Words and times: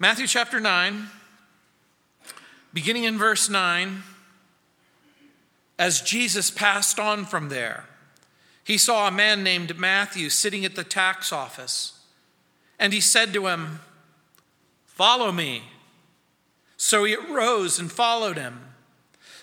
Matthew 0.00 0.28
chapter 0.28 0.60
9, 0.60 1.08
beginning 2.72 3.02
in 3.02 3.18
verse 3.18 3.48
9, 3.48 4.04
as 5.76 6.00
Jesus 6.00 6.52
passed 6.52 7.00
on 7.00 7.24
from 7.24 7.48
there, 7.48 7.86
he 8.62 8.78
saw 8.78 9.08
a 9.08 9.10
man 9.10 9.42
named 9.42 9.76
Matthew 9.76 10.30
sitting 10.30 10.64
at 10.64 10.76
the 10.76 10.84
tax 10.84 11.32
office. 11.32 11.98
And 12.78 12.92
he 12.92 13.00
said 13.00 13.32
to 13.32 13.48
him, 13.48 13.80
Follow 14.86 15.32
me. 15.32 15.62
So 16.76 17.02
he 17.02 17.16
arose 17.16 17.80
and 17.80 17.90
followed 17.90 18.36
him. 18.36 18.60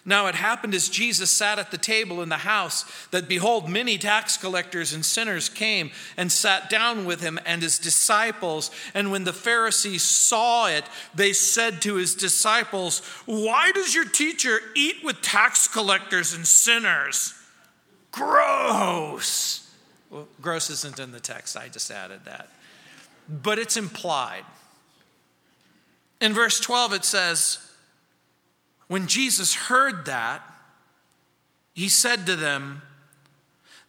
Now 0.08 0.28
it 0.28 0.36
happened 0.36 0.76
as 0.76 0.88
Jesus 0.88 1.32
sat 1.32 1.58
at 1.58 1.72
the 1.72 1.80
table 1.80 2.22
in 2.22 2.30
the 2.30 2.38
house 2.38 2.86
that 3.08 3.28
behold, 3.28 3.68
many 3.68 3.98
tax 3.98 4.38
collectors 4.38 4.94
and 4.94 5.04
sinners 5.04 5.50
came 5.50 5.90
and 6.16 6.32
sat 6.32 6.70
down 6.70 7.06
with 7.06 7.22
him 7.22 7.40
and 7.44 7.64
his 7.64 7.80
disciples. 7.80 8.70
And 8.94 9.12
when 9.12 9.24
the 9.24 9.34
Pharisees 9.34 10.04
saw 10.04 10.68
it, 10.68 10.86
they 11.16 11.34
said 11.34 11.82
to 11.82 11.96
his 11.96 12.14
disciples, 12.14 13.00
Why 13.26 13.72
does 13.72 13.96
your 13.96 14.06
teacher 14.06 14.60
eat 14.76 14.98
with 15.04 15.24
tax 15.24 15.68
collectors 15.68 16.36
and 16.36 16.46
sinners? 16.46 17.34
Gross. 18.12 19.68
Well, 20.12 20.28
gross 20.40 20.70
isn't 20.70 21.00
in 21.00 21.12
the 21.12 21.20
text, 21.20 21.58
I 21.58 21.68
just 21.68 21.90
added 21.90 22.26
that. 22.26 22.50
But 23.28 23.58
it's 23.58 23.76
implied. 23.76 24.46
In 26.22 26.32
verse 26.32 26.60
12, 26.60 26.94
it 26.94 27.06
says, 27.06 27.65
when 28.88 29.08
Jesus 29.08 29.56
heard 29.56 30.06
that, 30.06 30.42
he 31.74 31.90
said 31.90 32.26
to 32.26 32.36
them, 32.36 32.82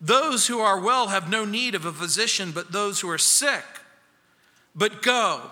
Those 0.00 0.46
who 0.46 0.58
are 0.60 0.80
well 0.80 1.08
have 1.08 1.30
no 1.30 1.44
need 1.44 1.74
of 1.74 1.84
a 1.84 1.92
physician, 1.92 2.50
but 2.52 2.72
those 2.72 3.00
who 3.00 3.10
are 3.10 3.18
sick. 3.18 3.64
But 4.74 5.02
go 5.02 5.42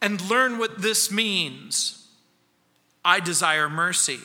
and 0.00 0.28
learn 0.28 0.58
what 0.58 0.82
this 0.82 1.10
means. 1.10 2.06
I 3.04 3.20
desire 3.20 3.68
mercy 3.68 4.18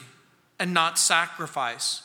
and 0.59 0.73
not 0.73 0.97
sacrifice. 0.97 2.03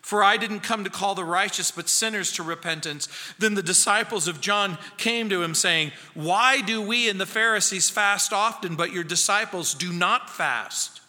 For 0.00 0.24
I 0.24 0.36
didn't 0.36 0.60
come 0.60 0.82
to 0.82 0.90
call 0.90 1.14
the 1.14 1.24
righteous, 1.24 1.70
but 1.70 1.88
sinners 1.88 2.32
to 2.32 2.42
repentance. 2.42 3.08
Then 3.38 3.54
the 3.54 3.62
disciples 3.62 4.26
of 4.26 4.40
John 4.40 4.78
came 4.96 5.28
to 5.28 5.42
him, 5.42 5.54
saying, 5.54 5.92
Why 6.14 6.60
do 6.60 6.82
we 6.82 7.08
and 7.08 7.20
the 7.20 7.26
Pharisees 7.26 7.88
fast 7.88 8.32
often, 8.32 8.74
but 8.74 8.92
your 8.92 9.04
disciples 9.04 9.74
do 9.74 9.92
not 9.92 10.28
fast? 10.28 11.01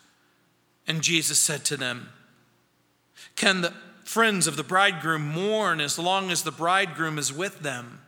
And 0.87 1.01
Jesus 1.01 1.39
said 1.39 1.65
to 1.65 1.77
them, 1.77 2.09
Can 3.35 3.61
the 3.61 3.73
friends 4.03 4.47
of 4.47 4.57
the 4.57 4.63
bridegroom 4.63 5.27
mourn 5.27 5.81
as 5.81 5.97
long 5.97 6.31
as 6.31 6.43
the 6.43 6.51
bridegroom 6.51 7.17
is 7.17 7.31
with 7.31 7.59
them? 7.59 8.01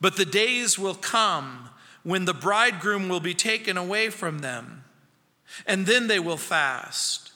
But 0.00 0.16
the 0.16 0.24
days 0.24 0.78
will 0.78 0.94
come 0.94 1.70
when 2.02 2.24
the 2.24 2.34
bridegroom 2.34 3.08
will 3.08 3.20
be 3.20 3.34
taken 3.34 3.76
away 3.76 4.10
from 4.10 4.40
them, 4.40 4.84
and 5.66 5.86
then 5.86 6.08
they 6.08 6.18
will 6.18 6.36
fast. 6.36 7.31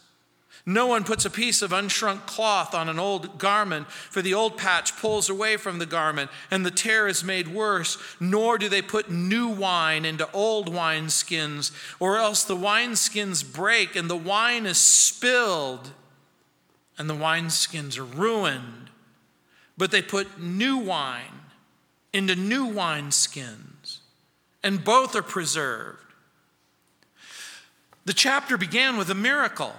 No 0.69 0.89
one 0.89 1.05
puts 1.05 1.25
a 1.25 1.31
piece 1.31 1.63
of 1.63 1.71
unshrunk 1.71 2.27
cloth 2.27 2.75
on 2.75 2.89
an 2.89 2.99
old 2.99 3.39
garment, 3.39 3.89
for 3.89 4.21
the 4.21 4.35
old 4.35 4.59
patch 4.59 4.97
pulls 4.97 5.31
away 5.31 5.57
from 5.57 5.79
the 5.79 5.87
garment, 5.87 6.29
and 6.51 6.67
the 6.67 6.73
tear 6.73 7.07
is 7.07 7.23
made 7.23 7.47
worse. 7.47 7.97
Nor 8.19 8.59
do 8.59 8.69
they 8.69 8.83
put 8.83 9.09
new 9.09 9.47
wine 9.47 10.05
into 10.05 10.29
old 10.33 10.69
wineskins, 10.73 11.71
or 12.01 12.19
else 12.19 12.43
the 12.43 12.57
wineskins 12.57 13.45
break, 13.45 13.95
and 13.95 14.11
the 14.11 14.17
wine 14.17 14.67
is 14.67 14.79
spilled, 14.79 15.93
and 16.99 17.09
the 17.09 17.15
wineskins 17.15 17.97
are 17.97 18.05
ruined. 18.05 18.91
But 19.79 19.93
they 19.93 20.03
put 20.03 20.41
new 20.41 20.79
wine 20.79 21.43
into 22.13 22.35
new 22.35 22.67
wineskins, 22.67 23.99
and 24.65 24.83
both 24.83 25.15
are 25.15 25.23
preserved. 25.23 26.03
The 28.05 28.15
chapter 28.15 28.59
began 28.59 28.97
with 28.97 29.11
a 29.11 29.15
miracle. 29.15 29.77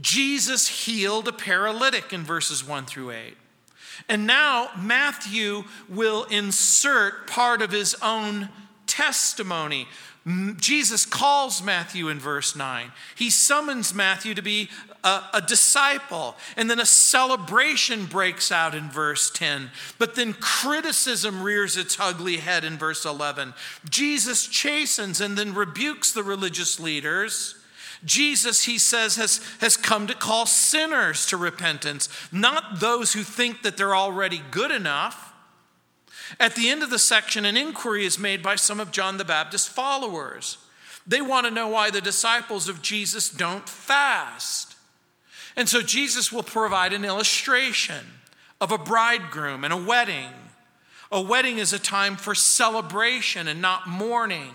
Jesus 0.00 0.68
healed 0.68 1.28
a 1.28 1.32
paralytic 1.32 2.12
in 2.12 2.24
verses 2.24 2.66
1 2.66 2.86
through 2.86 3.10
8. 3.10 3.36
And 4.08 4.26
now 4.26 4.70
Matthew 4.78 5.64
will 5.88 6.24
insert 6.24 7.26
part 7.26 7.62
of 7.62 7.72
his 7.72 7.96
own 8.00 8.48
testimony. 8.86 9.88
Jesus 10.56 11.06
calls 11.06 11.62
Matthew 11.62 12.08
in 12.08 12.18
verse 12.18 12.54
9. 12.54 12.92
He 13.16 13.30
summons 13.30 13.94
Matthew 13.94 14.34
to 14.34 14.42
be 14.42 14.68
a, 15.02 15.22
a, 15.34 15.40
disciple. 15.40 16.36
And 16.56 16.70
then 16.70 16.80
a 16.80 16.86
celebration 16.86 18.06
breaks 18.06 18.52
out 18.52 18.74
in 18.74 18.90
verse 18.90 19.30
10. 19.30 19.70
But 19.98 20.16
then 20.16 20.34
criticism 20.34 21.42
rears 21.42 21.76
its 21.76 21.98
ugly 21.98 22.38
head 22.38 22.64
in 22.64 22.76
verse 22.76 23.06
11. 23.06 23.54
Jesus 23.88 24.46
chastens 24.46 25.20
and 25.20 25.38
then 25.38 25.54
rebukes 25.54 26.12
the 26.12 26.22
religious 26.22 26.78
leaders. 26.78 27.57
Jesus, 28.04 28.64
he 28.64 28.78
says, 28.78 29.16
has, 29.16 29.40
has 29.60 29.76
come 29.76 30.06
to 30.06 30.14
call 30.14 30.46
sinners 30.46 31.26
to 31.26 31.36
repentance, 31.36 32.08
not 32.30 32.80
those 32.80 33.12
who 33.12 33.22
think 33.22 33.62
that 33.62 33.76
they're 33.76 33.96
already 33.96 34.42
good 34.50 34.70
enough. 34.70 35.32
At 36.38 36.54
the 36.54 36.68
end 36.68 36.82
of 36.82 36.90
the 36.90 36.98
section, 36.98 37.44
an 37.44 37.56
inquiry 37.56 38.04
is 38.04 38.18
made 38.18 38.42
by 38.42 38.56
some 38.56 38.80
of 38.80 38.92
John 38.92 39.16
the 39.16 39.24
Baptist's 39.24 39.68
followers. 39.68 40.58
They 41.06 41.20
want 41.22 41.46
to 41.46 41.50
know 41.50 41.68
why 41.68 41.90
the 41.90 42.00
disciples 42.00 42.68
of 42.68 42.82
Jesus 42.82 43.30
don't 43.30 43.68
fast. 43.68 44.76
And 45.56 45.68
so 45.68 45.80
Jesus 45.80 46.30
will 46.30 46.42
provide 46.42 46.92
an 46.92 47.04
illustration 47.04 48.04
of 48.60 48.70
a 48.70 48.78
bridegroom 48.78 49.64
and 49.64 49.72
a 49.72 49.76
wedding. 49.76 50.30
A 51.10 51.20
wedding 51.20 51.58
is 51.58 51.72
a 51.72 51.78
time 51.78 52.16
for 52.16 52.34
celebration 52.34 53.48
and 53.48 53.62
not 53.62 53.88
mourning. 53.88 54.52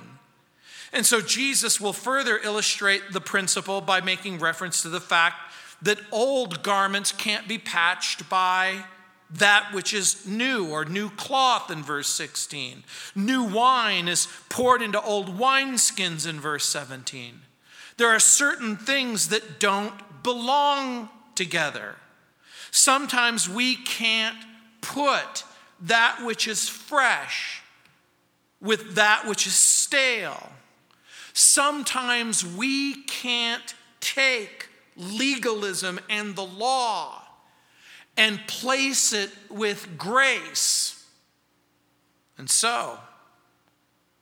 And 0.93 1.05
so 1.05 1.19
Jesus 1.19 1.81
will 1.81 1.91
further 1.91 2.37
illustrate 2.37 3.01
the 3.11 3.19
principle 3.19 3.81
by 3.81 3.99
making 3.99 4.39
reference 4.39 4.83
to 4.83 4.89
the 4.89 5.01
fact 5.01 5.37
that 5.81 5.99
old 6.11 6.63
garments 6.63 7.11
can't 7.11 7.47
be 7.47 7.57
patched 7.57 8.29
by 8.29 8.85
that 9.31 9.73
which 9.73 9.93
is 9.93 10.27
new 10.27 10.69
or 10.69 10.85
new 10.85 11.09
cloth 11.09 11.71
in 11.71 11.81
verse 11.81 12.07
16. 12.09 12.83
New 13.15 13.43
wine 13.43 14.07
is 14.07 14.27
poured 14.49 14.83
into 14.83 15.01
old 15.01 15.39
wineskins 15.39 16.29
in 16.29 16.39
verse 16.39 16.69
17. 16.69 17.41
There 17.97 18.09
are 18.09 18.19
certain 18.19 18.77
things 18.77 19.29
that 19.29 19.59
don't 19.59 19.93
belong 20.21 21.09
together. 21.33 21.95
Sometimes 22.69 23.49
we 23.49 23.75
can't 23.75 24.37
put 24.81 25.43
that 25.81 26.19
which 26.23 26.47
is 26.47 26.69
fresh 26.69 27.61
with 28.61 28.95
that 28.95 29.27
which 29.27 29.47
is 29.47 29.55
stale. 29.55 30.52
Sometimes 31.33 32.45
we 32.45 33.03
can't 33.03 33.73
take 33.99 34.69
legalism 34.95 35.99
and 36.09 36.35
the 36.35 36.45
law 36.45 37.21
and 38.16 38.39
place 38.47 39.11
it 39.13 39.31
with 39.49 39.97
grace. 39.97 41.05
And 42.38 42.49
so, 42.49 42.99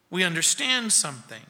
we 0.10 0.24
understand 0.24 0.94
something 0.94 1.42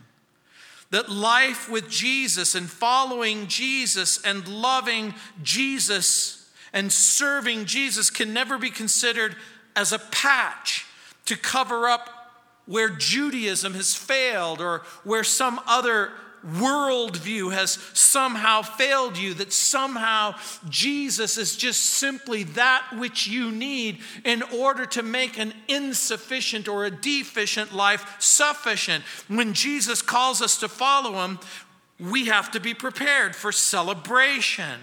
that 0.89 1.09
life 1.09 1.69
with 1.69 1.89
Jesus 1.89 2.53
and 2.53 2.69
following 2.69 3.47
Jesus 3.47 4.21
and 4.23 4.47
loving 4.47 5.13
Jesus 5.41 6.49
and 6.73 6.91
serving 6.91 7.65
Jesus 7.65 8.09
can 8.09 8.33
never 8.33 8.57
be 8.57 8.69
considered 8.69 9.35
as 9.75 9.91
a 9.91 9.99
patch 9.99 10.85
to 11.25 11.37
cover 11.37 11.87
up 11.87 12.20
where 12.71 12.89
Judaism 12.89 13.73
has 13.73 13.93
failed 13.93 14.61
or 14.61 14.83
where 15.03 15.25
some 15.25 15.59
other 15.67 16.13
worldview 16.47 17.51
has 17.51 17.73
somehow 17.93 18.61
failed 18.61 19.17
you, 19.17 19.33
that 19.33 19.51
somehow 19.51 20.33
Jesus 20.69 21.37
is 21.37 21.57
just 21.57 21.81
simply 21.81 22.43
that 22.43 22.87
which 22.97 23.27
you 23.27 23.51
need 23.51 23.99
in 24.23 24.41
order 24.41 24.85
to 24.85 25.03
make 25.03 25.37
an 25.37 25.53
insufficient 25.67 26.69
or 26.69 26.85
a 26.85 26.91
deficient 26.91 27.75
life 27.75 28.15
sufficient. 28.19 29.03
When 29.27 29.53
Jesus 29.53 30.01
calls 30.01 30.41
us 30.41 30.57
to 30.61 30.69
follow 30.69 31.25
him, 31.25 31.39
we 31.99 32.27
have 32.27 32.51
to 32.51 32.61
be 32.61 32.73
prepared 32.73 33.35
for 33.35 33.51
celebration. 33.51 34.79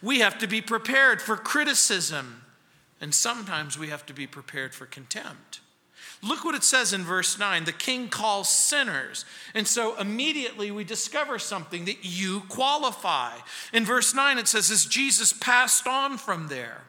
We 0.00 0.20
have 0.20 0.38
to 0.38 0.46
be 0.46 0.62
prepared 0.62 1.20
for 1.20 1.36
criticism. 1.36 2.42
And 2.98 3.14
sometimes 3.14 3.78
we 3.78 3.88
have 3.88 4.06
to 4.06 4.14
be 4.14 4.26
prepared 4.26 4.74
for 4.74 4.86
contempt. 4.86 5.60
Look 6.26 6.44
what 6.44 6.54
it 6.54 6.64
says 6.64 6.92
in 6.92 7.04
verse 7.04 7.38
9 7.38 7.64
the 7.64 7.72
king 7.72 8.08
calls 8.08 8.48
sinners. 8.48 9.24
And 9.54 9.66
so 9.66 9.96
immediately 9.96 10.70
we 10.70 10.84
discover 10.84 11.38
something 11.38 11.84
that 11.84 11.98
you 12.04 12.40
qualify. 12.48 13.36
In 13.72 13.84
verse 13.84 14.14
9 14.14 14.38
it 14.38 14.48
says, 14.48 14.70
As 14.70 14.84
Jesus 14.84 15.32
passed 15.32 15.86
on 15.86 16.18
from 16.18 16.48
there. 16.48 16.82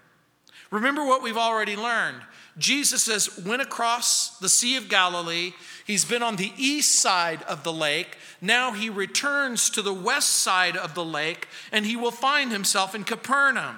Remember 0.72 1.06
what 1.06 1.24
we've 1.24 1.38
already 1.38 1.76
learned. 1.76 2.22
Jesus 2.58 3.06
has 3.06 3.38
went 3.46 3.62
across 3.62 4.38
the 4.40 4.50
Sea 4.50 4.76
of 4.76 4.90
Galilee. 4.90 5.54
He's 5.86 6.04
been 6.04 6.24
on 6.24 6.36
the 6.36 6.52
east 6.58 7.00
side 7.00 7.44
of 7.44 7.64
the 7.64 7.72
lake. 7.72 8.18
Now 8.42 8.72
he 8.72 8.90
returns 8.90 9.70
to 9.72 9.82
the 9.82 9.94
west 9.94 10.30
side 10.30 10.76
of 10.76 10.96
the 10.96 11.06
lake 11.06 11.48
and 11.72 11.86
he 11.86 11.96
will 11.96 12.12
find 12.12 12.52
himself 12.52 12.96
in 12.96 13.04
Capernaum. 13.04 13.78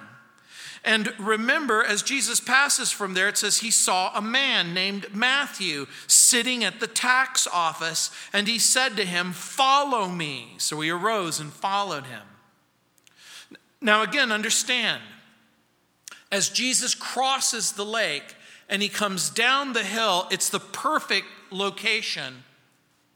And 0.83 1.13
remember, 1.19 1.83
as 1.83 2.01
Jesus 2.01 2.39
passes 2.39 2.89
from 2.89 3.13
there, 3.13 3.27
it 3.27 3.37
says 3.37 3.57
he 3.57 3.71
saw 3.71 4.11
a 4.15 4.21
man 4.21 4.73
named 4.73 5.13
Matthew 5.13 5.87
sitting 6.07 6.63
at 6.63 6.79
the 6.79 6.87
tax 6.87 7.47
office, 7.51 8.11
and 8.31 8.47
he 8.47 8.59
said 8.59 8.95
to 8.95 9.05
him, 9.05 9.33
Follow 9.33 10.07
me. 10.07 10.55
So 10.57 10.79
he 10.79 10.89
arose 10.89 11.39
and 11.39 11.51
followed 11.51 12.05
him. 12.05 12.21
Now, 13.81 14.03
again, 14.03 14.31
understand, 14.31 15.01
as 16.31 16.49
Jesus 16.49 16.95
crosses 16.95 17.73
the 17.73 17.85
lake 17.85 18.35
and 18.69 18.81
he 18.81 18.89
comes 18.89 19.29
down 19.29 19.73
the 19.73 19.83
hill, 19.83 20.27
it's 20.31 20.49
the 20.49 20.59
perfect 20.59 21.27
location 21.49 22.43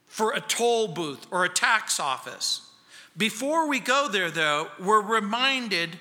for 0.06 0.32
a 0.32 0.42
toll 0.42 0.88
booth 0.88 1.28
or 1.32 1.46
a 1.46 1.50
tax 1.50 2.00
office. 2.00 2.62
Before 3.16 3.68
we 3.68 3.80
go 3.80 4.08
there, 4.10 4.32
though, 4.32 4.70
we're 4.80 5.02
reminded 5.02 5.98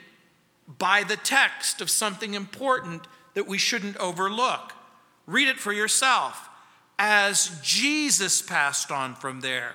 by 0.79 1.05
the 1.05 1.17
text 1.17 1.81
of 1.81 1.91
something 1.91 2.35
important 2.35 3.07
that 3.35 3.47
we 3.47 3.59
shouldn't 3.59 3.97
overlook. 3.97 4.73
Read 5.27 5.49
it 5.49 5.59
for 5.59 5.73
yourself. 5.73 6.49
As 6.99 7.59
Jesus 7.63 8.43
passed 8.43 8.91
on 8.91 9.15
from 9.15 9.41
there, 9.41 9.75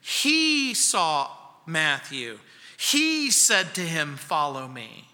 he 0.00 0.74
saw 0.74 1.30
Matthew. 1.66 2.38
He 2.78 3.30
said 3.30 3.74
to 3.74 3.80
him, 3.80 4.16
Follow 4.16 4.68
me. 4.68 5.08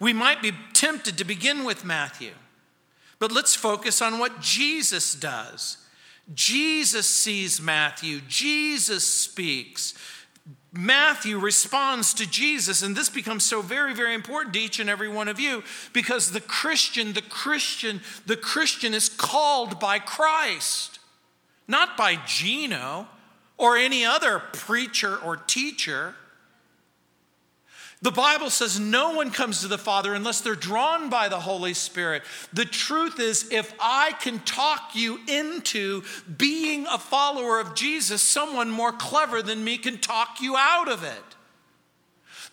We 0.00 0.12
might 0.12 0.40
be 0.40 0.52
tempted 0.74 1.18
to 1.18 1.24
begin 1.24 1.64
with 1.64 1.84
Matthew, 1.84 2.32
but 3.18 3.32
let's 3.32 3.56
focus 3.56 4.00
on 4.00 4.18
what 4.18 4.40
Jesus 4.40 5.14
does. 5.14 5.78
Jesus 6.34 7.08
sees 7.08 7.60
Matthew, 7.60 8.20
Jesus 8.28 9.06
speaks. 9.06 9.94
Matthew 10.72 11.38
responds 11.38 12.12
to 12.14 12.28
Jesus, 12.28 12.82
and 12.82 12.94
this 12.94 13.08
becomes 13.08 13.44
so 13.44 13.62
very, 13.62 13.94
very 13.94 14.14
important 14.14 14.54
to 14.54 14.60
each 14.60 14.78
and 14.80 14.90
every 14.90 15.08
one 15.08 15.28
of 15.28 15.40
you 15.40 15.64
because 15.92 16.30
the 16.30 16.40
Christian, 16.40 17.14
the 17.14 17.22
Christian, 17.22 18.00
the 18.26 18.36
Christian 18.36 18.94
is 18.94 19.08
called 19.08 19.80
by 19.80 19.98
Christ, 19.98 20.98
not 21.66 21.96
by 21.96 22.16
Gino 22.26 23.08
or 23.56 23.76
any 23.76 24.04
other 24.04 24.38
preacher 24.38 25.16
or 25.16 25.36
teacher. 25.36 26.14
The 28.00 28.12
Bible 28.12 28.50
says 28.50 28.78
no 28.78 29.14
one 29.14 29.30
comes 29.30 29.62
to 29.62 29.68
the 29.68 29.76
Father 29.76 30.14
unless 30.14 30.40
they're 30.40 30.54
drawn 30.54 31.10
by 31.10 31.28
the 31.28 31.40
Holy 31.40 31.74
Spirit. 31.74 32.22
The 32.52 32.64
truth 32.64 33.18
is, 33.18 33.50
if 33.50 33.74
I 33.80 34.12
can 34.20 34.38
talk 34.40 34.90
you 34.94 35.18
into 35.26 36.04
being 36.36 36.86
a 36.86 36.98
follower 36.98 37.58
of 37.58 37.74
Jesus, 37.74 38.22
someone 38.22 38.70
more 38.70 38.92
clever 38.92 39.42
than 39.42 39.64
me 39.64 39.78
can 39.78 39.98
talk 39.98 40.40
you 40.40 40.56
out 40.56 40.88
of 40.88 41.02
it. 41.02 41.36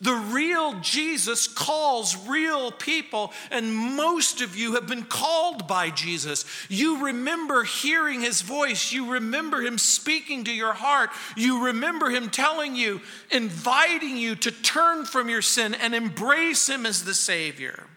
The 0.01 0.13
real 0.13 0.79
Jesus 0.81 1.47
calls 1.47 2.17
real 2.27 2.71
people, 2.71 3.31
and 3.49 3.73
most 3.73 4.41
of 4.41 4.55
you 4.55 4.73
have 4.73 4.87
been 4.87 5.03
called 5.03 5.67
by 5.67 5.89
Jesus. 5.89 6.45
You 6.67 7.05
remember 7.05 7.63
hearing 7.63 8.21
his 8.21 8.41
voice, 8.41 8.91
you 8.91 9.13
remember 9.13 9.61
him 9.61 9.77
speaking 9.77 10.43
to 10.45 10.51
your 10.51 10.73
heart, 10.73 11.11
you 11.37 11.65
remember 11.67 12.09
him 12.09 12.29
telling 12.29 12.75
you, 12.75 13.01
inviting 13.31 14.17
you 14.17 14.35
to 14.35 14.51
turn 14.51 15.05
from 15.05 15.29
your 15.29 15.41
sin 15.41 15.73
and 15.73 15.95
embrace 15.95 16.67
him 16.67 16.85
as 16.85 17.05
the 17.05 17.13
Savior. 17.13 17.87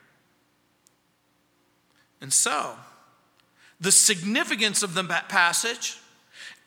And 2.20 2.32
so, 2.32 2.76
the 3.80 3.92
significance 3.92 4.82
of 4.82 4.94
the 4.94 5.04
passage 5.04 5.98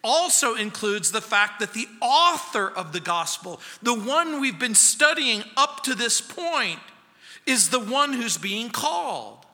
also 0.04 0.56
includes 0.56 1.12
the 1.12 1.22
fact 1.22 1.60
that 1.60 1.74
the 1.74 1.88
author 2.02 2.68
of 2.70 2.94
the 2.94 3.00
gospel, 3.00 3.60
the 3.82 3.94
one 3.94 4.42
we've 4.42 4.60
been 4.60 4.76
studying 4.76 5.44
up 5.56 5.84
to 5.84 5.96
this 5.96 6.22
point, 6.22 6.80
is 7.46 7.70
the 7.70 7.80
one 7.80 8.14
who's 8.14 8.38
being 8.38 8.70
called. 8.70 9.46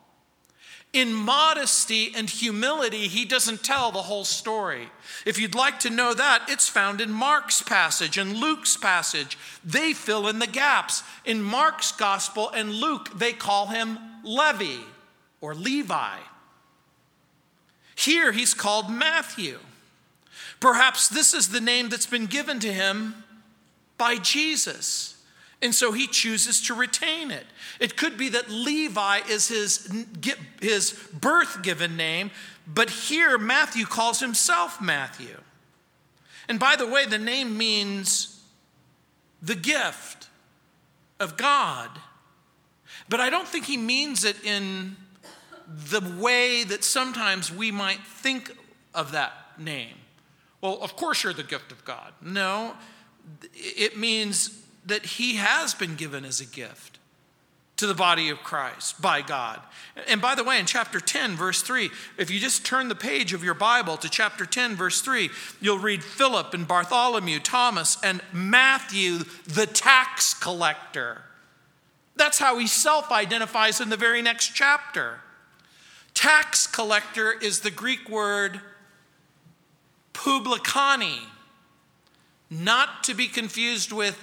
In 0.93 1.13
modesty 1.13 2.13
and 2.15 2.29
humility, 2.29 3.07
he 3.07 3.25
doesn't 3.25 3.63
tell 3.63 3.91
the 3.91 4.01
whole 4.03 4.23
story. 4.23 4.89
If 5.25 5.37
you'd 5.37 5.53
like 5.53 5.79
to 5.81 5.89
know 5.89 6.13
that, 6.13 6.45
it's 6.47 6.69
found 6.69 7.01
in 7.01 7.11
Mark's 7.11 7.61
passage 7.61 8.17
and 8.17 8.37
Luke's 8.37 8.77
passage. 8.77 9.37
They 9.63 9.93
fill 9.93 10.27
in 10.27 10.39
the 10.39 10.47
gaps. 10.47 11.03
In 11.25 11.43
Mark's 11.43 11.91
gospel 11.91 12.49
and 12.49 12.73
Luke, 12.73 13.09
they 13.17 13.33
call 13.33 13.67
him 13.67 13.99
Levi 14.23 14.81
or 15.41 15.53
Levi. 15.53 16.17
Here, 17.95 18.31
he's 18.31 18.53
called 18.53 18.89
Matthew. 18.89 19.59
Perhaps 20.59 21.09
this 21.09 21.33
is 21.33 21.49
the 21.49 21.61
name 21.61 21.89
that's 21.89 22.07
been 22.07 22.25
given 22.25 22.59
to 22.59 22.71
him 22.71 23.23
by 23.97 24.17
Jesus. 24.17 25.21
And 25.61 25.73
so 25.73 25.91
he 25.91 26.07
chooses 26.07 26.61
to 26.63 26.73
retain 26.73 27.31
it. 27.31 27.45
It 27.79 27.97
could 27.97 28.17
be 28.17 28.29
that 28.29 28.49
Levi 28.49 29.21
is 29.29 29.47
his, 29.47 30.05
his 30.61 30.91
birth 31.13 31.63
given 31.63 31.97
name, 31.97 32.31
but 32.67 32.89
here 32.89 33.37
Matthew 33.37 33.85
calls 33.85 34.19
himself 34.19 34.81
Matthew. 34.81 35.37
And 36.47 36.59
by 36.59 36.75
the 36.75 36.87
way, 36.87 37.05
the 37.05 37.17
name 37.17 37.57
means 37.57 38.41
the 39.41 39.55
gift 39.55 40.27
of 41.19 41.37
God. 41.37 41.89
But 43.09 43.19
I 43.19 43.29
don't 43.29 43.47
think 43.47 43.65
he 43.65 43.77
means 43.77 44.23
it 44.23 44.43
in 44.43 44.95
the 45.67 46.01
way 46.19 46.63
that 46.63 46.83
sometimes 46.83 47.51
we 47.51 47.71
might 47.71 48.01
think 48.01 48.55
of 48.93 49.11
that 49.11 49.33
name. 49.57 49.95
Well, 50.61 50.79
of 50.81 50.95
course 50.95 51.23
you're 51.23 51.33
the 51.33 51.43
gift 51.43 51.71
of 51.71 51.83
God. 51.85 52.13
No, 52.21 52.73
it 53.53 53.97
means 53.97 54.61
that 54.85 55.05
He 55.05 55.35
has 55.35 55.73
been 55.73 55.95
given 55.95 56.25
as 56.25 56.41
a 56.41 56.45
gift 56.45 56.97
to 57.77 57.85
the 57.85 57.93
body 57.93 58.29
of 58.29 58.39
Christ 58.39 58.99
by 59.01 59.21
God. 59.21 59.61
And 60.07 60.19
by 60.19 60.33
the 60.33 60.43
way, 60.43 60.59
in 60.59 60.65
chapter 60.65 60.99
10, 60.99 61.35
verse 61.35 61.61
3, 61.61 61.91
if 62.17 62.31
you 62.31 62.39
just 62.39 62.65
turn 62.65 62.87
the 62.87 62.95
page 62.95 63.33
of 63.33 63.43
your 63.43 63.53
Bible 63.53 63.97
to 63.97 64.09
chapter 64.09 64.45
10, 64.47 64.75
verse 64.75 65.01
3, 65.01 65.29
you'll 65.61 65.77
read 65.77 66.03
Philip 66.03 66.53
and 66.55 66.67
Bartholomew, 66.67 67.39
Thomas, 67.39 67.97
and 68.03 68.21
Matthew, 68.33 69.19
the 69.45 69.67
tax 69.67 70.33
collector. 70.33 71.21
That's 72.15 72.39
how 72.39 72.57
he 72.57 72.65
self 72.65 73.11
identifies 73.11 73.79
in 73.79 73.89
the 73.89 73.97
very 73.97 74.23
next 74.23 74.55
chapter. 74.55 75.19
Tax 76.15 76.65
collector 76.65 77.31
is 77.31 77.59
the 77.59 77.69
Greek 77.69 78.09
word 78.09 78.59
publicani, 80.17 81.19
not 82.49 83.03
to 83.03 83.13
be 83.13 83.27
confused 83.27 83.91
with 83.91 84.19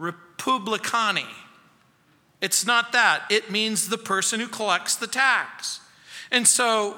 republicani. 0.00 1.26
It's 2.40 2.66
not 2.66 2.92
that. 2.92 3.24
It 3.30 3.50
means 3.50 3.88
the 3.88 3.98
person 3.98 4.40
who 4.40 4.48
collects 4.48 4.96
the 4.96 5.06
tax. 5.06 5.80
And 6.30 6.48
so, 6.48 6.96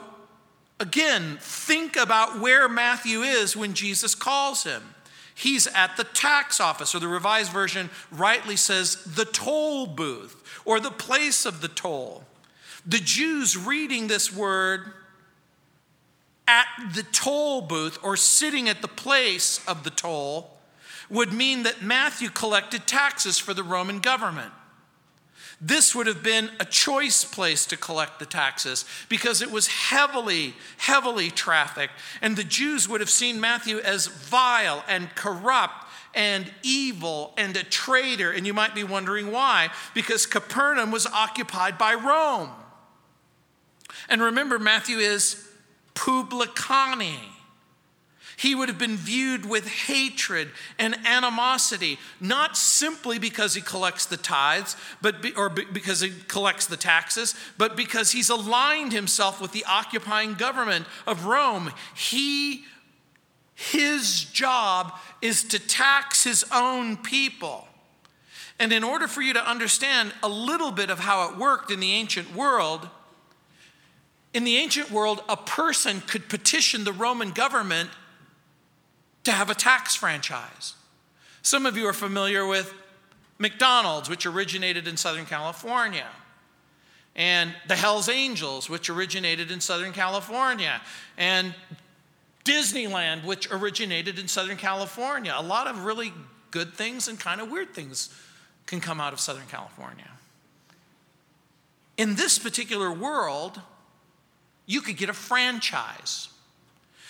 again, 0.78 1.38
think 1.40 1.96
about 1.96 2.38
where 2.38 2.68
Matthew 2.68 3.22
is 3.22 3.56
when 3.56 3.74
Jesus 3.74 4.14
calls 4.14 4.62
him. 4.62 4.94
He's 5.34 5.66
at 5.66 5.96
the 5.96 6.04
tax 6.04 6.60
office, 6.60 6.94
or 6.94 7.00
the 7.00 7.08
Revised 7.08 7.50
Version 7.50 7.90
rightly 8.12 8.56
says 8.56 9.02
the 9.04 9.24
toll 9.24 9.86
booth, 9.86 10.60
or 10.64 10.78
the 10.78 10.90
place 10.90 11.46
of 11.46 11.62
the 11.62 11.68
toll. 11.68 12.24
The 12.86 12.98
Jews 12.98 13.56
reading 13.56 14.06
this 14.06 14.32
word 14.32 14.92
at 16.50 16.66
the 16.94 17.04
toll 17.04 17.60
booth 17.60 17.96
or 18.02 18.16
sitting 18.16 18.68
at 18.68 18.82
the 18.82 18.88
place 18.88 19.64
of 19.68 19.84
the 19.84 19.90
toll 19.90 20.50
would 21.08 21.32
mean 21.32 21.62
that 21.62 21.80
Matthew 21.80 22.28
collected 22.28 22.88
taxes 22.88 23.38
for 23.38 23.54
the 23.54 23.62
Roman 23.62 24.00
government. 24.00 24.52
This 25.60 25.94
would 25.94 26.08
have 26.08 26.24
been 26.24 26.50
a 26.58 26.64
choice 26.64 27.24
place 27.24 27.66
to 27.66 27.76
collect 27.76 28.18
the 28.18 28.26
taxes 28.26 28.84
because 29.08 29.42
it 29.42 29.52
was 29.52 29.68
heavily, 29.68 30.54
heavily 30.78 31.30
trafficked. 31.30 31.92
And 32.20 32.36
the 32.36 32.42
Jews 32.42 32.88
would 32.88 33.00
have 33.00 33.10
seen 33.10 33.40
Matthew 33.40 33.78
as 33.78 34.08
vile 34.08 34.82
and 34.88 35.14
corrupt 35.14 35.86
and 36.14 36.50
evil 36.64 37.32
and 37.36 37.56
a 37.56 37.62
traitor. 37.62 38.32
And 38.32 38.44
you 38.44 38.54
might 38.54 38.74
be 38.74 38.82
wondering 38.82 39.30
why. 39.30 39.68
Because 39.94 40.26
Capernaum 40.26 40.90
was 40.90 41.06
occupied 41.06 41.78
by 41.78 41.94
Rome. 41.94 42.50
And 44.08 44.20
remember, 44.20 44.58
Matthew 44.58 44.98
is 44.98 45.49
publicani. 45.94 47.18
He 48.40 48.54
would 48.54 48.70
have 48.70 48.78
been 48.78 48.96
viewed 48.96 49.44
with 49.44 49.68
hatred 49.68 50.48
and 50.78 50.96
animosity, 51.04 51.98
not 52.20 52.56
simply 52.56 53.18
because 53.18 53.54
he 53.54 53.60
collects 53.60 54.06
the 54.06 54.16
tithes, 54.16 54.76
but 55.02 55.20
be, 55.20 55.34
or 55.34 55.50
be, 55.50 55.66
because 55.70 56.00
he 56.00 56.10
collects 56.26 56.64
the 56.64 56.78
taxes, 56.78 57.34
but 57.58 57.76
because 57.76 58.12
he's 58.12 58.30
aligned 58.30 58.92
himself 58.92 59.42
with 59.42 59.52
the 59.52 59.62
occupying 59.68 60.32
government 60.32 60.86
of 61.06 61.26
Rome. 61.26 61.70
He, 61.94 62.64
his 63.54 64.24
job 64.24 64.98
is 65.20 65.44
to 65.44 65.58
tax 65.58 66.24
his 66.24 66.42
own 66.50 66.96
people. 66.96 67.68
And 68.58 68.72
in 68.72 68.82
order 68.82 69.06
for 69.06 69.20
you 69.20 69.34
to 69.34 69.46
understand 69.46 70.14
a 70.22 70.28
little 70.30 70.72
bit 70.72 70.88
of 70.88 71.00
how 71.00 71.28
it 71.28 71.36
worked 71.36 71.70
in 71.70 71.78
the 71.78 71.92
ancient 71.92 72.34
world, 72.34 72.88
in 74.32 74.44
the 74.44 74.56
ancient 74.56 74.90
world, 74.90 75.22
a 75.28 75.36
person 75.36 76.00
could 76.02 76.28
petition 76.28 76.84
the 76.84 76.92
Roman 76.92 77.30
government 77.30 77.90
to 79.24 79.32
have 79.32 79.50
a 79.50 79.54
tax 79.54 79.96
franchise. 79.96 80.74
Some 81.42 81.66
of 81.66 81.76
you 81.76 81.86
are 81.86 81.92
familiar 81.92 82.46
with 82.46 82.72
McDonald's, 83.38 84.08
which 84.08 84.26
originated 84.26 84.86
in 84.86 84.96
Southern 84.96 85.26
California. 85.26 86.06
and 87.16 87.52
the 87.68 87.76
Hells 87.76 88.08
Angels, 88.08 88.70
which 88.70 88.88
originated 88.88 89.50
in 89.50 89.60
Southern 89.60 89.92
California, 89.92 90.80
and 91.18 91.54
Disneyland, 92.44 93.24
which 93.24 93.50
originated 93.50 94.18
in 94.18 94.28
Southern 94.28 94.56
California. 94.56 95.34
A 95.36 95.42
lot 95.42 95.66
of 95.66 95.84
really 95.84 96.12
good 96.50 96.74
things 96.74 97.08
and 97.08 97.18
kind 97.18 97.40
of 97.40 97.50
weird 97.50 97.74
things 97.74 98.14
can 98.66 98.80
come 98.80 99.00
out 99.00 99.12
of 99.12 99.20
Southern 99.20 99.46
California. 99.46 100.08
In 101.96 102.14
this 102.14 102.38
particular 102.38 102.92
world, 102.92 103.60
you 104.70 104.80
could 104.80 104.96
get 104.96 105.08
a 105.08 105.12
franchise. 105.12 106.28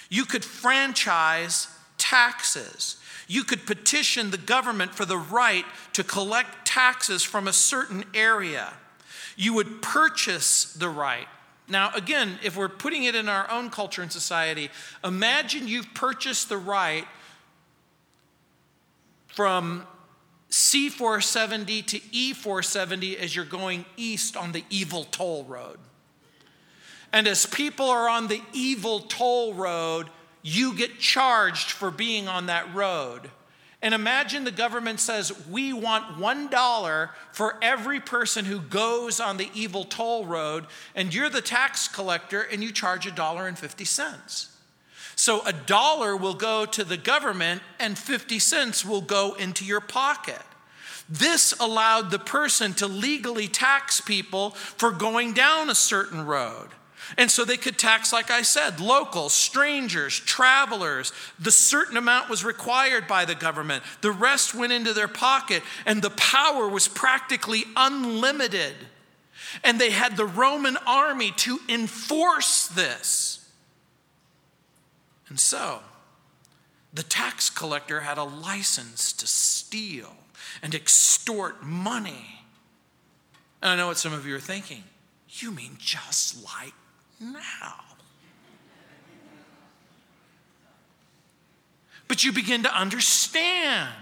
You 0.09 0.25
could 0.25 0.43
franchise 0.43 1.69
taxes. 1.99 2.97
You 3.29 3.45
could 3.45 3.67
petition 3.67 4.31
the 4.31 4.39
government 4.39 4.95
for 4.95 5.05
the 5.05 5.19
right 5.19 5.67
to 5.93 6.03
collect 6.03 6.67
taxes 6.67 7.23
from 7.23 7.47
a 7.47 7.53
certain 7.53 8.05
area. 8.15 8.73
You 9.37 9.53
would 9.53 9.83
purchase 9.83 10.73
the 10.73 10.89
right. 10.89 11.29
Now, 11.69 11.91
again, 11.95 12.39
if 12.43 12.57
we're 12.57 12.71
putting 12.71 13.05
it 13.05 13.15
in 13.15 13.29
our 13.29 13.49
own 13.51 13.69
culture 13.69 14.01
and 14.01 14.11
society, 14.11 14.71
imagine 15.05 15.69
you've 15.69 15.93
purchased 15.93 16.49
the 16.49 16.57
right 16.57 17.05
from 19.27 19.87
C470 20.51 21.87
to 21.89 22.01
E470 22.01 23.17
as 23.17 23.37
you're 23.37 23.45
going 23.45 23.85
east 23.99 24.35
on 24.35 24.53
the 24.53 24.65
evil 24.71 25.05
toll 25.05 25.45
road. 25.45 25.79
And 27.13 27.27
as 27.27 27.47
people 27.47 27.89
are 27.91 28.09
on 28.09 28.29
the 28.29 28.43
evil 28.53 29.01
toll 29.01 29.55
road, 29.55 30.09
you 30.43 30.75
get 30.75 30.99
charged 30.99 31.71
for 31.71 31.91
being 31.91 32.29
on 32.29 32.47
that 32.47 32.73
road. 32.75 33.31
And 33.83 33.95
imagine 33.95 34.45
the 34.45 34.51
government 34.51 35.01
says, 35.01 35.33
We 35.49 35.73
want 35.73 36.19
$1 36.19 37.11
for 37.33 37.59
every 37.63 38.01
person 38.01 38.45
who 38.45 38.61
goes 38.61 39.21
on 39.21 39.39
the 39.39 39.51
evil 39.55 39.85
toll 39.85 40.27
road, 40.27 40.67
and 40.95 41.15
you're 41.15 41.31
the 41.31 41.41
tax 41.41 41.89
collector 41.89 42.43
and 42.43 42.63
you 42.63 42.73
charge 42.73 43.07
$1.50. 43.07 44.49
So 45.17 45.43
a 45.45 45.53
dollar 45.53 46.17
will 46.17 46.35
go 46.35 46.65
to 46.67 46.85
the 46.85 46.97
government 46.97 47.63
and 47.79 47.99
50 47.99 48.39
cents 48.39 48.85
will 48.85 49.03
go 49.03 49.35
into 49.35 49.65
your 49.65 49.81
pocket. 49.81 50.41
This 51.09 51.53
allowed 51.59 52.11
the 52.11 52.19
person 52.19 52.73
to 52.75 52.87
legally 52.87 53.49
tax 53.49 54.01
people 54.01 54.51
for 54.51 54.93
going 54.93 55.33
down 55.33 55.69
a 55.69 55.75
certain 55.75 56.25
road. 56.25 56.69
And 57.17 57.31
so 57.31 57.45
they 57.45 57.57
could 57.57 57.79
tax, 57.79 58.13
like 58.13 58.31
I 58.31 58.43
said, 58.43 58.81
locals, 58.81 59.33
strangers, 59.33 60.19
travelers. 60.19 61.13
The 61.39 61.51
certain 61.51 61.97
amount 61.97 62.29
was 62.29 62.45
required 62.45 63.07
by 63.09 63.25
the 63.25 63.35
government. 63.35 63.83
The 64.01 64.13
rest 64.13 64.55
went 64.55 64.73
into 64.73 64.93
their 64.93 65.09
pocket, 65.09 65.63
and 65.87 66.03
the 66.03 66.11
power 66.11 66.69
was 66.69 66.89
practically 66.89 67.65
unlimited. 67.77 68.75
And 69.65 69.81
they 69.81 69.91
had 69.91 70.17
the 70.17 70.27
Roman 70.27 70.77
army 70.87 71.33
to 71.39 71.59
enforce 71.69 72.69
this. 72.69 73.51
And 75.29 75.39
so, 75.39 75.81
the 76.93 77.03
tax 77.03 77.51
collector 77.51 78.01
had 78.01 78.19
a 78.19 78.25
license 78.25 79.13
to 79.15 79.27
steal 79.27 80.15
and 80.63 80.75
extort 80.75 81.63
money. 81.65 82.41
And 83.63 83.73
I 83.73 83.77
know 83.77 83.89
what 83.89 83.99
some 83.99 84.13
of 84.13 84.27
you 84.27 84.35
are 84.35 84.41
thinking. 84.41 84.85
You 85.29 85.53
mean 85.53 85.77
just 85.79 86.43
like 86.45 86.75
now. 87.21 87.75
But 92.09 92.25
you 92.25 92.33
begin 92.33 92.63
to 92.65 92.75
understand 92.75 93.95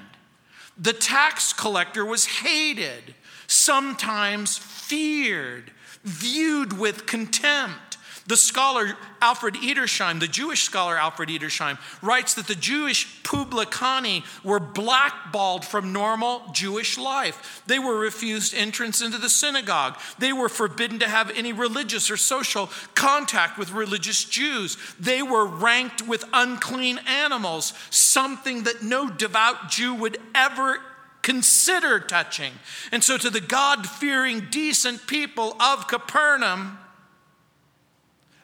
the 0.79 0.93
tax 0.93 1.53
collector 1.53 2.05
was 2.05 2.27
hated, 2.27 3.15
sometimes 3.47 4.57
feared, 4.57 5.73
viewed 6.05 6.79
with 6.79 7.07
contempt. 7.07 7.88
The 8.28 8.37
scholar 8.37 8.94
Alfred 9.23 9.54
Edersheim, 9.54 10.20
the 10.20 10.28
Jewish 10.28 10.62
scholar 10.62 10.99
Alfred 10.99 11.30
Edersheim, 11.30 11.78
writes 12.02 12.35
that 12.35 12.47
the 12.47 12.54
Jewish 12.54 13.23
publicani 13.23 14.23
were 14.44 14.61
blackballed 14.61 15.64
from 15.64 15.94
normal 15.94 16.42
Jewish 16.52 16.99
life. 16.99 17.62
They 17.66 17.78
were 17.78 17.99
refused 17.99 18.52
entrance 18.54 19.00
into 19.00 19.16
the 19.16 19.30
synagogue. 19.30 19.99
They 20.18 20.35
were 20.35 20.50
forbidden 20.50 20.99
to 20.99 21.08
have 21.08 21.30
any 21.30 21.54
religious 21.54 22.11
or 22.11 22.18
social 22.18 22.68
contact 22.94 23.56
with 23.56 23.73
religious 23.73 24.23
Jews. 24.25 24.76
They 25.00 25.23
were 25.23 25.47
ranked 25.47 26.06
with 26.06 26.23
unclean 26.35 26.99
animals, 27.06 27.73
something 27.88 28.64
that 28.64 28.82
no 28.82 29.08
devout 29.08 29.70
Jew 29.70 29.94
would 29.94 30.18
ever 30.35 30.80
consider 31.23 31.99
touching. 31.99 32.52
And 32.92 33.02
so, 33.02 33.16
to 33.16 33.30
the 33.30 33.40
God 33.40 33.87
fearing, 33.87 34.49
decent 34.50 35.06
people 35.06 35.56
of 35.62 35.88
Capernaum, 35.88 36.78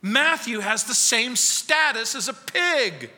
Matthew 0.04 0.60
has 0.60 0.84
the 0.84 0.94
same 0.94 1.34
status 1.34 2.14
as 2.14 2.28
a 2.28 2.34
pig. 2.34 3.10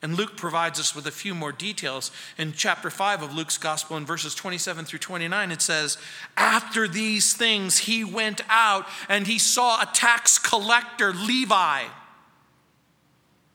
And 0.00 0.16
Luke 0.16 0.34
provides 0.34 0.80
us 0.80 0.96
with 0.96 1.06
a 1.06 1.10
few 1.10 1.34
more 1.34 1.52
details. 1.52 2.10
In 2.38 2.54
chapter 2.54 2.88
5 2.88 3.24
of 3.24 3.34
Luke's 3.34 3.58
gospel, 3.58 3.98
in 3.98 4.06
verses 4.06 4.34
27 4.34 4.86
through 4.86 5.00
29, 5.00 5.52
it 5.52 5.60
says, 5.60 5.98
After 6.34 6.88
these 6.88 7.34
things, 7.34 7.76
he 7.76 8.02
went 8.02 8.40
out 8.48 8.86
and 9.06 9.26
he 9.26 9.38
saw 9.38 9.82
a 9.82 9.86
tax 9.92 10.38
collector, 10.38 11.12
Levi, 11.12 11.84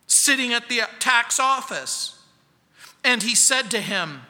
sitting 0.05 0.53
at 0.53 0.69
the 0.69 0.81
tax 0.99 1.39
office. 1.39 2.19
And 3.03 3.23
he 3.23 3.33
said 3.33 3.71
to 3.71 3.81
him, 3.81 4.21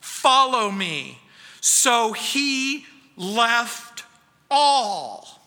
Follow 0.00 0.70
me. 0.70 1.18
So 1.60 2.14
he 2.14 2.86
left 3.18 4.04
all, 4.50 5.42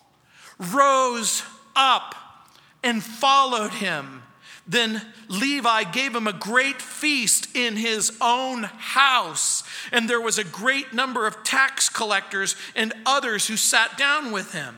rose 0.60 1.42
up 1.76 2.16
and 2.84 3.04
followed 3.04 3.72
him. 3.72 4.24
Then 4.68 5.02
Levi 5.28 5.84
gave 5.92 6.16
him 6.16 6.28
a 6.28 6.34
great 6.34 6.82
feast 6.82 7.56
in 7.56 7.76
his 7.76 8.16
own 8.22 8.64
house, 8.64 9.64
and 9.92 10.10
there 10.10 10.22
was 10.22 10.38
a 10.38 10.44
great 10.44 10.94
number 10.94 11.26
of 11.26 11.44
tax 11.44 11.90
collectors 11.90 12.56
and 12.76 12.94
others 13.06 13.48
who 13.48 13.58
sat 13.58 13.98
down 13.98 14.32
with 14.32 14.54
him. 14.54 14.78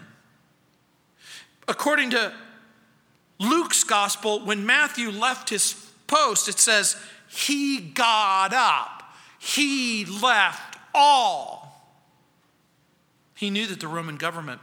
According 1.68 2.12
to 2.12 2.34
Luke's 3.40 3.84
gospel, 3.84 4.40
when 4.46 4.66
Matthew 4.66 5.12
left 5.12 5.50
his 5.50 5.74
post, 6.08 6.48
it 6.48 6.60
says, 6.60 6.96
He 7.28 7.80
got 7.80 8.54
up, 8.54 9.04
he 9.38 10.06
left 10.06 10.78
all. 10.94 11.64
He 13.36 13.50
knew 13.50 13.68
that 13.68 13.80
the 13.80 13.88
Roman 13.88 14.16
government 14.16 14.62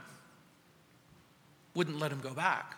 wouldn't 1.73 1.99
let 1.99 2.11
him 2.11 2.19
go 2.21 2.33
back. 2.33 2.75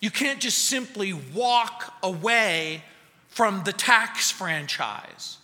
You 0.00 0.10
can't 0.10 0.40
just 0.40 0.66
simply 0.66 1.12
walk 1.12 1.94
away 2.02 2.82
from 3.28 3.64
the 3.64 3.72
tax 3.72 4.30
franchise. 4.30 5.38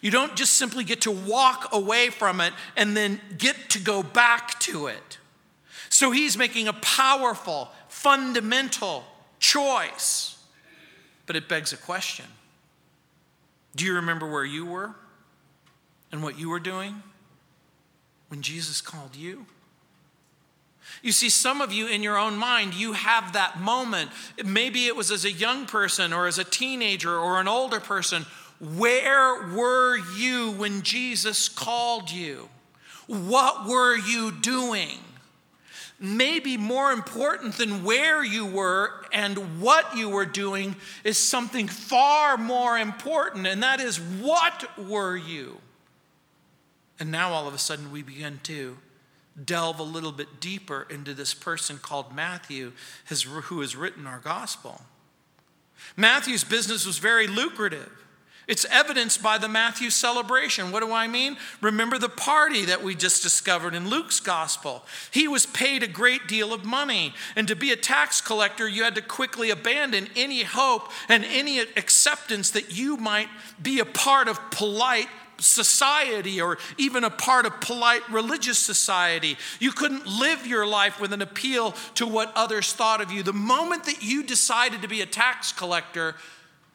You 0.00 0.10
don't 0.10 0.36
just 0.36 0.54
simply 0.54 0.84
get 0.84 1.02
to 1.02 1.10
walk 1.10 1.68
away 1.72 2.10
from 2.10 2.40
it 2.40 2.52
and 2.76 2.96
then 2.96 3.20
get 3.36 3.70
to 3.70 3.80
go 3.80 4.02
back 4.02 4.58
to 4.60 4.86
it. 4.86 5.18
So 5.88 6.10
he's 6.10 6.38
making 6.38 6.68
a 6.68 6.72
powerful, 6.72 7.70
fundamental 7.88 9.04
choice. 9.40 10.36
But 11.26 11.36
it 11.36 11.48
begs 11.48 11.72
a 11.72 11.76
question 11.76 12.26
Do 13.74 13.84
you 13.84 13.94
remember 13.94 14.30
where 14.30 14.44
you 14.44 14.66
were 14.66 14.94
and 16.12 16.22
what 16.22 16.38
you 16.38 16.48
were 16.50 16.60
doing 16.60 17.02
when 18.28 18.42
Jesus 18.42 18.80
called 18.80 19.16
you? 19.16 19.46
You 21.02 21.12
see, 21.12 21.28
some 21.28 21.60
of 21.60 21.72
you 21.72 21.86
in 21.86 22.02
your 22.02 22.18
own 22.18 22.36
mind, 22.36 22.74
you 22.74 22.92
have 22.92 23.32
that 23.32 23.60
moment. 23.60 24.10
Maybe 24.44 24.86
it 24.86 24.96
was 24.96 25.10
as 25.10 25.24
a 25.24 25.30
young 25.30 25.66
person 25.66 26.12
or 26.12 26.26
as 26.26 26.38
a 26.38 26.44
teenager 26.44 27.16
or 27.16 27.40
an 27.40 27.48
older 27.48 27.80
person. 27.80 28.26
Where 28.60 29.48
were 29.54 29.98
you 30.16 30.52
when 30.52 30.82
Jesus 30.82 31.48
called 31.48 32.10
you? 32.10 32.48
What 33.06 33.66
were 33.66 33.96
you 33.96 34.32
doing? 34.32 34.98
Maybe 36.00 36.56
more 36.56 36.92
important 36.92 37.54
than 37.54 37.82
where 37.82 38.22
you 38.22 38.46
were 38.46 38.92
and 39.12 39.60
what 39.60 39.96
you 39.96 40.08
were 40.08 40.26
doing 40.26 40.76
is 41.02 41.18
something 41.18 41.66
far 41.66 42.36
more 42.36 42.78
important, 42.78 43.46
and 43.46 43.62
that 43.62 43.80
is 43.80 44.00
what 44.00 44.78
were 44.78 45.16
you? 45.16 45.58
And 47.00 47.10
now 47.10 47.30
all 47.30 47.48
of 47.48 47.54
a 47.54 47.58
sudden 47.58 47.90
we 47.90 48.02
begin 48.02 48.40
to 48.44 48.76
delve 49.44 49.78
a 49.78 49.84
little 49.84 50.12
bit 50.12 50.40
deeper 50.40 50.86
into 50.90 51.14
this 51.14 51.34
person 51.34 51.78
called 51.78 52.14
Matthew, 52.14 52.72
who 53.08 53.60
has 53.60 53.76
written 53.76 54.06
our 54.06 54.18
gospel. 54.18 54.82
Matthew's 55.96 56.44
business 56.44 56.86
was 56.86 56.98
very 56.98 57.26
lucrative. 57.26 57.90
It's 58.48 58.64
evidenced 58.70 59.22
by 59.22 59.36
the 59.36 59.46
Matthew 59.46 59.90
celebration. 59.90 60.72
What 60.72 60.82
do 60.82 60.90
I 60.90 61.06
mean? 61.06 61.36
Remember 61.60 61.98
the 61.98 62.08
party 62.08 62.64
that 62.64 62.82
we 62.82 62.94
just 62.94 63.22
discovered 63.22 63.74
in 63.74 63.90
Luke's 63.90 64.20
gospel. 64.20 64.86
He 65.10 65.28
was 65.28 65.44
paid 65.44 65.82
a 65.82 65.86
great 65.86 66.26
deal 66.26 66.54
of 66.54 66.64
money, 66.64 67.12
and 67.36 67.46
to 67.46 67.54
be 67.54 67.72
a 67.72 67.76
tax 67.76 68.22
collector, 68.22 68.66
you 68.66 68.84
had 68.84 68.94
to 68.94 69.02
quickly 69.02 69.50
abandon 69.50 70.08
any 70.16 70.44
hope 70.44 70.90
and 71.10 71.26
any 71.26 71.58
acceptance 71.58 72.50
that 72.52 72.74
you 72.74 72.96
might 72.96 73.28
be 73.60 73.80
a 73.80 73.84
part 73.84 74.28
of 74.28 74.50
polite 74.50 75.08
society 75.38 76.40
or 76.40 76.58
even 76.76 77.04
a 77.04 77.10
part 77.10 77.46
of 77.46 77.60
polite 77.60 78.08
religious 78.10 78.58
society. 78.58 79.36
You 79.60 79.72
couldn't 79.72 80.06
live 80.06 80.46
your 80.46 80.66
life 80.66 81.00
with 81.00 81.12
an 81.12 81.22
appeal 81.22 81.72
to 81.94 82.06
what 82.06 82.32
others 82.34 82.72
thought 82.72 83.00
of 83.00 83.10
you. 83.10 83.22
The 83.22 83.32
moment 83.32 83.84
that 83.84 84.02
you 84.02 84.22
decided 84.22 84.82
to 84.82 84.88
be 84.88 85.00
a 85.00 85.06
tax 85.06 85.52
collector, 85.52 86.16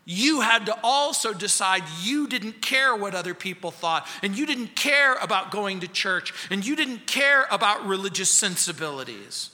you 0.06 0.42
had 0.42 0.66
to 0.66 0.78
also 0.84 1.34
decide 1.34 1.84
you 2.02 2.28
didn't 2.28 2.62
care 2.62 2.96
what 2.96 3.16
other 3.16 3.34
people 3.34 3.72
thought, 3.72 4.08
and 4.22 4.38
you 4.38 4.46
didn't 4.46 4.76
care 4.76 5.16
about 5.16 5.52
going 5.52 5.80
to 5.82 5.88
church, 5.88 6.34
and 6.50 6.66
you 6.66 6.76
didn't 6.76 7.08
care 7.08 7.46
about 7.50 7.86
religious 7.86 8.30
sensibilities. 8.30 9.50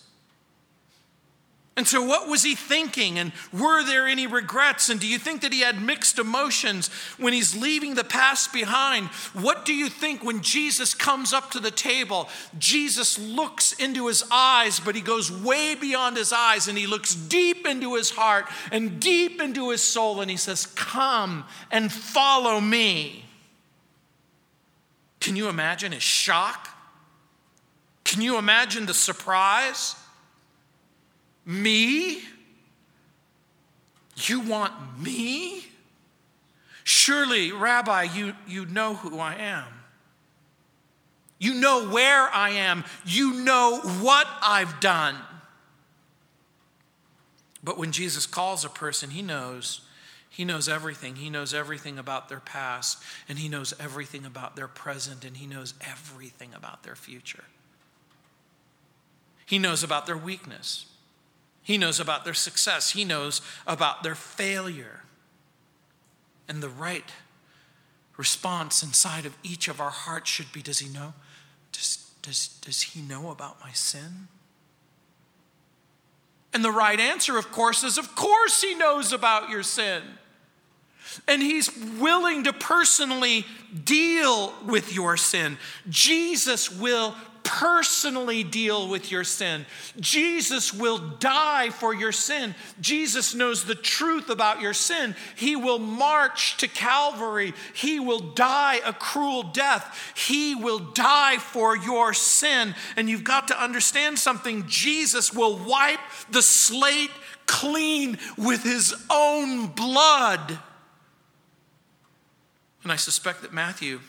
And 1.79 1.87
so, 1.87 2.03
what 2.03 2.27
was 2.27 2.43
he 2.43 2.55
thinking? 2.55 3.17
And 3.17 3.31
were 3.53 3.85
there 3.85 4.05
any 4.05 4.27
regrets? 4.27 4.89
And 4.89 4.99
do 4.99 5.07
you 5.07 5.17
think 5.17 5.39
that 5.43 5.53
he 5.53 5.61
had 5.61 5.81
mixed 5.81 6.19
emotions 6.19 6.89
when 7.17 7.31
he's 7.31 7.55
leaving 7.55 7.95
the 7.95 8.03
past 8.03 8.51
behind? 8.51 9.07
What 9.31 9.63
do 9.63 9.73
you 9.73 9.87
think 9.87 10.21
when 10.21 10.41
Jesus 10.41 10.93
comes 10.93 11.31
up 11.31 11.51
to 11.51 11.59
the 11.61 11.71
table? 11.71 12.27
Jesus 12.57 13.17
looks 13.17 13.71
into 13.71 14.07
his 14.07 14.25
eyes, 14.29 14.81
but 14.81 14.93
he 14.93 14.99
goes 14.99 15.31
way 15.31 15.73
beyond 15.73 16.17
his 16.17 16.33
eyes 16.33 16.67
and 16.67 16.77
he 16.77 16.85
looks 16.85 17.15
deep 17.15 17.65
into 17.65 17.95
his 17.95 18.09
heart 18.09 18.49
and 18.73 18.99
deep 18.99 19.41
into 19.41 19.69
his 19.69 19.81
soul 19.81 20.19
and 20.19 20.29
he 20.29 20.35
says, 20.35 20.65
Come 20.65 21.45
and 21.71 21.89
follow 21.89 22.59
me. 22.59 23.23
Can 25.21 25.37
you 25.37 25.47
imagine 25.47 25.93
his 25.93 26.03
shock? 26.03 26.67
Can 28.03 28.21
you 28.21 28.37
imagine 28.37 28.85
the 28.85 28.93
surprise? 28.93 29.95
Me? 31.49 32.21
You 34.17 34.41
want 34.41 34.71
me? 34.99 35.65
Surely, 36.83 37.51
Rabbi, 37.51 38.03
you, 38.03 38.33
you 38.47 38.67
know 38.67 38.93
who 38.93 39.17
I 39.17 39.33
am. 39.33 39.65
You 41.39 41.55
know 41.55 41.89
where 41.89 42.29
I 42.29 42.51
am. 42.51 42.83
You 43.03 43.33
know 43.33 43.79
what 43.99 44.27
I've 44.43 44.79
done. 44.79 45.15
But 47.63 47.79
when 47.79 47.91
Jesus 47.91 48.27
calls 48.27 48.63
a 48.63 48.69
person, 48.69 49.09
he 49.09 49.23
knows. 49.23 49.81
He 50.29 50.45
knows 50.45 50.69
everything. 50.69 51.15
He 51.15 51.31
knows 51.31 51.55
everything 51.55 51.97
about 51.97 52.29
their 52.29 52.39
past, 52.39 53.01
and 53.27 53.39
he 53.39 53.49
knows 53.49 53.73
everything 53.79 54.23
about 54.23 54.55
their 54.55 54.67
present, 54.67 55.25
and 55.25 55.37
he 55.37 55.47
knows 55.47 55.73
everything 55.81 56.53
about 56.53 56.83
their 56.83 56.95
future. 56.95 57.45
He 59.47 59.57
knows 59.57 59.83
about 59.83 60.05
their 60.05 60.15
weakness. 60.15 60.85
He 61.63 61.77
knows 61.77 61.99
about 61.99 62.25
their 62.25 62.33
success, 62.33 62.91
He 62.91 63.05
knows 63.05 63.41
about 63.67 64.03
their 64.03 64.15
failure. 64.15 65.03
And 66.47 66.63
the 66.63 66.69
right 66.69 67.11
response 68.17 68.81
inside 68.81 69.25
of 69.25 69.37
each 69.43 69.67
of 69.67 69.79
our 69.79 69.91
hearts 69.91 70.29
should 70.29 70.51
be 70.51 70.61
Does 70.61 70.79
He 70.79 70.89
know? 70.89 71.13
Does, 71.71 72.11
does, 72.21 72.47
does 72.61 72.81
He 72.81 73.01
know 73.01 73.29
about 73.29 73.59
my 73.61 73.71
sin? 73.71 74.27
And 76.51 76.65
the 76.65 76.71
right 76.71 76.99
answer, 76.99 77.37
of 77.37 77.51
course, 77.51 77.83
is 77.83 77.97
Of 77.97 78.15
course 78.15 78.61
He 78.61 78.73
knows 78.73 79.13
about 79.13 79.49
your 79.49 79.63
sin. 79.63 80.03
And 81.27 81.41
he's 81.41 81.75
willing 81.99 82.43
to 82.43 82.53
personally 82.53 83.45
deal 83.83 84.53
with 84.65 84.93
your 84.93 85.17
sin. 85.17 85.57
Jesus 85.89 86.71
will 86.71 87.15
personally 87.49 88.43
deal 88.43 88.87
with 88.87 89.09
your 89.09 89.23
sin. 89.23 89.65
Jesus 89.99 90.71
will 90.71 90.99
die 90.99 91.71
for 91.71 91.95
your 91.95 92.11
sin. 92.11 92.53
Jesus 92.79 93.33
knows 93.33 93.65
the 93.65 93.73
truth 93.73 94.29
about 94.29 94.61
your 94.61 94.75
sin. 94.75 95.15
He 95.35 95.55
will 95.55 95.79
march 95.79 96.57
to 96.57 96.67
Calvary. 96.67 97.53
He 97.73 97.99
will 97.99 98.19
die 98.19 98.79
a 98.85 98.93
cruel 98.93 99.41
death. 99.41 100.13
He 100.15 100.53
will 100.53 100.77
die 100.77 101.37
for 101.37 101.75
your 101.75 102.13
sin. 102.13 102.75
And 102.95 103.09
you've 103.09 103.23
got 103.23 103.47
to 103.47 103.61
understand 103.61 104.19
something 104.19 104.67
Jesus 104.67 105.33
will 105.33 105.57
wipe 105.57 105.99
the 106.29 106.43
slate 106.43 107.11
clean 107.47 108.19
with 108.37 108.63
his 108.63 108.93
own 109.09 109.67
blood. 109.67 110.59
And 112.83 112.91
I 112.91 112.95
suspect 112.95 113.41
that 113.41 113.53
Matthew, 113.53 114.01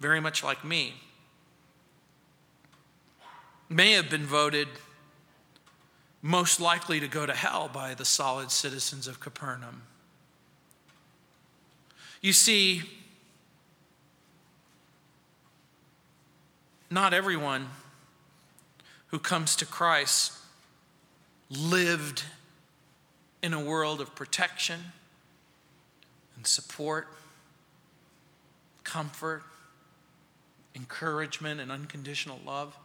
very 0.00 0.20
much 0.20 0.42
like 0.42 0.64
me, 0.64 0.94
may 3.68 3.92
have 3.92 4.08
been 4.08 4.24
voted 4.24 4.68
most 6.22 6.60
likely 6.60 7.00
to 7.00 7.08
go 7.08 7.26
to 7.26 7.32
hell 7.32 7.68
by 7.72 7.94
the 7.94 8.04
solid 8.04 8.50
citizens 8.50 9.06
of 9.06 9.20
Capernaum. 9.20 9.82
You 12.20 12.32
see, 12.32 12.82
not 16.90 17.14
everyone 17.14 17.68
who 19.08 19.18
comes 19.18 19.54
to 19.56 19.66
Christ 19.66 20.32
lived 21.48 22.24
in 23.42 23.52
a 23.52 23.62
world 23.62 24.00
of 24.00 24.14
protection 24.14 24.80
and 26.36 26.46
support, 26.46 27.06
comfort, 28.82 29.42
encouragement, 30.74 31.60
and 31.60 31.70
unconditional 31.70 32.40
love. 32.44 32.76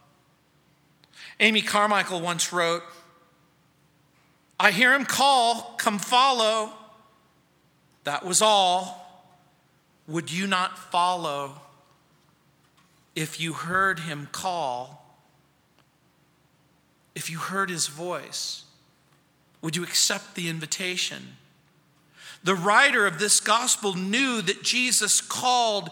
Amy 1.40 1.62
Carmichael 1.62 2.20
once 2.20 2.52
wrote, 2.52 2.82
I 4.58 4.70
hear 4.70 4.94
him 4.94 5.04
call, 5.04 5.74
come 5.78 5.98
follow. 5.98 6.72
That 8.04 8.24
was 8.24 8.40
all. 8.40 8.98
Would 10.06 10.30
you 10.30 10.46
not 10.46 10.78
follow 10.78 11.60
if 13.14 13.40
you 13.40 13.52
heard 13.52 14.00
him 14.00 14.28
call? 14.30 15.16
If 17.14 17.28
you 17.28 17.38
heard 17.38 17.70
his 17.70 17.88
voice, 17.88 18.64
would 19.60 19.76
you 19.76 19.82
accept 19.82 20.34
the 20.34 20.48
invitation? 20.48 21.36
The 22.44 22.54
writer 22.54 23.06
of 23.06 23.18
this 23.18 23.38
gospel 23.38 23.94
knew 23.94 24.42
that 24.42 24.62
Jesus 24.62 25.20
called 25.20 25.90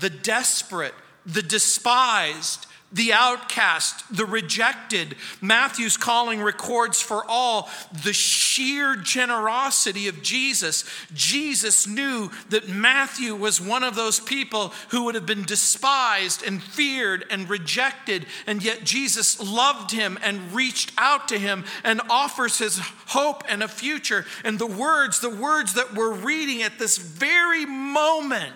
the 0.00 0.10
desperate, 0.10 0.94
the 1.26 1.42
despised, 1.42 2.66
the 2.92 3.12
outcast, 3.12 4.04
the 4.14 4.26
rejected. 4.26 5.16
Matthew's 5.40 5.96
calling 5.96 6.42
records 6.42 7.00
for 7.00 7.24
all 7.26 7.70
the 8.04 8.12
sheer 8.12 8.96
generosity 8.96 10.08
of 10.08 10.22
Jesus. 10.22 10.84
Jesus 11.14 11.86
knew 11.86 12.30
that 12.50 12.68
Matthew 12.68 13.34
was 13.34 13.60
one 13.60 13.82
of 13.82 13.94
those 13.94 14.20
people 14.20 14.72
who 14.90 15.04
would 15.04 15.14
have 15.14 15.26
been 15.26 15.44
despised 15.44 16.42
and 16.42 16.62
feared 16.62 17.24
and 17.30 17.48
rejected, 17.48 18.26
and 18.46 18.62
yet 18.62 18.84
Jesus 18.84 19.40
loved 19.40 19.90
him 19.90 20.18
and 20.22 20.52
reached 20.52 20.92
out 20.98 21.28
to 21.28 21.38
him 21.38 21.64
and 21.82 22.00
offers 22.10 22.58
his 22.58 22.78
hope 23.06 23.42
and 23.48 23.62
a 23.62 23.68
future. 23.68 24.26
And 24.44 24.58
the 24.58 24.66
words, 24.66 25.20
the 25.20 25.30
words 25.30 25.74
that 25.74 25.94
we're 25.94 26.12
reading 26.12 26.62
at 26.62 26.78
this 26.78 26.98
very 26.98 27.64
moment, 27.64 28.54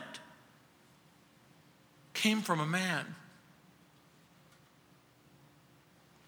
came 2.12 2.40
from 2.40 2.60
a 2.60 2.66
man 2.66 3.15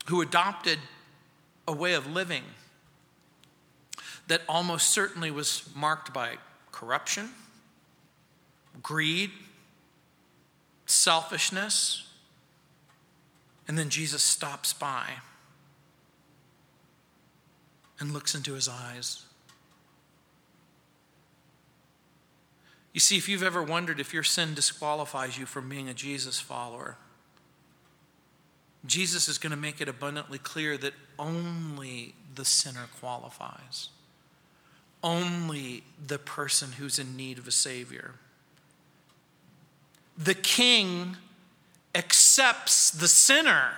who 0.09 0.23
adopted 0.23 0.79
a 1.67 1.73
way 1.73 1.93
of 1.93 2.07
living 2.07 2.43
that 4.27 4.43
almost 4.49 4.89
certainly 4.89 5.31
was 5.31 5.69
marked 5.75 6.13
by 6.13 6.37
corruption, 6.73 7.31
greed, 8.83 9.31
selfishness. 10.87 12.07
And 13.67 13.79
then 13.79 13.91
Jesus 13.91 14.23
stops 14.23 14.73
by 14.73 15.05
and 18.01 18.13
looks 18.13 18.35
into 18.35 18.55
his 18.55 18.69
eyes. 18.69 19.25
You 22.95 23.01
see, 23.01 23.19
if 23.19 23.29
you've 23.29 23.43
ever 23.43 23.63
wondered 23.63 24.01
if 24.01 24.15
your 24.15 24.23
sin 24.23 24.55
disqualifies 24.55 25.37
you 25.37 25.45
from 25.45 25.69
being 25.69 25.89
a 25.89 25.95
Jesus 25.95 26.41
follower, 26.41 26.97
Jesus 28.89 29.29
is 29.29 29.39
going 29.39 29.51
to 29.51 29.57
make 29.57 29.81
it 29.81 29.89
abundantly 29.89 30.39
clear 30.39 30.77
that 30.79 30.95
only 31.19 32.15
the 32.35 32.45
sinner 32.45 32.87
qualifies, 33.01 33.91
only 35.05 35.85
the 36.05 36.19
person 36.19 36.73
who's 36.73 36.99
in 36.99 37.17
need 37.17 37.39
of 37.39 37.47
a 37.47 37.53
Savior. 37.53 38.15
The 40.17 40.35
king 40.35 41.17
accepts 41.95 42.91
the 42.91 43.09
sinner, 43.09 43.73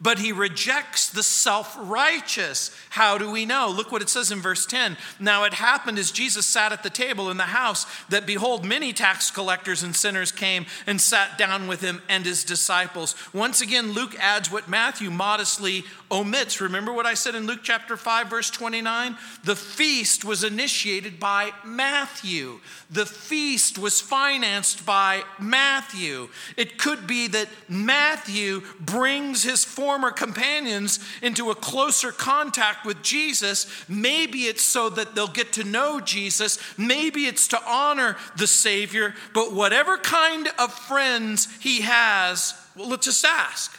but 0.00 0.18
he 0.18 0.32
rejects 0.32 1.10
the 1.10 1.22
self 1.22 1.76
righteous. 1.78 2.76
How 2.90 3.18
do 3.18 3.30
we 3.30 3.44
know? 3.44 3.68
Look 3.68 3.92
what 3.92 4.02
it 4.02 4.08
says 4.08 4.32
in 4.32 4.40
verse 4.40 4.66
10. 4.66 4.96
Now 5.18 5.44
it 5.44 5.54
happened 5.54 5.98
as 5.98 6.10
Jesus 6.10 6.46
sat 6.46 6.72
at 6.72 6.82
the 6.82 6.90
table 6.90 7.30
in 7.30 7.36
the 7.36 7.44
house 7.44 7.86
that 8.08 8.26
behold, 8.26 8.64
many 8.64 8.92
tax 8.92 9.30
collectors 9.30 9.82
and 9.82 9.94
sinners 9.94 10.32
came 10.32 10.66
and 10.86 11.00
sat 11.00 11.36
down 11.36 11.68
with 11.68 11.82
him 11.82 12.00
and 12.08 12.24
his 12.24 12.44
disciples. 12.44 13.14
Once 13.32 13.60
again, 13.60 13.92
Luke 13.92 14.16
adds 14.18 14.50
what 14.50 14.68
Matthew 14.68 15.10
modestly 15.10 15.84
omits. 16.10 16.60
Remember 16.60 16.92
what 16.92 17.06
I 17.06 17.14
said 17.14 17.34
in 17.34 17.46
Luke 17.46 17.60
chapter 17.62 17.96
5, 17.96 18.28
verse 18.28 18.50
29? 18.50 19.16
The 19.44 19.56
feast 19.56 20.24
was 20.24 20.44
initiated 20.44 21.20
by 21.20 21.52
Matthew, 21.64 22.60
the 22.90 23.06
feast 23.06 23.78
was 23.78 24.00
financed 24.00 24.84
by 24.84 25.22
Matthew. 25.38 26.28
It 26.56 26.78
could 26.78 27.06
be 27.06 27.28
that 27.28 27.48
Matthew 27.68 28.62
brings 28.80 29.44
his 29.44 29.64
former 29.90 30.12
companions 30.12 31.00
into 31.20 31.50
a 31.50 31.54
closer 31.56 32.12
contact 32.12 32.86
with 32.86 33.02
Jesus. 33.02 33.66
Maybe 33.88 34.42
it's 34.42 34.62
so 34.62 34.88
that 34.90 35.16
they'll 35.16 35.26
get 35.26 35.54
to 35.54 35.64
know 35.64 35.98
Jesus, 35.98 36.60
maybe 36.78 37.26
it's 37.26 37.48
to 37.48 37.60
honor 37.66 38.16
the 38.36 38.46
Savior, 38.46 39.16
but 39.34 39.52
whatever 39.52 39.98
kind 39.98 40.46
of 40.60 40.72
friends 40.72 41.48
he 41.58 41.80
has, 41.80 42.54
well, 42.76 42.88
let's 42.88 43.06
just 43.06 43.24
ask. 43.24 43.76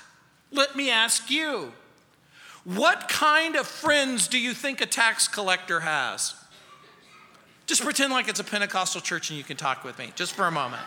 Let 0.52 0.76
me 0.76 0.92
ask 0.92 1.32
you. 1.32 1.72
What 2.66 3.08
kind 3.08 3.56
of 3.56 3.66
friends 3.66 4.28
do 4.28 4.38
you 4.38 4.54
think 4.54 4.82
a 4.82 4.86
tax 4.86 5.30
collector 5.30 5.80
has? 5.80 6.36
Just 7.68 7.84
pretend 7.84 8.12
like 8.12 8.28
it's 8.28 8.42
a 8.42 8.44
Pentecostal 8.44 9.00
church 9.00 9.30
and 9.30 9.38
you 9.38 9.46
can 9.46 9.56
talk 9.56 9.86
with 9.86 9.98
me, 9.98 10.12
just 10.16 10.34
for 10.34 10.46
a 10.46 10.52
moment. 10.52 10.84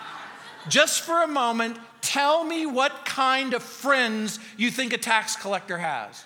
Just 0.69 1.01
for 1.01 1.23
a 1.23 1.27
moment, 1.27 1.79
tell 2.05 2.45
me 2.45 2.67
what 2.67 3.05
kind 3.05 3.55
of 3.55 3.63
friends 3.63 4.39
you 4.57 4.71
think 4.71 4.93
a 4.93 4.99
tax 4.99 5.35
collector 5.35 5.79
has. 5.79 6.25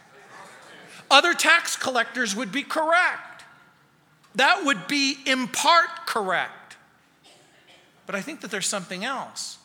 Other 1.10 1.32
tax 1.32 1.76
collectors 1.76 2.36
would 2.36 2.52
be 2.52 2.62
correct. 2.62 3.44
That 4.34 4.64
would 4.64 4.86
be 4.86 5.16
in 5.24 5.48
part 5.48 6.06
correct. 6.06 6.76
But 8.04 8.14
I 8.14 8.20
think 8.20 8.40
that 8.42 8.50
there's 8.50 8.66
something 8.66 9.04
else. 9.04 9.58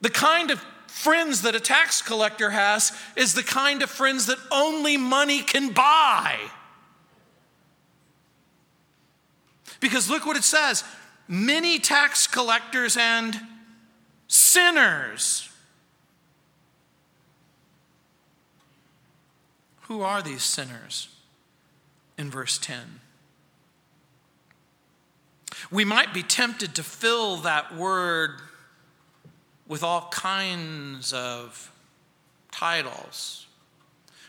The 0.00 0.10
kind 0.10 0.50
of 0.50 0.60
friends 0.86 1.42
that 1.42 1.54
a 1.54 1.60
tax 1.60 2.02
collector 2.02 2.50
has 2.50 2.92
is 3.16 3.34
the 3.34 3.42
kind 3.42 3.82
of 3.82 3.90
friends 3.90 4.26
that 4.26 4.38
only 4.50 4.96
money 4.96 5.40
can 5.40 5.72
buy. 5.72 6.36
Because 9.80 10.10
look 10.10 10.26
what 10.26 10.36
it 10.36 10.44
says 10.44 10.84
many 11.28 11.78
tax 11.78 12.26
collectors 12.26 12.96
and 12.96 13.38
sinners. 14.28 15.48
Who 19.82 20.02
are 20.02 20.22
these 20.22 20.42
sinners 20.42 21.08
in 22.18 22.30
verse 22.30 22.58
10? 22.58 23.00
We 25.70 25.84
might 25.84 26.12
be 26.12 26.22
tempted 26.22 26.74
to 26.74 26.82
fill 26.82 27.36
that 27.38 27.74
word 27.74 28.40
with 29.66 29.82
all 29.82 30.08
kinds 30.10 31.12
of 31.12 31.72
titles. 32.52 33.46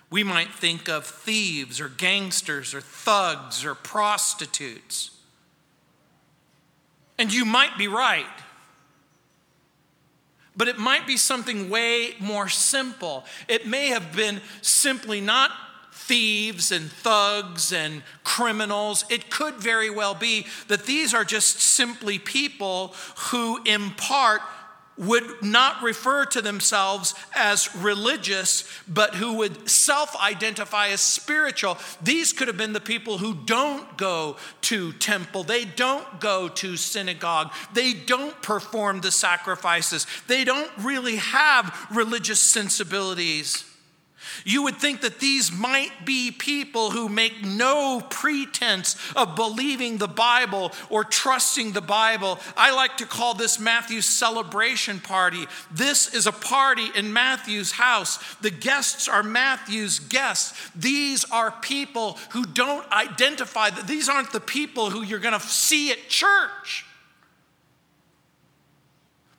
We 0.10 0.24
might 0.24 0.54
think 0.54 0.88
of 0.88 1.06
thieves 1.06 1.82
or 1.82 1.90
gangsters 1.90 2.74
or 2.74 2.82
thugs 2.82 3.66
or 3.66 3.76
prostitutes. 3.76 5.12
And 7.18 7.34
you 7.34 7.46
might 7.46 7.78
be 7.78 7.88
right. 7.88 8.26
But 10.58 10.68
it 10.68 10.80
might 10.80 11.06
be 11.06 11.18
something 11.18 11.70
way 11.70 12.16
more 12.20 12.50
simple. 12.50 13.26
It 13.48 13.68
may 13.68 13.90
have 13.90 14.16
been 14.16 14.42
simply 14.62 15.22
not 15.22 15.52
thieves 15.92 16.72
and 16.72 16.92
thugs 16.92 17.72
and 17.72 18.02
criminals. 18.24 19.06
It 19.10 19.30
could 19.30 19.56
very 19.56 19.90
well 19.90 20.16
be 20.16 20.48
that 20.68 20.86
these 20.86 21.14
are 21.14 21.24
just 21.24 21.60
simply 21.60 22.18
people 22.18 22.94
who 23.30 23.62
impart 23.64 24.42
would 24.98 25.44
not 25.44 25.84
refer 25.84 26.26
to 26.26 26.42
themselves 26.42 27.14
as 27.36 27.74
religious, 27.76 28.68
but 28.88 29.16
who 29.16 29.38
would 29.38 29.70
self 29.70 30.16
identify 30.16 30.90
as 30.90 31.02
spiritual. 31.02 31.78
These 32.02 32.34
could 32.34 32.48
have 32.48 32.58
been 32.58 32.74
the 32.74 32.80
people 32.80 33.18
who 33.18 33.36
don't 33.46 33.98
go 33.98 34.38
to 34.62 34.94
temple, 34.94 35.44
they 35.44 35.66
don't 35.66 36.20
go 36.20 36.48
to 36.50 36.78
synagogue, 36.78 37.52
they 37.74 37.94
don't 37.94 38.42
perform 38.42 39.02
the 39.02 39.12
sacrifices, 39.12 40.08
they 40.28 40.44
don't 40.44 40.72
really 40.80 41.18
have 41.18 41.88
religious 41.92 42.40
sensibilities. 42.40 43.67
You 44.46 44.64
would 44.64 44.78
think 44.78 45.02
that 45.02 45.20
these 45.20 45.52
might 45.52 46.06
be 46.06 46.32
people 46.32 46.92
who 46.92 47.10
make 47.10 47.44
no 47.44 48.02
pretense 48.10 48.96
of 49.16 49.36
believing 49.36 49.98
the 49.98 50.08
Bible 50.08 50.72
or 50.90 51.04
trusting 51.04 51.72
the 51.72 51.82
Bible. 51.82 52.40
I 52.56 52.74
like 52.76 52.98
to 52.98 53.06
call 53.06 53.34
this 53.34 53.60
Matthew's 53.60 54.06
celebration 54.06 55.00
party. 55.00 55.46
This 55.72 56.14
is 56.14 56.28
a 56.28 56.32
party 56.32 56.90
in 56.96 57.14
Matthew's 57.14 57.72
house. 57.72 58.20
The 58.42 58.52
guests 58.52 59.08
are 59.08 59.24
Matthew's 59.24 60.00
guests. 60.00 60.70
These 60.76 61.26
are 61.32 61.52
people 61.52 62.18
who 62.32 62.46
don't 62.46 62.90
identify 62.92 63.70
these 63.70 64.10
aren't 64.10 64.32
the 64.32 64.40
people 64.40 64.90
who 64.90 65.04
you're 65.04 65.20
going 65.20 65.40
to 65.40 65.46
see 65.46 65.92
at 65.92 66.10
church. 66.10 66.86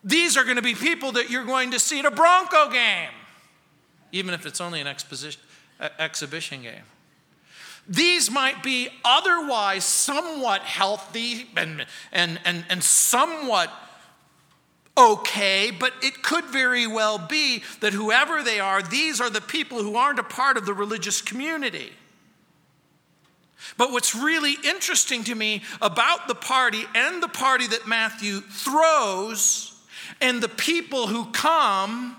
These 0.05 0.37
are 0.37 0.45
going 0.45 0.57
to 0.57 0.63
be 0.63 0.75
people 0.75 1.13
that 1.13 1.31
you're 1.31 1.45
going 1.45 1.73
to 1.73 1.79
see 1.79 1.99
at 1.99 2.07
a 2.07 2.11
Bronco 2.11 2.71
game 2.71 3.11
even 4.13 4.35
if 4.35 4.47
it's 4.47 4.61
only 4.61 4.81
an 4.81 4.87
exposition, 4.87 5.41
exhibition 5.99 6.63
game. 6.63 6.85
These 7.89 8.31
might 8.31 8.63
be 8.63 8.91
otherwise 9.05 9.85
somewhat 9.85 10.63
healthy 10.63 11.49
and, 11.57 11.87
and, 12.13 12.39
and, 12.45 12.65
and 12.69 12.85
somewhat 12.85 13.71
okay, 14.99 15.71
but 15.71 15.95
it 16.03 16.23
could 16.23 16.45
very 16.47 16.87
well 16.87 17.19
be 17.19 17.63
that 17.81 17.93
whoever 17.93 18.43
they 18.43 18.61
are, 18.61 18.83
these 18.83 19.21
are 19.21 19.31
the 19.31 19.41
people 19.41 19.83
who 19.83 19.97
aren't 19.97 20.19
a 20.19 20.25
part 20.25 20.57
of 20.57 20.67
the 20.67 20.75
religious 20.75 21.23
community. 21.23 21.93
But 23.77 23.93
what's 23.93 24.15
really 24.15 24.57
interesting 24.65 25.25
to 25.25 25.35
me 25.35 25.63
about 25.81 26.27
the 26.27 26.35
party 26.35 26.85
and 26.95 27.23
the 27.23 27.29
party 27.29 27.67
that 27.69 27.87
Matthew 27.87 28.41
throws 28.41 29.81
and 30.21 30.43
the 30.43 30.49
people 30.49 31.07
who 31.07 31.27
come 31.27 32.17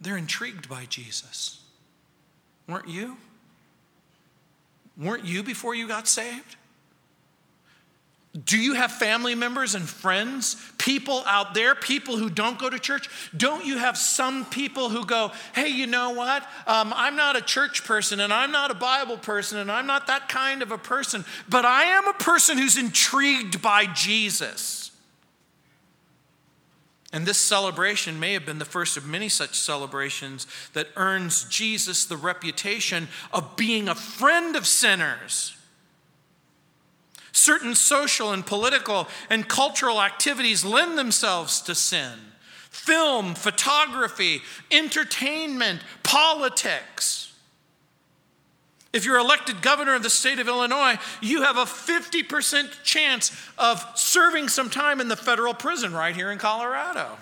they're 0.00 0.16
intrigued 0.16 0.68
by 0.68 0.86
Jesus. 0.86 1.60
Weren't 2.68 2.88
you? 2.88 3.16
Weren't 4.96 5.24
you 5.24 5.42
before 5.42 5.74
you 5.74 5.88
got 5.88 6.08
saved? 6.08 6.56
Do 8.44 8.58
you 8.58 8.74
have 8.74 8.92
family 8.92 9.34
members 9.34 9.74
and 9.74 9.88
friends, 9.88 10.56
people 10.76 11.22
out 11.26 11.54
there, 11.54 11.74
people 11.74 12.18
who 12.18 12.28
don't 12.28 12.58
go 12.58 12.68
to 12.68 12.78
church? 12.78 13.08
Don't 13.36 13.64
you 13.64 13.78
have 13.78 13.96
some 13.96 14.44
people 14.44 14.90
who 14.90 15.06
go, 15.06 15.32
hey, 15.54 15.68
you 15.68 15.86
know 15.86 16.10
what? 16.10 16.42
Um, 16.66 16.92
I'm 16.94 17.16
not 17.16 17.36
a 17.36 17.40
church 17.40 17.84
person 17.84 18.20
and 18.20 18.32
I'm 18.32 18.52
not 18.52 18.70
a 18.70 18.74
Bible 18.74 19.16
person 19.16 19.58
and 19.58 19.72
I'm 19.72 19.86
not 19.86 20.06
that 20.08 20.28
kind 20.28 20.62
of 20.62 20.70
a 20.70 20.78
person, 20.78 21.24
but 21.48 21.64
I 21.64 21.84
am 21.84 22.06
a 22.06 22.12
person 22.12 22.58
who's 22.58 22.76
intrigued 22.76 23.62
by 23.62 23.86
Jesus. 23.86 24.87
And 27.12 27.24
this 27.24 27.38
celebration 27.38 28.20
may 28.20 28.34
have 28.34 28.44
been 28.44 28.58
the 28.58 28.64
first 28.66 28.96
of 28.96 29.06
many 29.06 29.30
such 29.30 29.58
celebrations 29.58 30.46
that 30.74 30.88
earns 30.96 31.44
Jesus 31.44 32.04
the 32.04 32.18
reputation 32.18 33.08
of 33.32 33.56
being 33.56 33.88
a 33.88 33.94
friend 33.94 34.54
of 34.56 34.66
sinners. 34.66 35.56
Certain 37.32 37.74
social 37.74 38.32
and 38.32 38.44
political 38.44 39.08
and 39.30 39.48
cultural 39.48 40.02
activities 40.02 40.64
lend 40.64 40.98
themselves 40.98 41.60
to 41.62 41.74
sin 41.74 42.18
film, 42.70 43.34
photography, 43.34 44.40
entertainment, 44.70 45.80
politics. 46.02 47.27
If 48.92 49.04
you're 49.04 49.18
elected 49.18 49.60
governor 49.60 49.94
of 49.94 50.02
the 50.02 50.10
state 50.10 50.38
of 50.38 50.48
Illinois, 50.48 50.96
you 51.20 51.42
have 51.42 51.58
a 51.58 51.64
50% 51.64 52.82
chance 52.82 53.32
of 53.58 53.84
serving 53.94 54.48
some 54.48 54.70
time 54.70 55.00
in 55.00 55.08
the 55.08 55.16
federal 55.16 55.52
prison 55.52 55.92
right 55.92 56.16
here 56.16 56.30
in 56.32 56.38
Colorado. 56.38 57.18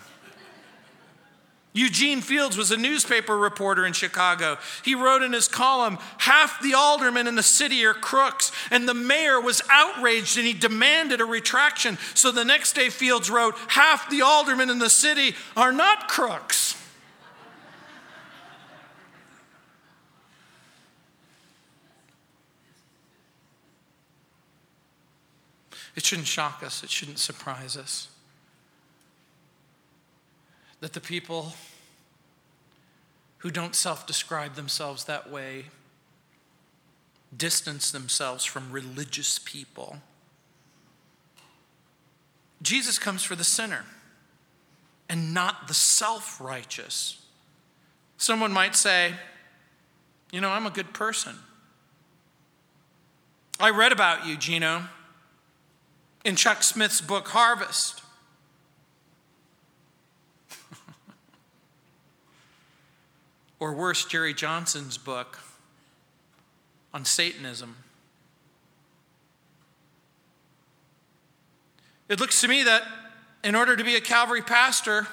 Eugene 1.77 2.23
Fields 2.23 2.57
was 2.57 2.71
a 2.71 2.77
newspaper 2.77 3.37
reporter 3.37 3.85
in 3.85 3.93
Chicago. 3.93 4.57
He 4.83 4.95
wrote 4.95 5.23
in 5.23 5.35
his 5.35 5.47
column, 5.47 5.99
Half 6.19 6.63
the 6.63 6.73
aldermen 6.73 7.27
in 7.27 7.35
the 7.35 7.43
city 7.43 7.85
are 7.85 7.93
crooks. 7.93 8.51
And 8.71 8.89
the 8.89 8.95
mayor 8.95 9.39
was 9.39 9.61
outraged 9.69 10.39
and 10.39 10.47
he 10.47 10.55
demanded 10.55 11.21
a 11.21 11.27
retraction. 11.27 11.99
So 12.15 12.33
the 12.33 12.47
next 12.47 12.75
day, 12.75 12.89
Fields 12.89 13.29
wrote, 13.29 13.57
Half 13.69 14.09
the 14.09 14.23
aldermen 14.23 14.71
in 14.71 14.79
the 14.79 14.89
city 14.89 15.35
are 15.55 15.73
not 15.73 16.09
crooks. 16.09 16.83
It 25.97 26.05
shouldn't 26.05 26.29
shock 26.29 26.63
us, 26.63 26.85
it 26.85 26.91
shouldn't 26.91 27.19
surprise 27.19 27.77
us 27.77 28.09
that 30.81 30.93
the 30.93 31.01
people 31.01 31.55
who 33.39 33.51
don't 33.51 33.75
self 33.75 34.07
describe 34.07 34.55
themselves 34.55 35.05
that 35.05 35.31
way 35.31 35.67
distance 37.37 37.91
themselves 37.91 38.45
from 38.45 38.71
religious 38.71 39.39
people. 39.39 39.99
Jesus 42.63 42.99
comes 42.99 43.23
for 43.23 43.37
the 43.37 43.45
sinner 43.45 43.85
and 45.09 45.35
not 45.35 45.69
the 45.69 45.75
self 45.75 46.41
righteous. 46.41 47.23
Someone 48.17 48.53
might 48.53 48.75
say, 48.75 49.13
You 50.33 50.41
know, 50.41 50.51
I'm 50.51 50.67
a 50.67 50.71
good 50.71 50.93
person. 50.95 51.37
I 53.59 53.71
read 53.71 53.93
about 53.93 54.27
you, 54.27 54.37
Gino, 54.37 54.85
in 56.27 56.35
Chuck 56.35 56.63
Smith's 56.65 57.01
book, 57.01 57.29
Harvest. 57.29 58.03
or 63.61 63.73
worse, 63.73 64.05
Jerry 64.05 64.35
Johnson's 64.35 64.99
book 64.99 65.39
on 66.93 67.05
Satanism. 67.05 67.77
It 72.09 72.19
looks 72.19 72.41
to 72.41 72.49
me 72.49 72.65
that 72.65 72.83
in 73.45 73.55
order 73.55 73.77
to 73.77 73.85
be 73.85 73.95
a 73.95 74.01
Calvary 74.01 74.43
pastor, 74.43 75.07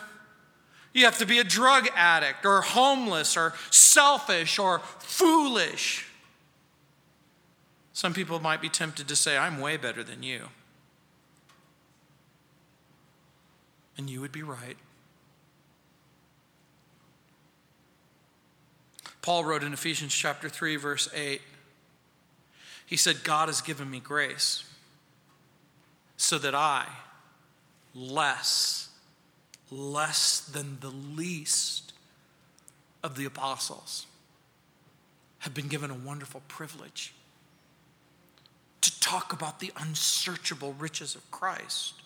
you 0.93 1.05
have 1.05 1.19
to 1.19 1.27
be 1.27 1.37
a 1.37 1.43
drug 1.43 1.89
addict 1.95 2.43
or 2.43 2.61
homeless 2.61 3.37
or 3.37 3.53
selfish 3.69 4.57
or 4.57 4.79
foolish. 4.97 6.07
Some 7.93 8.15
people 8.15 8.39
might 8.39 8.61
be 8.61 8.69
tempted 8.69 9.07
to 9.07 9.15
say, 9.15 9.37
I'm 9.37 9.61
way 9.61 9.77
better 9.77 10.03
than 10.03 10.23
you. 10.23 10.49
And 13.97 14.09
you 14.09 14.21
would 14.21 14.31
be 14.31 14.43
right. 14.43 14.77
Paul 19.21 19.45
wrote 19.45 19.63
in 19.63 19.71
Ephesians 19.71 20.13
chapter 20.13 20.49
3 20.49 20.75
verse 20.75 21.07
8 21.15 21.41
he 22.85 22.97
said, 22.97 23.23
God 23.23 23.49
has 23.49 23.59
given 23.59 23.89
me 23.89 23.99
grace 23.99 24.63
so 26.15 26.37
that 26.37 26.53
I, 26.53 26.85
less, 27.95 28.89
less 29.71 30.41
than 30.41 30.77
the 30.79 30.91
least 30.91 31.93
of 33.01 33.15
the 33.15 33.25
apostles, 33.25 34.05
have 35.39 35.55
been 35.55 35.69
given 35.69 35.89
a 35.89 35.95
wonderful 35.95 36.43
privilege 36.47 37.15
to 38.81 38.99
talk 38.99 39.33
about 39.33 39.59
the 39.59 39.71
unsearchable 39.75 40.73
riches 40.73 41.15
of 41.15 41.31
Christ. 41.31 42.02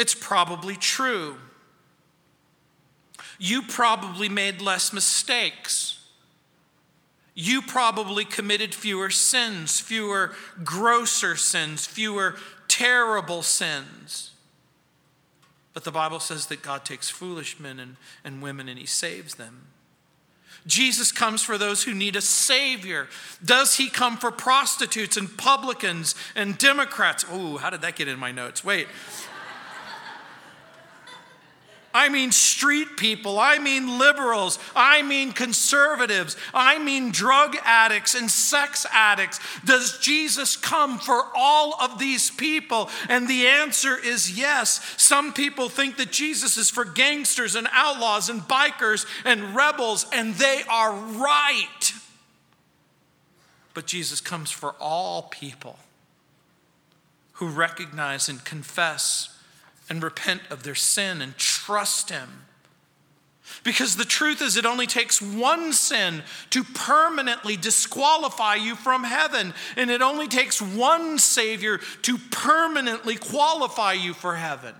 It's 0.00 0.14
probably 0.14 0.76
true. 0.76 1.36
You 3.38 3.62
probably 3.62 4.28
made 4.28 4.60
less 4.60 4.92
mistakes 4.92 6.00
you 7.34 7.62
probably 7.62 8.26
committed 8.26 8.74
fewer 8.74 9.08
sins, 9.08 9.80
fewer 9.80 10.34
grosser 10.62 11.36
sins, 11.36 11.86
fewer 11.86 12.36
terrible 12.68 13.42
sins. 13.42 14.32
But 15.72 15.84
the 15.84 15.90
Bible 15.90 16.20
says 16.20 16.46
that 16.46 16.62
God 16.62 16.84
takes 16.84 17.08
foolish 17.08 17.58
men 17.58 17.78
and, 17.78 17.96
and 18.24 18.42
women 18.42 18.68
and 18.68 18.78
he 18.78 18.84
saves 18.84 19.36
them. 19.36 19.68
Jesus 20.66 21.10
comes 21.10 21.42
for 21.42 21.56
those 21.56 21.84
who 21.84 21.94
need 21.94 22.16
a 22.16 22.20
Savior. 22.20 23.08
Does 23.42 23.76
he 23.76 23.88
come 23.88 24.18
for 24.18 24.30
prostitutes 24.30 25.16
and 25.16 25.34
publicans 25.38 26.14
and 26.34 26.58
Democrats? 26.58 27.24
Oh, 27.30 27.56
how 27.56 27.70
did 27.70 27.80
that 27.80 27.96
get 27.96 28.08
in 28.08 28.18
my 28.18 28.32
notes? 28.32 28.62
Wait. 28.62 28.86
I 31.92 32.08
mean 32.08 32.30
street 32.30 32.96
people. 32.96 33.38
I 33.38 33.58
mean 33.58 33.98
liberals. 33.98 34.58
I 34.76 35.02
mean 35.02 35.32
conservatives. 35.32 36.36
I 36.54 36.78
mean 36.78 37.10
drug 37.10 37.56
addicts 37.64 38.14
and 38.14 38.30
sex 38.30 38.86
addicts. 38.92 39.40
Does 39.64 39.98
Jesus 39.98 40.56
come 40.56 40.98
for 40.98 41.24
all 41.34 41.74
of 41.80 41.98
these 41.98 42.30
people? 42.30 42.90
And 43.08 43.26
the 43.26 43.46
answer 43.46 43.96
is 43.96 44.38
yes. 44.38 44.94
Some 44.96 45.32
people 45.32 45.68
think 45.68 45.96
that 45.96 46.12
Jesus 46.12 46.56
is 46.56 46.70
for 46.70 46.84
gangsters 46.84 47.56
and 47.56 47.68
outlaws 47.72 48.28
and 48.28 48.42
bikers 48.42 49.06
and 49.24 49.56
rebels, 49.56 50.06
and 50.12 50.34
they 50.34 50.62
are 50.70 50.94
right. 50.94 51.92
But 53.74 53.86
Jesus 53.86 54.20
comes 54.20 54.50
for 54.50 54.74
all 54.80 55.22
people 55.22 55.78
who 57.34 57.48
recognize 57.48 58.28
and 58.28 58.44
confess 58.44 59.36
and 59.88 60.02
repent 60.02 60.42
of 60.50 60.62
their 60.62 60.74
sin 60.74 61.20
and 61.20 61.36
trust 61.70 62.10
Him. 62.10 62.28
Because 63.62 63.96
the 63.96 64.04
truth 64.04 64.42
is, 64.42 64.56
it 64.56 64.66
only 64.66 64.88
takes 64.88 65.22
one 65.22 65.72
sin 65.72 66.22
to 66.50 66.64
permanently 66.64 67.56
disqualify 67.56 68.56
you 68.56 68.74
from 68.74 69.04
heaven. 69.04 69.54
And 69.76 69.88
it 69.88 70.02
only 70.02 70.26
takes 70.26 70.60
one 70.60 71.18
Savior 71.18 71.78
to 72.02 72.18
permanently 72.30 73.14
qualify 73.16 73.92
you 73.92 74.14
for 74.14 74.34
heaven. 74.34 74.74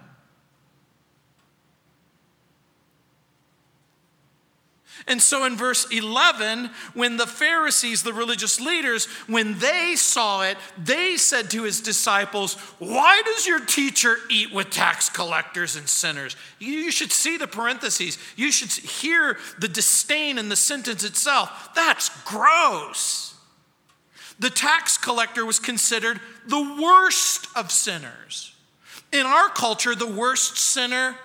And 5.06 5.20
so 5.20 5.44
in 5.44 5.56
verse 5.56 5.86
11, 5.90 6.70
when 6.94 7.16
the 7.16 7.26
Pharisees, 7.26 8.02
the 8.02 8.12
religious 8.12 8.60
leaders, 8.60 9.06
when 9.26 9.58
they 9.58 9.96
saw 9.96 10.42
it, 10.42 10.58
they 10.76 11.16
said 11.16 11.50
to 11.50 11.64
his 11.64 11.80
disciples, 11.80 12.54
Why 12.78 13.22
does 13.24 13.46
your 13.46 13.60
teacher 13.60 14.16
eat 14.28 14.52
with 14.52 14.70
tax 14.70 15.08
collectors 15.08 15.76
and 15.76 15.88
sinners? 15.88 16.36
You 16.58 16.90
should 16.90 17.12
see 17.12 17.36
the 17.36 17.46
parentheses. 17.46 18.18
You 18.36 18.52
should 18.52 18.70
hear 18.70 19.38
the 19.58 19.68
disdain 19.68 20.38
in 20.38 20.48
the 20.48 20.56
sentence 20.56 21.04
itself. 21.04 21.70
That's 21.74 22.10
gross. 22.24 23.34
The 24.38 24.50
tax 24.50 24.96
collector 24.96 25.44
was 25.44 25.58
considered 25.58 26.20
the 26.46 26.78
worst 26.80 27.46
of 27.54 27.70
sinners. 27.70 28.54
In 29.12 29.26
our 29.26 29.48
culture, 29.48 29.94
the 29.94 30.06
worst 30.06 30.56
sinner 30.56 31.16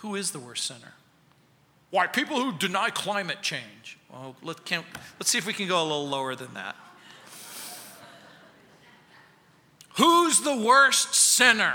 Who 0.00 0.14
is 0.14 0.30
the 0.30 0.38
worst 0.38 0.66
sinner? 0.66 0.94
Why, 1.90 2.06
people 2.06 2.40
who 2.40 2.56
deny 2.56 2.88
climate 2.90 3.42
change. 3.42 3.98
Well, 4.10 4.34
let, 4.42 4.64
can, 4.64 4.84
let's 5.18 5.30
see 5.30 5.38
if 5.38 5.46
we 5.46 5.52
can 5.52 5.68
go 5.68 5.80
a 5.80 5.82
little 5.82 6.08
lower 6.08 6.34
than 6.34 6.54
that. 6.54 6.74
Who's 9.98 10.40
the 10.40 10.56
worst 10.56 11.14
sinner? 11.14 11.74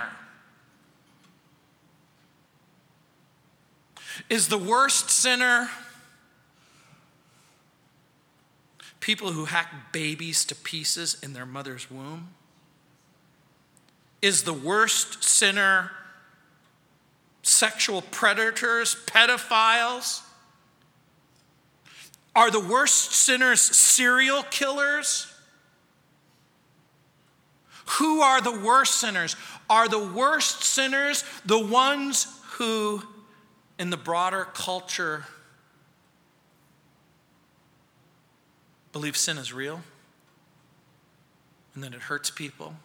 Is 4.29 4.47
the 4.47 4.57
worst 4.57 5.11
sinner 5.11 5.69
people 9.01 9.33
who 9.33 9.45
hack 9.45 9.91
babies 9.91 10.45
to 10.45 10.55
pieces 10.55 11.17
in 11.21 11.33
their 11.33 11.45
mother's 11.45 11.91
womb? 11.91 12.29
Is 14.21 14.43
the 14.43 14.53
worst 14.53 15.23
sinner 15.23 15.91
sexual 17.55 18.01
predators, 18.01 18.95
pedophiles? 19.07 20.21
Are 22.35 22.51
the 22.51 22.59
worst 22.59 23.13
sinners 23.13 23.61
serial 23.61 24.43
killers? 24.43 25.31
Who 27.99 28.21
are 28.21 28.41
the 28.41 28.59
worst 28.59 28.95
sinners? 28.95 29.35
Are 29.69 29.87
the 29.87 30.03
worst 30.03 30.63
sinners 30.63 31.23
the 31.45 31.59
ones 31.59 32.27
who, 32.57 33.01
in 33.79 33.89
the 33.89 33.97
broader 33.97 34.45
culture, 34.53 35.25
believe 38.91 39.15
sin 39.15 39.37
is 39.37 39.53
real 39.53 39.81
and 41.73 41.83
that 41.83 41.93
it 41.93 42.01
hurts 42.01 42.29
people 42.29 42.75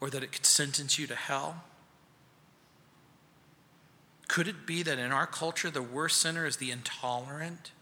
or 0.00 0.10
that 0.10 0.22
it 0.22 0.32
could 0.32 0.46
sentence 0.46 0.98
you 0.98 1.06
to 1.08 1.16
hell? 1.16 1.64
Could 4.30 4.46
it 4.46 4.64
be 4.64 4.84
that 4.84 5.00
in 5.00 5.10
our 5.10 5.26
culture, 5.26 5.70
the 5.70 5.82
worst 5.82 6.18
sinner 6.18 6.46
is 6.46 6.58
the 6.58 6.70
intolerant? 6.70 7.72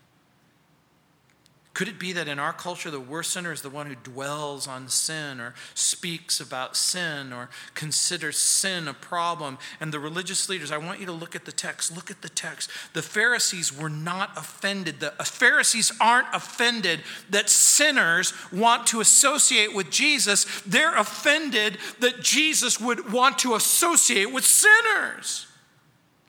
Could 1.74 1.88
it 1.88 1.98
be 1.98 2.14
that 2.14 2.26
in 2.26 2.38
our 2.38 2.54
culture, 2.54 2.90
the 2.90 2.98
worst 2.98 3.32
sinner 3.32 3.52
is 3.52 3.61
the 3.61 3.68
one 3.68 3.87
who 3.87 3.94
dwells 3.96 4.66
on 4.66 4.88
sin 4.88 5.40
or 5.40 5.52
speaks 5.74 6.40
about 6.40 6.74
sin 6.74 7.34
or 7.34 7.50
considers 7.74 8.38
sin 8.38 8.88
a 8.88 8.94
problem? 8.94 9.58
And 9.78 9.92
the 9.92 10.00
religious 10.00 10.48
leaders, 10.48 10.72
I 10.72 10.78
want 10.78 11.00
you 11.00 11.04
to 11.04 11.12
look 11.12 11.37
at 11.37 11.44
the 11.44 11.52
text. 11.52 11.94
Look 11.94 12.11
at 12.11 12.22
the 12.22 12.30
text. 12.30 12.70
The 12.94 13.02
Pharisees 13.02 13.70
were 13.70 13.90
not 13.90 14.30
offended. 14.38 15.00
The 15.00 15.12
uh, 15.20 15.24
Pharisees 15.24 15.92
aren't 16.00 16.28
offended 16.32 17.00
that 17.28 17.50
sinners 17.50 18.32
want 18.50 18.87
to 18.87 19.02
associate 19.02 19.74
with 19.74 19.90
Jesus. 19.90 20.62
They're 20.62 20.96
offended 20.96 21.76
that 22.00 22.22
Jesus 22.22 22.80
would 22.80 23.12
want 23.12 23.38
to 23.40 23.54
associate 23.54 24.32
with 24.32 24.46
sinners. 24.46 25.47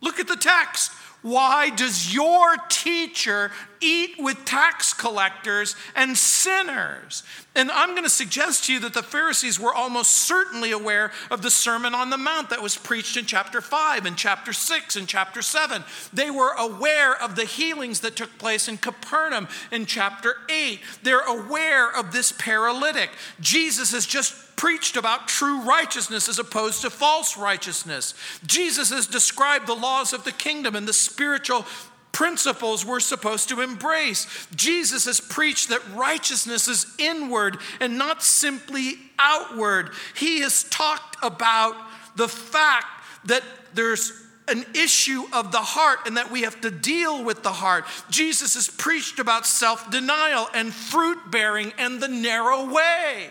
Look 0.01 0.19
at 0.19 0.27
the 0.27 0.35
text. 0.35 0.91
Why 1.21 1.69
does 1.69 2.13
your 2.13 2.55
teacher 2.69 3.51
eat 3.81 4.15
with 4.19 4.45
tax 4.45 4.93
collectors 4.93 5.75
and 5.93 6.17
sinners? 6.17 7.23
And 7.55 7.69
I'm 7.69 7.89
going 7.89 8.03
to 8.03 8.09
suggest 8.09 8.65
to 8.65 8.73
you 8.73 8.79
that 8.79 8.93
the 8.93 9.03
Pharisees 9.03 9.59
were 9.59 9.73
almost 9.73 10.11
certainly 10.11 10.71
aware 10.71 11.11
of 11.29 11.41
the 11.41 11.51
Sermon 11.51 11.93
on 11.93 12.09
the 12.09 12.17
Mount 12.17 12.49
that 12.51 12.61
was 12.61 12.77
preached 12.77 13.17
in 13.17 13.25
chapter 13.25 13.59
5 13.59 14.05
and 14.05 14.15
chapter 14.15 14.53
6 14.53 14.95
and 14.95 15.09
chapter 15.09 15.41
7. 15.41 15.83
They 16.13 16.29
were 16.29 16.53
aware 16.57 17.21
of 17.21 17.35
the 17.35 17.43
healings 17.43 17.99
that 17.99 18.15
took 18.15 18.37
place 18.37 18.69
in 18.69 18.77
Capernaum 18.77 19.49
in 19.73 19.85
chapter 19.85 20.37
8. 20.47 20.79
They're 21.03 21.19
aware 21.19 21.93
of 21.93 22.13
this 22.13 22.31
paralytic. 22.31 23.09
Jesus 23.41 23.91
has 23.91 24.05
just 24.05 24.33
preached 24.59 24.97
about 24.97 25.29
true 25.29 25.61
righteousness 25.61 26.27
as 26.27 26.37
opposed 26.37 26.81
to 26.81 26.89
false 26.89 27.37
righteousness. 27.37 28.13
Jesus 28.45 28.89
has 28.89 29.07
described 29.07 29.67
the 29.67 29.73
laws 29.73 30.11
of 30.11 30.25
the 30.25 30.33
kingdom 30.33 30.75
and 30.75 30.85
the 30.85 30.91
spiritual 30.91 31.65
principles 32.11 32.85
we're 32.85 32.99
supposed 32.99 33.47
to 33.47 33.61
embrace. 33.61 34.27
Jesus 34.53 35.05
has 35.05 35.21
preached 35.21 35.69
that 35.69 35.79
righteousness 35.95 36.67
is 36.67 36.93
inward 36.97 37.57
and 37.79 37.97
not 37.97 38.21
simply 38.21 38.95
outward. 39.17 39.91
He 40.13 40.41
has 40.41 40.65
talked 40.65 41.15
about 41.23 41.77
the 42.17 42.27
fact 42.27 42.87
that 43.27 43.43
there's 43.73 44.11
an 44.49 44.65
issue 44.75 45.23
of 45.31 45.53
the 45.53 45.59
heart 45.59 45.99
and 46.05 46.17
that 46.17 46.31
we 46.31 46.41
have 46.41 46.59
to 46.59 46.69
deal 46.69 47.23
with 47.23 47.43
the 47.43 47.53
heart. 47.53 47.85
Jesus 48.09 48.55
has 48.55 48.67
preached 48.67 49.19
about 49.19 49.45
self 49.45 49.89
denial 49.89 50.49
and 50.53 50.73
fruit 50.73 51.31
bearing 51.31 51.71
and 51.77 52.01
the 52.01 52.09
narrow 52.09 52.69
way. 52.73 53.29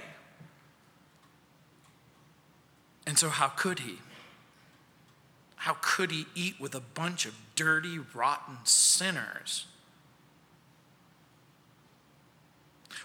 And 3.09 3.19
so, 3.19 3.31
how 3.31 3.49
could 3.49 3.79
he? 3.79 4.01
How 5.57 5.79
could 5.81 6.11
he 6.11 6.27
eat 6.35 6.61
with 6.61 6.75
a 6.75 6.81
bunch 6.81 7.25
of 7.25 7.35
dirty, 7.57 7.99
rotten 8.13 8.59
sinners? 8.65 9.65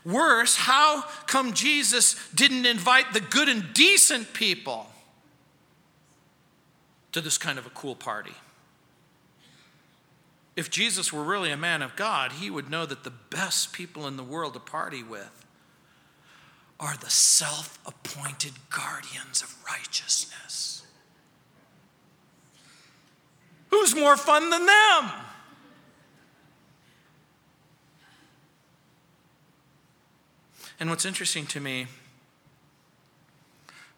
Worse, 0.04 0.58
how 0.58 1.04
come 1.26 1.54
Jesus 1.54 2.18
didn't 2.36 2.66
invite 2.66 3.14
the 3.14 3.22
good 3.22 3.48
and 3.48 3.74
decent 3.74 4.34
people 4.34 4.88
to 7.14 7.22
this 7.22 7.38
kind 7.38 7.58
of 7.58 7.66
a 7.66 7.70
cool 7.70 7.96
party? 7.96 8.34
If 10.58 10.70
Jesus 10.70 11.14
were 11.14 11.24
really 11.24 11.50
a 11.50 11.58
man 11.58 11.82
of 11.82 11.96
God, 11.96 12.34
he 12.34 12.50
would 12.50 12.70
know 12.70 12.86
that 12.86 13.06
the 13.06 13.14
best 13.30 13.72
people 13.72 14.06
in 14.06 14.18
the 14.18 14.24
world 14.24 14.54
to 14.56 14.60
party 14.60 15.02
with 15.02 15.43
are 16.84 16.98
the 16.98 17.10
self 17.10 17.80
appointed 17.86 18.52
guardians 18.70 19.42
of 19.42 19.56
righteousness. 19.66 20.86
Who's 23.70 23.96
more 23.96 24.18
fun 24.18 24.50
than 24.50 24.66
them? 24.66 25.12
And 30.80 30.90
what's 30.90 31.06
interesting 31.06 31.46
to 31.48 31.62
me 31.62 31.88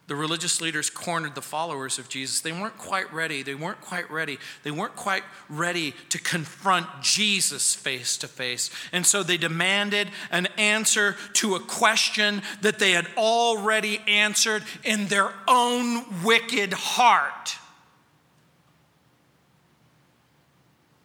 the 0.06 0.14
religious 0.14 0.60
leaders 0.60 0.88
cornered 0.88 1.34
the 1.34 1.42
followers 1.42 1.98
of 1.98 2.08
Jesus. 2.08 2.40
They 2.40 2.52
weren't 2.52 2.78
quite 2.78 3.12
ready. 3.12 3.42
They 3.42 3.56
weren't 3.56 3.80
quite 3.80 4.08
ready. 4.08 4.38
They 4.62 4.70
weren't 4.70 4.94
quite 4.94 5.24
ready 5.48 5.94
to 6.10 6.18
confront 6.18 6.86
Jesus 7.02 7.74
face 7.74 8.16
to 8.18 8.28
face. 8.28 8.70
And 8.92 9.04
so 9.04 9.24
they 9.24 9.36
demanded 9.36 10.08
an 10.30 10.46
answer 10.58 11.16
to 11.34 11.56
a 11.56 11.60
question 11.60 12.42
that 12.60 12.78
they 12.78 12.92
had 12.92 13.08
already 13.16 13.98
answered 14.06 14.62
in 14.84 15.08
their 15.08 15.32
own 15.48 16.22
wicked 16.22 16.72
heart. 16.72 17.56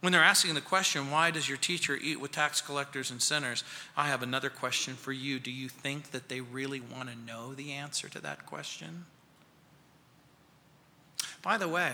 When 0.01 0.11
they're 0.11 0.23
asking 0.23 0.55
the 0.55 0.61
question, 0.61 1.11
why 1.11 1.29
does 1.29 1.47
your 1.47 1.59
teacher 1.59 1.95
eat 1.95 2.19
with 2.19 2.31
tax 2.31 2.59
collectors 2.59 3.11
and 3.11 3.21
sinners? 3.21 3.63
I 3.95 4.07
have 4.07 4.23
another 4.23 4.49
question 4.49 4.95
for 4.95 5.11
you. 5.11 5.39
Do 5.39 5.51
you 5.51 5.69
think 5.69 6.09
that 6.09 6.27
they 6.27 6.41
really 6.41 6.81
want 6.81 7.09
to 7.09 7.15
know 7.15 7.53
the 7.53 7.71
answer 7.71 8.09
to 8.09 8.21
that 8.21 8.47
question? 8.47 9.05
By 11.43 11.57
the 11.57 11.67
way, 11.67 11.93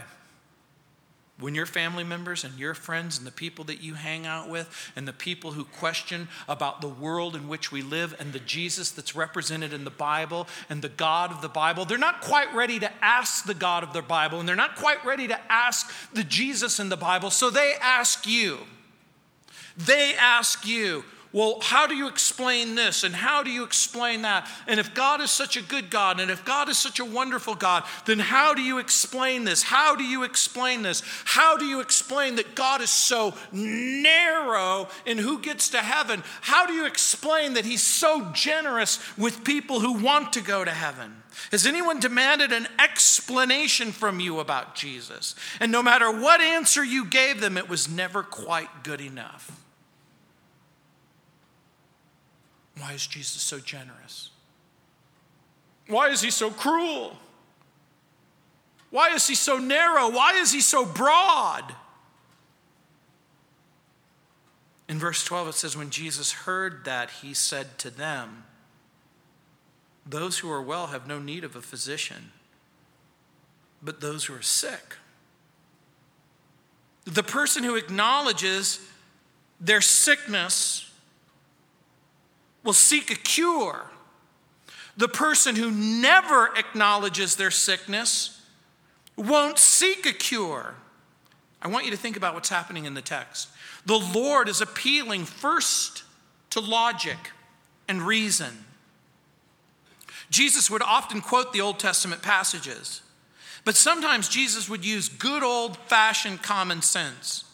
when 1.39 1.53
your 1.53 1.65
family 1.67 2.03
members 2.03 2.43
and 2.43 2.57
your 2.57 2.73
friends 2.73 3.17
and 3.17 3.27
the 3.27 3.31
people 3.31 3.65
that 3.65 3.81
you 3.81 3.93
hang 3.93 4.25
out 4.25 4.49
with 4.49 4.91
and 4.95 5.07
the 5.07 5.13
people 5.13 5.51
who 5.51 5.63
question 5.63 6.27
about 6.47 6.81
the 6.81 6.87
world 6.87 7.35
in 7.35 7.47
which 7.47 7.71
we 7.71 7.81
live 7.81 8.15
and 8.19 8.33
the 8.33 8.39
Jesus 8.39 8.91
that's 8.91 9.15
represented 9.15 9.71
in 9.71 9.83
the 9.83 9.91
Bible 9.91 10.47
and 10.69 10.81
the 10.81 10.89
God 10.89 11.31
of 11.31 11.41
the 11.41 11.49
Bible, 11.49 11.85
they're 11.85 11.97
not 11.97 12.21
quite 12.21 12.51
ready 12.55 12.79
to 12.79 12.91
ask 13.03 13.45
the 13.45 13.53
God 13.53 13.83
of 13.83 13.93
the 13.93 14.01
Bible 14.01 14.39
and 14.39 14.49
they're 14.49 14.55
not 14.55 14.75
quite 14.75 15.03
ready 15.05 15.27
to 15.27 15.39
ask 15.51 15.91
the 16.11 16.23
Jesus 16.23 16.79
in 16.79 16.89
the 16.89 16.97
Bible. 16.97 17.29
So 17.29 17.49
they 17.49 17.75
ask 17.81 18.25
you. 18.25 18.59
They 19.77 20.15
ask 20.15 20.65
you, 20.65 21.03
well, 21.33 21.59
how 21.61 21.87
do 21.87 21.95
you 21.95 22.07
explain 22.07 22.75
this? 22.75 23.03
And 23.03 23.13
how 23.13 23.43
do 23.43 23.51
you 23.51 23.63
explain 23.63 24.21
that? 24.21 24.47
And 24.65 24.79
if 24.79 24.93
God 24.93 25.19
is 25.21 25.29
such 25.29 25.57
a 25.57 25.61
good 25.61 25.89
God, 25.89 26.19
and 26.19 26.31
if 26.31 26.45
God 26.45 26.69
is 26.69 26.77
such 26.77 26.99
a 26.99 27.05
wonderful 27.05 27.55
God, 27.55 27.83
then 28.05 28.19
how 28.19 28.53
do 28.53 28.61
you 28.61 28.79
explain 28.79 29.43
this? 29.43 29.63
How 29.63 29.95
do 29.95 30.03
you 30.03 30.23
explain 30.23 30.83
this? 30.83 31.03
How 31.25 31.57
do 31.57 31.65
you 31.65 31.81
explain 31.81 32.35
that 32.35 32.55
God 32.55 32.81
is 32.81 32.89
so 32.89 33.33
narrow 33.51 34.87
in 35.05 35.17
who 35.17 35.39
gets 35.39 35.69
to 35.69 35.79
heaven? 35.79 36.23
How 36.41 36.65
do 36.65 36.73
you 36.73 36.85
explain 36.85 37.55
that 37.55 37.65
He's 37.65 37.83
so 37.83 38.31
generous 38.33 38.99
with 39.17 39.43
people 39.43 39.81
who 39.81 39.93
want 39.93 40.33
to 40.33 40.41
go 40.41 40.63
to 40.63 40.71
heaven? 40.71 41.23
Has 41.51 41.67
anyone 41.67 41.99
demanded 41.99 42.51
an 42.51 42.67
explanation 42.79 43.91
from 43.91 44.19
you 44.19 44.39
about 44.39 44.75
Jesus? 44.75 45.35
And 45.59 45.71
no 45.71 45.83
matter 45.83 46.09
what 46.09 46.41
answer 46.41 46.83
you 46.83 47.05
gave 47.05 47.41
them, 47.41 47.57
it 47.57 47.69
was 47.69 47.89
never 47.89 48.23
quite 48.23 48.83
good 48.83 49.01
enough. 49.01 49.66
Why 52.79 52.93
is 52.93 53.07
Jesus 53.07 53.41
so 53.41 53.59
generous? 53.59 54.29
Why 55.87 56.09
is 56.09 56.21
he 56.21 56.31
so 56.31 56.49
cruel? 56.51 57.17
Why 58.89 59.09
is 59.09 59.27
he 59.27 59.35
so 59.35 59.57
narrow? 59.57 60.09
Why 60.09 60.33
is 60.33 60.51
he 60.51 60.61
so 60.61 60.85
broad? 60.85 61.75
In 64.87 64.99
verse 64.99 65.23
12, 65.25 65.49
it 65.49 65.55
says, 65.55 65.75
When 65.75 65.89
Jesus 65.89 66.31
heard 66.31 66.85
that, 66.85 67.09
he 67.21 67.33
said 67.33 67.77
to 67.79 67.89
them, 67.89 68.45
Those 70.05 70.39
who 70.39 70.49
are 70.49 70.61
well 70.61 70.87
have 70.87 71.07
no 71.07 71.19
need 71.19 71.43
of 71.43 71.55
a 71.55 71.61
physician, 71.61 72.31
but 73.81 73.99
those 73.99 74.25
who 74.25 74.33
are 74.33 74.41
sick. 74.41 74.95
The 77.03 77.23
person 77.23 77.63
who 77.63 77.75
acknowledges 77.75 78.79
their 79.59 79.81
sickness 79.81 80.86
will 82.67 82.73
seek 82.73 83.09
a 83.09 83.15
cure. 83.15 83.85
The 84.97 85.07
person 85.07 85.55
who 85.55 85.71
never 85.71 86.53
acknowledges 86.57 87.37
their 87.37 87.49
sickness 87.49 88.41
won't 89.15 89.57
seek 89.57 90.05
a 90.05 90.11
cure. 90.11 90.75
I 91.61 91.69
want 91.69 91.85
you 91.85 91.91
to 91.91 91.97
think 91.97 92.17
about 92.17 92.33
what's 92.33 92.49
happening 92.49 92.83
in 92.83 92.93
the 92.93 93.01
text. 93.01 93.47
The 93.85 93.97
Lord 93.97 94.49
is 94.49 94.59
appealing 94.59 95.23
first 95.23 96.03
to 96.49 96.59
logic 96.59 97.31
and 97.87 98.01
reason. 98.01 98.65
Jesus 100.29 100.69
would 100.69 100.81
often 100.81 101.21
quote 101.21 101.53
the 101.53 101.61
Old 101.61 101.79
Testament 101.79 102.21
passages, 102.21 103.01
but 103.63 103.77
sometimes 103.77 104.27
Jesus 104.27 104.67
would 104.67 104.83
use 104.83 105.07
good 105.07 105.41
old 105.41 105.77
fashioned 105.77 106.43
common 106.43 106.81
sense. 106.81 107.45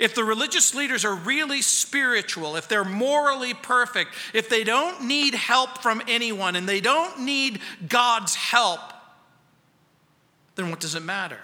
If 0.00 0.14
the 0.14 0.24
religious 0.24 0.74
leaders 0.74 1.04
are 1.04 1.14
really 1.14 1.60
spiritual, 1.60 2.56
if 2.56 2.68
they're 2.68 2.84
morally 2.86 3.52
perfect, 3.52 4.14
if 4.32 4.48
they 4.48 4.64
don't 4.64 5.04
need 5.04 5.34
help 5.34 5.82
from 5.82 6.00
anyone 6.08 6.56
and 6.56 6.66
they 6.66 6.80
don't 6.80 7.20
need 7.20 7.60
God's 7.86 8.34
help, 8.34 8.80
then 10.54 10.70
what 10.70 10.80
does 10.80 10.94
it 10.94 11.02
matter? 11.02 11.38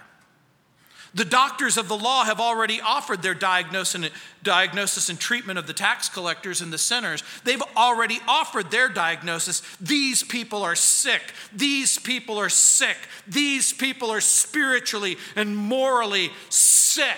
The 1.12 1.27
doctors 1.27 1.77
of 1.77 1.88
the 1.88 1.99
law 1.99 2.25
have 2.25 2.40
already 2.40 2.81
offered 2.81 3.23
their 3.23 3.35
diagnosis 3.35 5.09
and 5.09 5.21
treatment 5.21 5.59
of 5.59 5.66
the 5.66 5.73
tax 5.75 6.09
collectors 6.09 6.62
and 6.62 6.73
the 6.73 6.79
sinners. 6.79 7.23
They've 7.45 7.62
already 7.77 8.21
offered 8.27 8.71
their 8.71 8.88
diagnosis. 8.88 9.61
These 9.83 10.23
people 10.23 10.62
are 10.62 10.75
sick. 10.75 11.23
These 11.55 11.99
people 11.99 12.38
are 12.38 12.49
sick. 12.49 12.97
These 13.27 13.75
people 13.75 14.11
are 14.11 14.21
spiritually 14.23 15.19
and 15.37 15.57
morally 15.57 16.31
sick. 16.49 17.16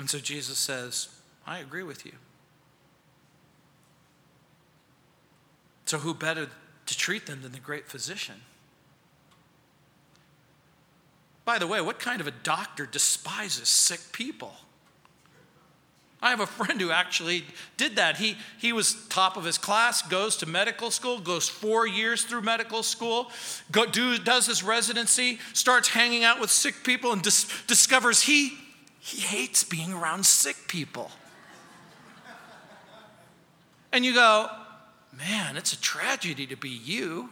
And 0.00 0.08
so 0.08 0.18
Jesus 0.18 0.56
says, 0.56 1.10
I 1.46 1.58
agree 1.58 1.82
with 1.82 2.06
you. 2.06 2.12
So, 5.84 5.98
who 5.98 6.14
better 6.14 6.48
to 6.86 6.96
treat 6.96 7.26
them 7.26 7.42
than 7.42 7.52
the 7.52 7.58
great 7.58 7.86
physician? 7.86 8.36
By 11.44 11.58
the 11.58 11.66
way, 11.66 11.82
what 11.82 11.98
kind 11.98 12.22
of 12.22 12.26
a 12.26 12.30
doctor 12.30 12.86
despises 12.86 13.68
sick 13.68 14.00
people? 14.10 14.54
I 16.22 16.30
have 16.30 16.40
a 16.40 16.46
friend 16.46 16.80
who 16.80 16.90
actually 16.90 17.44
did 17.76 17.96
that. 17.96 18.16
He, 18.16 18.38
he 18.58 18.72
was 18.72 19.06
top 19.08 19.36
of 19.36 19.44
his 19.44 19.58
class, 19.58 20.00
goes 20.00 20.34
to 20.36 20.46
medical 20.46 20.90
school, 20.90 21.18
goes 21.18 21.46
four 21.46 21.86
years 21.86 22.24
through 22.24 22.40
medical 22.40 22.82
school, 22.82 23.30
go, 23.70 23.84
do, 23.84 24.16
does 24.16 24.46
his 24.46 24.62
residency, 24.62 25.38
starts 25.52 25.88
hanging 25.88 26.24
out 26.24 26.40
with 26.40 26.50
sick 26.50 26.84
people, 26.84 27.12
and 27.12 27.20
dis, 27.20 27.46
discovers 27.66 28.22
he, 28.22 28.56
he 29.00 29.22
hates 29.22 29.64
being 29.64 29.92
around 29.92 30.24
sick 30.24 30.68
people. 30.68 31.10
And 33.92 34.04
you 34.04 34.14
go, 34.14 34.48
man, 35.16 35.56
it's 35.56 35.72
a 35.72 35.80
tragedy 35.80 36.46
to 36.46 36.56
be 36.56 36.68
you. 36.68 37.30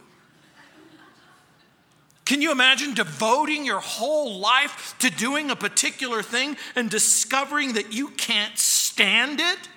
Can 2.25 2.41
you 2.41 2.51
imagine 2.51 2.93
devoting 2.93 3.65
your 3.65 3.79
whole 3.79 4.39
life 4.39 4.95
to 4.99 5.09
doing 5.09 5.49
a 5.49 5.55
particular 5.55 6.21
thing 6.21 6.57
and 6.75 6.89
discovering 6.89 7.73
that 7.73 7.93
you 7.93 8.09
can't 8.09 8.57
stand 8.57 9.39
it? 9.39 9.69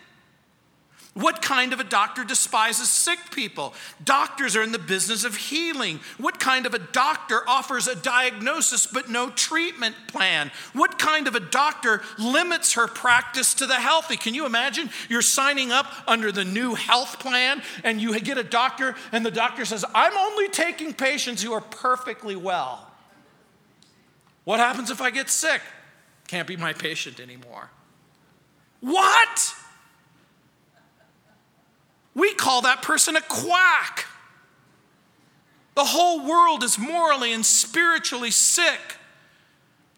What 1.15 1.43
kind 1.43 1.75
of 1.75 1.81
a 1.81 1.85
doctor 1.85 2.25
despises 2.25 2.89
sick 2.89 3.19
people? 3.33 3.75
Doctors 4.03 4.57
are 4.57 4.63
in 4.63 4.73
the 4.73 4.79
business 4.79 5.25
of 5.25 5.37
healing. 5.37 6.01
What 6.17 6.41
kind 6.41 6.65
of 6.65 6.73
a 6.73 6.79
doctor 6.79 7.47
offers 7.47 7.87
a 7.87 7.95
diagnosis 7.95 8.87
but 8.87 9.11
no 9.11 9.29
treatment 9.29 9.95
plan? 10.09 10.51
What 10.73 10.99
kind 10.99 11.29
of 11.29 11.35
a 11.35 11.41
doctor 11.41 12.01
limits 12.19 12.75
her 12.75 12.89
practice 12.89 13.53
to 13.55 13.67
the 13.67 13.75
healthy? 13.75 14.17
Can 14.17 14.33
you 14.33 14.47
imagine 14.47 14.89
you're 15.11 15.21
signing 15.21 15.71
up 15.71 15.87
under 16.07 16.33
the 16.33 16.45
new 16.45 16.75
health 16.75 17.19
plan 17.19 17.61
and 17.85 18.01
you 18.01 18.19
get 18.19 18.39
a 18.39 18.43
doctor 18.43 18.95
and 19.13 19.25
the 19.25 19.31
doctor 19.31 19.67
says, 19.67 19.85
I'm 19.95 20.17
only 20.17 20.49
taking 20.49 20.95
patients 20.95 21.43
who 21.43 21.53
are 21.53 21.61
perfectly 21.61 22.37
well. 22.37 22.91
What 24.45 24.61
happens 24.61 24.91
if 24.91 25.03
I 25.03 25.11
get 25.11 25.29
sick? 25.29 25.61
Can't 26.27 26.49
be 26.49 26.57
my 26.57 26.73
patient 26.73 27.21
anymore. 27.21 27.69
What? 28.81 29.55
We 32.15 32.35
call 32.35 32.63
that 32.63 32.83
person 32.83 33.17
a 33.17 33.21
quack. 33.21 34.07
The 35.75 35.85
whole 35.85 36.27
world 36.27 36.63
is 36.63 36.79
morally 36.79 37.33
and 37.33 37.45
spiritually 37.45 38.31
sick. 38.31 38.97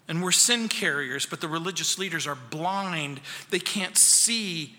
And 0.07 0.23
we're 0.23 0.33
sin 0.33 0.69
carriers, 0.69 1.27
but 1.27 1.41
the 1.41 1.49
religious 1.49 1.99
leaders 1.99 2.27
are 2.27 2.37
blind. 2.37 3.21
They 3.51 3.59
can't 3.59 3.97
see 3.97 4.77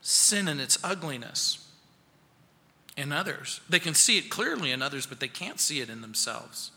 sin 0.00 0.48
and 0.48 0.60
its 0.60 0.78
ugliness 0.84 1.66
in 2.96 3.12
others. 3.12 3.60
They 3.68 3.78
can 3.78 3.94
see 3.94 4.18
it 4.18 4.30
clearly 4.30 4.72
in 4.72 4.82
others, 4.82 5.06
but 5.06 5.20
they 5.20 5.28
can't 5.28 5.60
see 5.60 5.80
it 5.80 5.88
in 5.88 6.00
themselves. 6.00 6.72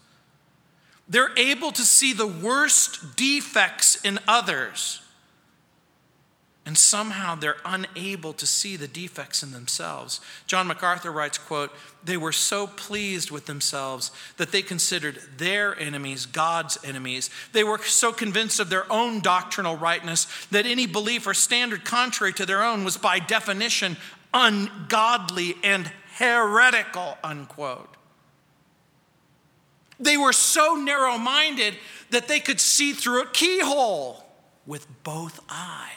They're 1.09 1.37
able 1.37 1.71
to 1.71 1.81
see 1.83 2.13
the 2.13 2.27
worst 2.27 3.15
defects 3.15 3.95
in 4.03 4.19
others 4.27 5.01
and 6.67 6.77
somehow 6.77 7.33
they're 7.33 7.61
unable 7.63 8.33
to 8.33 8.45
see 8.45 8.75
the 8.75 8.89
defects 8.89 9.41
in 9.41 9.53
themselves. 9.53 10.19
John 10.47 10.67
MacArthur 10.67 11.13
writes, 11.13 11.37
quote, 11.37 11.73
"They 12.03 12.17
were 12.17 12.33
so 12.33 12.67
pleased 12.67 13.31
with 13.31 13.45
themselves 13.45 14.11
that 14.35 14.51
they 14.51 14.61
considered 14.61 15.37
their 15.37 15.79
enemies 15.79 16.25
God's 16.25 16.77
enemies. 16.83 17.29
They 17.53 17.63
were 17.63 17.81
so 17.85 18.11
convinced 18.11 18.59
of 18.59 18.69
their 18.69 18.91
own 18.91 19.21
doctrinal 19.21 19.77
rightness 19.77 20.27
that 20.51 20.65
any 20.65 20.85
belief 20.85 21.25
or 21.25 21.33
standard 21.33 21.85
contrary 21.85 22.33
to 22.33 22.45
their 22.45 22.61
own 22.61 22.83
was 22.83 22.97
by 22.97 23.19
definition 23.19 23.95
ungodly 24.33 25.57
and 25.63 25.89
heretical." 26.17 27.17
Unquote. 27.23 27.95
They 30.01 30.17
were 30.17 30.33
so 30.33 30.75
narrow-minded 30.75 31.79
that 32.09 32.27
they 32.27 32.41
could 32.41 32.59
see 32.59 32.91
through 32.91 33.21
a 33.21 33.27
keyhole 33.27 34.29
with 34.65 34.85
both 35.03 35.39
eyes. 35.49 35.93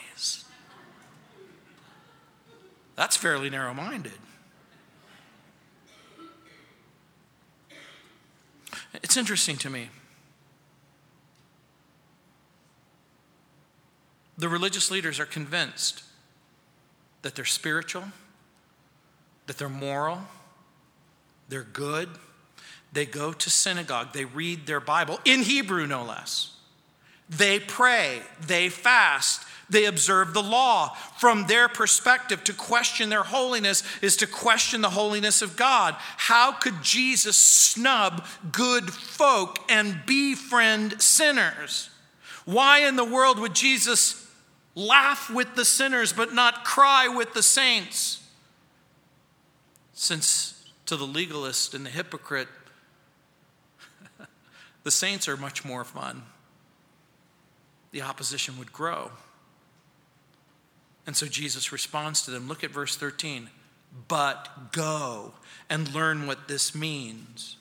That's 3.00 3.16
fairly 3.16 3.48
narrow 3.48 3.72
minded. 3.72 4.12
It's 8.92 9.16
interesting 9.16 9.56
to 9.56 9.70
me. 9.70 9.88
The 14.36 14.50
religious 14.50 14.90
leaders 14.90 15.18
are 15.18 15.24
convinced 15.24 16.02
that 17.22 17.34
they're 17.34 17.46
spiritual, 17.46 18.04
that 19.46 19.56
they're 19.56 19.70
moral, 19.70 20.18
they're 21.48 21.62
good. 21.62 22.10
They 22.92 23.06
go 23.06 23.32
to 23.32 23.48
synagogue, 23.48 24.12
they 24.12 24.26
read 24.26 24.66
their 24.66 24.78
Bible, 24.78 25.20
in 25.24 25.40
Hebrew 25.40 25.86
no 25.86 26.04
less. 26.04 26.54
They 27.30 27.60
pray, 27.60 28.20
they 28.46 28.68
fast, 28.68 29.46
they 29.70 29.86
observe 29.86 30.34
the 30.34 30.42
law. 30.42 30.94
From 31.16 31.46
their 31.46 31.68
perspective, 31.68 32.44
to 32.44 32.52
question 32.52 33.08
their 33.08 33.22
holiness 33.22 33.82
is 34.02 34.16
to 34.16 34.26
question 34.26 34.80
the 34.80 34.90
holiness 34.90 35.42
of 35.42 35.56
God. 35.56 35.94
How 35.98 36.52
could 36.52 36.82
Jesus 36.82 37.36
snub 37.36 38.26
good 38.52 38.92
folk 38.92 39.58
and 39.70 40.00
befriend 40.06 41.00
sinners? 41.00 41.90
Why 42.44 42.80
in 42.80 42.96
the 42.96 43.04
world 43.04 43.38
would 43.38 43.54
Jesus 43.54 44.26
laugh 44.74 45.30
with 45.30 45.54
the 45.54 45.64
sinners 45.64 46.12
but 46.12 46.34
not 46.34 46.64
cry 46.64 47.08
with 47.08 47.32
the 47.32 47.42
saints? 47.42 48.28
Since 49.92 50.64
to 50.86 50.96
the 50.96 51.06
legalist 51.06 51.74
and 51.74 51.86
the 51.86 51.90
hypocrite, 51.90 52.48
the 54.82 54.90
saints 54.90 55.28
are 55.28 55.36
much 55.36 55.64
more 55.64 55.84
fun, 55.84 56.22
the 57.92 58.02
opposition 58.02 58.58
would 58.58 58.72
grow. 58.72 59.10
And 61.10 61.16
so 61.16 61.26
Jesus 61.26 61.72
responds 61.72 62.22
to 62.22 62.30
them. 62.30 62.46
Look 62.46 62.62
at 62.62 62.70
verse 62.70 62.94
13. 62.94 63.50
But 64.06 64.70
go 64.70 65.32
and 65.68 65.92
learn 65.92 66.28
what 66.28 66.46
this 66.46 66.72
means. 66.72 67.56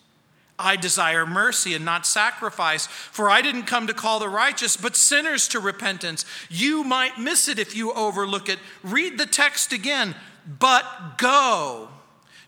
I 0.59 0.75
desire 0.75 1.25
mercy 1.25 1.73
and 1.73 1.83
not 1.83 2.05
sacrifice, 2.05 2.85
for 2.85 3.27
I 3.27 3.41
didn't 3.41 3.63
come 3.63 3.87
to 3.87 3.93
call 3.95 4.19
the 4.19 4.29
righteous, 4.29 4.77
but 4.77 4.95
sinners 4.95 5.47
to 5.47 5.59
repentance. 5.59 6.25
You 6.47 6.83
might 6.83 7.17
miss 7.17 7.47
it 7.47 7.57
if 7.57 7.75
you 7.75 7.91
overlook 7.93 8.49
it. 8.49 8.59
Read 8.83 9.17
the 9.17 9.25
text 9.25 9.73
again. 9.73 10.13
But 10.59 11.17
go. 11.17 11.89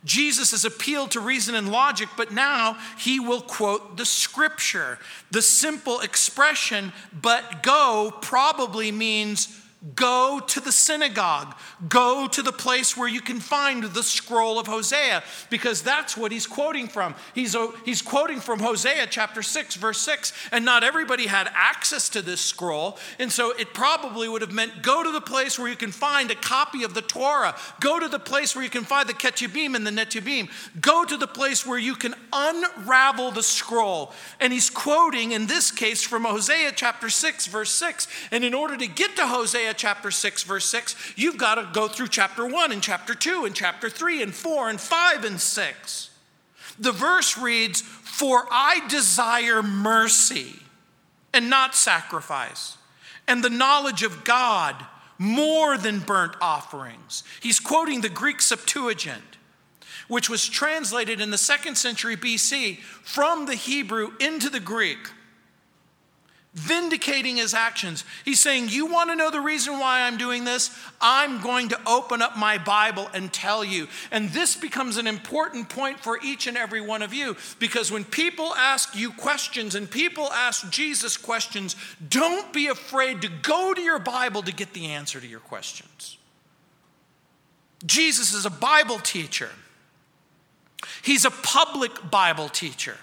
Jesus 0.06 0.52
has 0.52 0.66
appealed 0.66 1.10
to 1.12 1.20
reason 1.20 1.56
and 1.56 1.72
logic, 1.72 2.10
but 2.16 2.32
now 2.32 2.78
he 2.99 3.20
will 3.20 3.41
quote 3.41 3.97
the 3.97 4.06
scripture. 4.06 4.99
The 5.32 5.41
simple 5.41 5.99
expression, 6.02 6.93
but 7.12 7.64
go, 7.64 8.16
probably 8.22 8.91
means 8.91 9.58
Go 9.95 10.39
to 10.45 10.59
the 10.59 10.71
synagogue. 10.71 11.55
Go 11.89 12.27
to 12.27 12.43
the 12.43 12.51
place 12.51 12.95
where 12.95 13.07
you 13.07 13.19
can 13.19 13.39
find 13.39 13.84
the 13.84 14.03
scroll 14.03 14.59
of 14.59 14.67
Hosea, 14.67 15.23
because 15.49 15.82
that's 15.82 16.15
what 16.15 16.32
he's 16.32 16.45
quoting 16.45 16.88
from. 16.88 17.15
He's, 17.34 17.55
he's 17.84 18.03
quoting 18.03 18.39
from 18.39 18.59
Hosea 18.59 19.07
chapter 19.09 19.41
6, 19.41 19.75
verse 19.77 19.99
6, 20.01 20.34
and 20.51 20.63
not 20.63 20.84
everybody 20.84 21.25
had 21.25 21.49
access 21.55 22.09
to 22.09 22.21
this 22.21 22.41
scroll. 22.41 22.99
And 23.17 23.32
so 23.32 23.57
it 23.57 23.73
probably 23.73 24.29
would 24.29 24.43
have 24.43 24.51
meant 24.51 24.84
go 24.84 25.03
to 25.03 25.11
the 25.11 25.19
place 25.19 25.57
where 25.57 25.67
you 25.67 25.75
can 25.75 25.91
find 25.91 26.29
a 26.29 26.36
copy 26.36 26.84
of 26.84 26.93
the 26.93 27.01
Torah. 27.01 27.55
Go 27.79 27.99
to 27.99 28.07
the 28.07 28.19
place 28.19 28.55
where 28.55 28.63
you 28.63 28.69
can 28.69 28.84
find 28.84 29.09
the 29.09 29.15
Ketubim 29.15 29.75
and 29.75 29.86
the 29.86 29.89
Netubim. 29.89 30.47
Go 30.79 31.05
to 31.05 31.17
the 31.17 31.25
place 31.25 31.65
where 31.65 31.79
you 31.79 31.95
can 31.95 32.13
unravel 32.32 33.32
the 33.32 33.41
scroll. 33.41 34.13
And 34.39 34.53
he's 34.53 34.69
quoting, 34.69 35.32
in 35.32 35.47
this 35.47 35.71
case, 35.71 36.03
from 36.03 36.23
Hosea 36.23 36.73
chapter 36.75 37.09
6, 37.09 37.47
verse 37.47 37.71
6. 37.71 38.07
And 38.29 38.43
in 38.43 38.53
order 38.53 38.77
to 38.77 38.86
get 38.86 39.15
to 39.15 39.25
Hosea, 39.25 39.70
Isaiah 39.72 39.78
chapter 39.78 40.11
6, 40.11 40.43
verse 40.43 40.65
6, 40.65 41.13
you've 41.15 41.38
got 41.38 41.55
to 41.55 41.69
go 41.72 41.88
through 41.88 42.09
chapter 42.09 42.45
1 42.45 42.72
and 42.74 42.84
chapter 42.84 43.15
2 43.15 43.45
and 43.45 43.55
chapter 43.55 43.89
3 43.89 44.22
and 44.22 44.36
4 44.36 44.69
and 44.69 44.82
5 44.82 45.24
and 45.24 45.39
6. 45.39 46.09
The 46.78 46.91
verse 46.91 47.38
reads, 47.38 47.82
For 47.82 48.47
I 48.51 48.86
desire 48.89 49.63
mercy 49.63 50.55
and 51.34 51.49
not 51.49 51.74
sacrifice, 51.74 52.78
and 53.28 53.41
the 53.41 53.49
knowledge 53.49 54.03
of 54.03 54.26
God 54.26 54.76
more 55.17 55.78
than 55.78 55.99
burnt 55.99 56.36
offerings. 56.41 57.24
He's 57.41 57.59
quoting 57.61 58.01
the 58.01 58.09
Greek 58.09 58.41
Septuagint 58.41 59.24
which 60.07 60.30
was 60.30 60.49
translated 60.49 61.22
in 61.22 61.32
the 61.32 61.38
second 61.38 61.76
century 61.76 62.17
BC 62.17 62.80
from 62.80 63.45
the 63.45 63.55
Hebrew 63.55 64.11
into 64.19 64.49
the 64.49 64.59
Greek 64.59 64.97
vindicating 66.54 67.38
his 67.38 67.54
actions. 67.54 68.04
He's 68.26 68.39
saying, 68.39 68.70
You 68.70 68.86
want 68.86 69.10
to 69.10 69.16
know 69.16 69.32
the 69.32 69.39
reason 69.39 69.80
why 69.80 70.02
I'm 70.02 70.18
doing 70.18 70.43
this? 70.43 70.70
I'm 70.99 71.41
going 71.41 71.70
to 71.70 71.80
open 71.88 72.22
up 72.22 72.38
my 72.38 72.58
Bible 72.58 73.10
and 73.14 73.32
tell 73.32 73.64
you. 73.64 73.88
And 74.12 74.30
this 74.32 74.56
becomes 74.58 74.97
an 74.97 75.08
important 75.08 75.70
point 75.70 75.99
for 75.99 76.20
each 76.22 76.47
and 76.47 76.58
every 76.58 76.82
one 76.82 77.02
of 77.02 77.14
you 77.14 77.38
because 77.60 77.91
when 77.91 78.04
people 78.04 78.54
ask 78.56 78.95
you 78.95 79.12
questions 79.12 79.76
and 79.76 79.89
people 79.89 80.32
ask 80.34 80.70
Jesus 80.70 81.16
questions, 81.16 81.76
don't 82.10 82.52
be 82.52 82.68
afraid 82.68 83.22
to 83.22 83.30
go 83.30 83.74
to 83.74 83.82
your 83.82 83.99
Bible 83.99 84.41
to 84.43 84.54
get 84.54 84.74
the 84.74 84.88
answer 84.88 85.22
to 85.22 85.28
your 85.28 85.39
questions. 85.39 86.18
Jesus 87.86 88.34
is 88.34 88.45
a 88.45 88.52
Bible 88.52 88.99
teacher, 88.99 89.49
he's 91.02 91.24
a 91.24 91.32
public 91.32 92.12
Bible 92.12 92.49
teacher. 92.49 92.97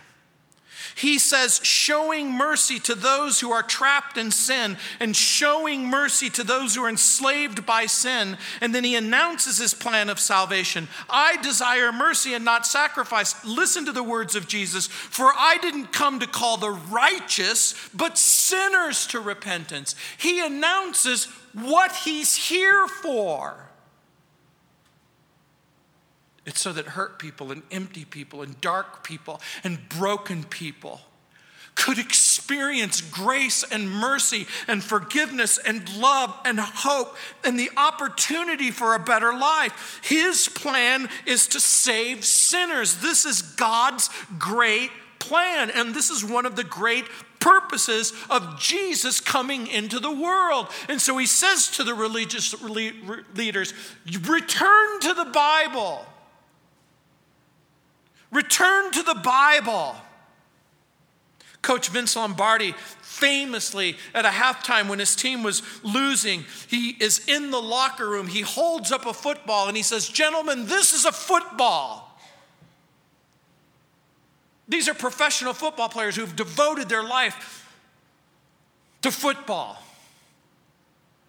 He 0.99 1.21
says, 1.21 1.61
showing 1.63 2.33
mercy 2.33 2.81
to 2.81 2.97
those 2.97 3.39
who 3.39 3.53
are 3.53 3.63
trapped 3.63 4.17
in 4.17 4.33
sin 4.33 4.77
and 4.99 5.15
showing 5.15 5.87
mercy 5.87 6.29
to 6.31 6.43
those 6.43 6.75
who 6.75 6.83
are 6.83 6.89
enslaved 6.89 7.65
by 7.65 7.87
sin. 7.87 8.37
And 8.61 8.75
then 8.75 8.83
he 8.83 8.97
announces 8.97 9.59
his 9.59 9.75
plan 9.75 10.09
of 10.09 10.19
salvation 10.19 10.89
I 11.09 11.37
desire 11.37 11.93
mercy 11.93 12.35
and 12.35 12.45
not 12.45 12.67
sacrifice. 12.67 13.45
Listen 13.45 13.87
to 13.87 13.93
the 13.93 14.03
words 14.03 14.35
of 14.35 14.49
Jesus 14.49 14.89
For 14.89 15.27
I 15.27 15.59
didn't 15.63 15.93
come 15.93 16.19
to 16.19 16.27
call 16.27 16.57
the 16.57 16.71
righteous, 16.71 17.77
but 17.95 18.19
sinners 18.19 19.07
to 19.09 19.21
repentance. 19.21 19.95
He 20.17 20.45
announces 20.45 21.27
what 21.53 21.93
he's 21.93 22.35
here 22.35 22.89
for. 22.89 23.68
It's 26.49 26.63
so 26.63 26.73
that 26.73 26.87
hurt 26.87 27.19
people 27.19 27.53
and 27.53 27.63
empty 27.71 28.07
people 28.07 28.41
and 28.41 28.59
dark 28.63 29.05
people 29.05 29.43
and 29.63 29.87
broken 29.91 30.45
people 30.45 31.03
could 31.75 31.99
experience 31.99 33.03
grace 33.03 33.63
and 33.71 33.91
mercy 33.91 34.47
and 34.67 34.83
forgiveness 34.83 35.59
and 35.59 35.95
love 35.99 36.35
and 36.47 36.59
hope 36.59 37.17
and 37.45 37.61
the 37.61 37.71
opportunity 37.77 38.71
for 38.71 38.95
a 38.95 38.99
better 38.99 39.35
life. 39.35 40.01
His 40.03 40.49
plan 40.49 41.11
is 41.27 41.49
to 41.49 41.61
save 41.61 42.25
sinners. 42.25 42.97
This 42.97 43.27
is 43.27 43.43
God's 43.43 44.09
great 44.39 44.91
plan. 45.19 45.71
And 45.71 45.95
this 45.95 46.09
is 46.09 46.25
one 46.25 46.47
of 46.47 46.57
the 46.57 46.65
great 46.65 47.05
purposes 47.41 48.15
of 48.31 48.59
Jesus 48.59 49.21
coming 49.21 49.67
into 49.67 50.01
the 50.01 50.11
world. 50.11 50.69
And 50.89 50.99
so 50.99 51.19
he 51.19 51.27
says 51.27 51.69
to 51.73 51.85
the 51.85 51.95
religious 51.95 52.59
leaders, 52.63 53.75
Return 54.07 55.01
to 55.01 55.13
the 55.13 55.27
Bible. 55.27 56.07
Return 58.31 58.93
to 58.93 59.03
the 59.03 59.15
Bible. 59.15 59.97
Coach 61.63 61.89
Vince 61.89 62.15
Lombardi 62.15 62.73
famously 63.03 63.97
at 64.15 64.25
a 64.25 64.29
halftime 64.29 64.89
when 64.89 64.99
his 64.99 65.17
team 65.17 65.43
was 65.43 65.63
losing, 65.83 66.45
he 66.69 66.91
is 67.01 67.27
in 67.27 67.51
the 67.51 67.61
locker 67.61 68.09
room. 68.09 68.29
He 68.29 68.43
holds 68.43 68.93
up 68.93 69.07
a 69.07 69.13
football 69.13 69.67
and 69.67 69.77
he 69.77 69.83
says, 69.83 70.09
Gentlemen, 70.09 70.67
this 70.67 70.93
is 70.93 71.05
a 71.05 71.13
football. 71.13 72.05
These 74.69 74.89
are 74.89 74.95
professional 74.95 75.55
football 75.55 75.89
players 75.89 76.15
who've 76.15 76.37
devoted 76.37 76.89
their 76.89 77.03
life 77.03 77.67
to 79.03 79.11
football. 79.11 79.83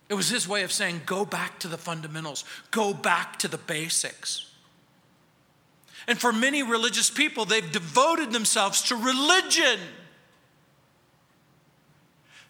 It 0.09 0.15
was 0.15 0.29
his 0.29 0.47
way 0.47 0.63
of 0.63 0.71
saying, 0.71 1.01
Go 1.05 1.23
back 1.23 1.59
to 1.59 1.67
the 1.67 1.77
fundamentals, 1.77 2.43
go 2.71 2.93
back 2.93 3.39
to 3.39 3.47
the 3.47 3.57
basics. 3.57 4.48
And 6.09 6.19
for 6.19 6.33
many 6.33 6.63
religious 6.63 7.11
people, 7.11 7.45
they've 7.45 7.71
devoted 7.71 8.31
themselves 8.31 8.81
to 8.89 8.95
religion. 8.95 9.79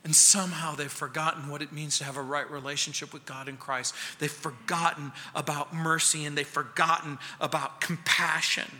And 0.06 0.16
somehow 0.16 0.76
they've 0.76 0.90
forgotten 0.90 1.50
what 1.50 1.62
it 1.62 1.74
means 1.74 1.98
to 1.98 2.06
have 2.06 2.16
a 2.16 2.22
right 2.22 2.50
relationship 2.50 3.12
with 3.12 3.26
God 3.26 3.50
in 3.50 3.58
Christ. 3.58 3.94
They've 4.20 4.32
forgotten 4.32 5.12
about 5.36 5.76
mercy 5.76 6.24
and 6.24 6.38
they've 6.38 6.48
forgotten 6.48 7.18
about 7.42 7.82
compassion. 7.82 8.72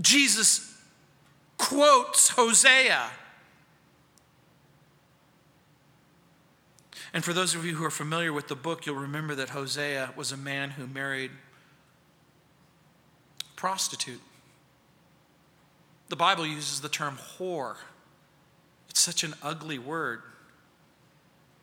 Jesus 0.00 0.74
quotes 1.58 2.30
Hosea. 2.30 3.10
And 7.12 7.22
for 7.22 7.34
those 7.34 7.54
of 7.54 7.66
you 7.66 7.74
who 7.74 7.84
are 7.84 7.90
familiar 7.90 8.32
with 8.32 8.48
the 8.48 8.56
book, 8.56 8.86
you'll 8.86 8.96
remember 8.96 9.34
that 9.34 9.50
Hosea 9.50 10.14
was 10.16 10.32
a 10.32 10.38
man 10.38 10.70
who 10.70 10.86
married 10.86 11.30
prostitute. 13.64 14.20
The 16.10 16.16
Bible 16.16 16.46
uses 16.46 16.82
the 16.82 16.90
term 16.90 17.16
whore. 17.16 17.76
It's 18.90 19.00
such 19.00 19.24
an 19.24 19.32
ugly 19.42 19.78
word, 19.78 20.20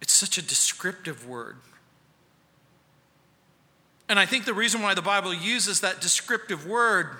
it's 0.01 0.11
such 0.11 0.39
a 0.39 0.41
descriptive 0.41 1.27
word. 1.27 1.57
And 4.09 4.17
I 4.17 4.25
think 4.25 4.45
the 4.45 4.53
reason 4.55 4.81
why 4.81 4.95
the 4.95 5.03
Bible 5.03 5.31
uses 5.31 5.81
that 5.81 6.01
descriptive 6.01 6.65
word 6.65 7.17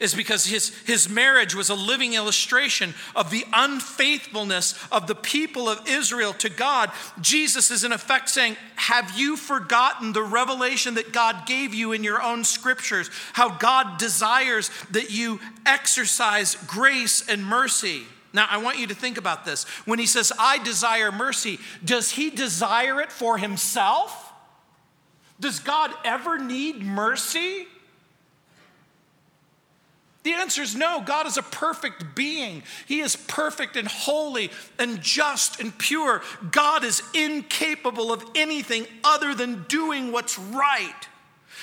is 0.00 0.14
because 0.14 0.46
his, 0.46 0.76
his 0.86 1.08
marriage 1.08 1.54
was 1.54 1.70
a 1.70 1.74
living 1.74 2.14
illustration 2.14 2.94
of 3.16 3.30
the 3.30 3.44
unfaithfulness 3.52 4.74
of 4.92 5.06
the 5.06 5.14
people 5.14 5.68
of 5.68 5.86
Israel 5.88 6.32
to 6.34 6.48
God. 6.48 6.90
Jesus 7.20 7.70
is 7.70 7.84
in 7.84 7.92
effect 7.92 8.28
saying, 8.28 8.56
Have 8.76 9.18
you 9.18 9.36
forgotten 9.36 10.12
the 10.12 10.22
revelation 10.22 10.94
that 10.94 11.12
God 11.12 11.46
gave 11.46 11.74
you 11.74 11.92
in 11.92 12.04
your 12.04 12.22
own 12.22 12.44
scriptures? 12.44 13.10
How 13.32 13.48
God 13.48 13.98
desires 13.98 14.70
that 14.90 15.10
you 15.10 15.40
exercise 15.66 16.54
grace 16.66 17.28
and 17.28 17.44
mercy. 17.44 18.02
Now, 18.32 18.46
I 18.50 18.58
want 18.58 18.78
you 18.78 18.86
to 18.88 18.94
think 18.94 19.16
about 19.16 19.44
this. 19.44 19.64
When 19.84 19.98
he 19.98 20.06
says, 20.06 20.32
I 20.38 20.62
desire 20.62 21.10
mercy, 21.10 21.58
does 21.84 22.10
he 22.10 22.30
desire 22.30 23.00
it 23.00 23.10
for 23.10 23.38
himself? 23.38 24.32
Does 25.40 25.60
God 25.60 25.92
ever 26.04 26.38
need 26.38 26.82
mercy? 26.82 27.66
The 30.28 30.34
answer 30.34 30.60
is 30.60 30.76
no. 30.76 31.00
God 31.00 31.26
is 31.26 31.38
a 31.38 31.42
perfect 31.42 32.14
being. 32.14 32.62
He 32.84 33.00
is 33.00 33.16
perfect 33.16 33.76
and 33.76 33.88
holy 33.88 34.50
and 34.78 35.00
just 35.00 35.58
and 35.58 35.76
pure. 35.78 36.20
God 36.50 36.84
is 36.84 37.02
incapable 37.14 38.12
of 38.12 38.22
anything 38.34 38.86
other 39.02 39.34
than 39.34 39.62
doing 39.68 40.12
what's 40.12 40.38
right. 40.38 41.08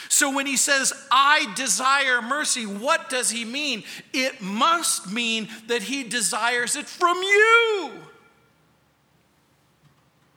So 0.09 0.33
when 0.33 0.47
he 0.47 0.57
says, 0.57 0.93
I 1.11 1.53
desire 1.55 2.23
mercy, 2.23 2.65
what 2.65 3.07
does 3.07 3.29
he 3.29 3.45
mean? 3.45 3.83
It 4.13 4.41
must 4.41 5.13
mean 5.13 5.47
that 5.67 5.83
he 5.83 6.03
desires 6.03 6.75
it 6.75 6.87
from 6.87 7.17
you, 7.17 7.91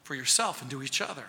for 0.04 0.14
yourself 0.14 0.60
and 0.60 0.70
to 0.70 0.82
each 0.82 1.00
other. 1.00 1.24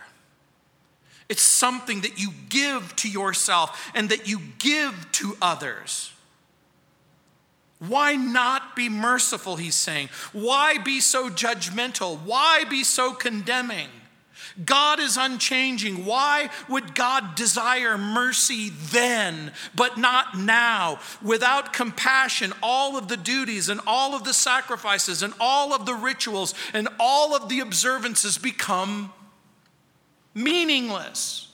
It's 1.30 1.42
something 1.42 2.02
that 2.02 2.20
you 2.20 2.32
give 2.50 2.94
to 2.98 3.10
yourself 3.10 3.90
and 3.96 4.10
that 4.10 4.28
you 4.28 4.42
give 4.58 5.10
to 5.14 5.38
others. 5.42 6.12
Why 7.80 8.16
not 8.16 8.76
be 8.76 8.90
merciful, 8.90 9.56
he's 9.56 9.76
saying? 9.76 10.10
Why 10.34 10.78
be 10.78 11.00
so 11.00 11.30
judgmental? 11.30 12.20
Why 12.20 12.66
be 12.66 12.84
so 12.84 13.14
condemning? 13.14 13.88
God 14.66 15.00
is 15.00 15.16
unchanging. 15.16 16.06
Why 16.06 16.50
would 16.68 16.94
God 16.94 17.36
desire 17.36 17.98
mercy 17.98 18.70
then, 18.70 19.54
but 19.74 19.98
not 19.98 20.38
now? 20.38 21.00
Without 21.22 21.72
compassion, 21.72 22.52
all 22.62 22.98
of 22.98 23.08
the 23.08 23.16
duties 23.16 23.70
and 23.70 23.80
all 23.88 24.14
of 24.14 24.26
the 24.26 24.34
sacrifices 24.34 25.24
and 25.24 25.34
all 25.40 25.74
of 25.74 25.86
the 25.86 25.96
rituals 25.96 26.54
and 26.74 26.90
all 27.00 27.34
of 27.34 27.48
the 27.48 27.62
observances 27.62 28.38
become 28.38 29.14
meaningless. 30.34 31.48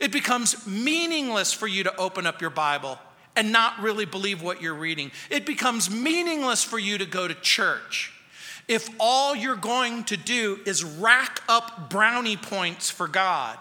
It 0.00 0.12
becomes 0.12 0.66
meaningless 0.66 1.54
for 1.54 1.66
you 1.66 1.84
to 1.84 1.96
open 1.96 2.26
up 2.26 2.42
your 2.42 2.50
Bible 2.50 2.98
and 3.36 3.52
not 3.52 3.80
really 3.80 4.06
believe 4.06 4.42
what 4.42 4.62
you're 4.62 4.74
reading. 4.74 5.12
It 5.30 5.46
becomes 5.46 5.90
meaningless 5.90 6.64
for 6.64 6.78
you 6.78 6.98
to 6.98 7.06
go 7.06 7.28
to 7.28 7.34
church 7.34 8.12
if 8.68 8.88
all 8.98 9.36
you're 9.36 9.54
going 9.54 10.04
to 10.04 10.16
do 10.16 10.58
is 10.66 10.82
rack 10.82 11.40
up 11.48 11.88
brownie 11.88 12.36
points 12.36 12.90
for 12.90 13.06
God. 13.06 13.58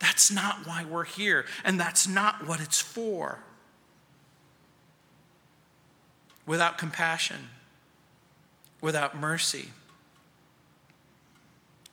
That's 0.00 0.32
not 0.32 0.66
why 0.66 0.84
we're 0.84 1.04
here, 1.04 1.44
and 1.62 1.78
that's 1.78 2.08
not 2.08 2.46
what 2.46 2.60
it's 2.60 2.80
for. 2.80 3.38
Without 6.46 6.78
compassion, 6.78 7.50
without 8.80 9.16
mercy, 9.16 9.68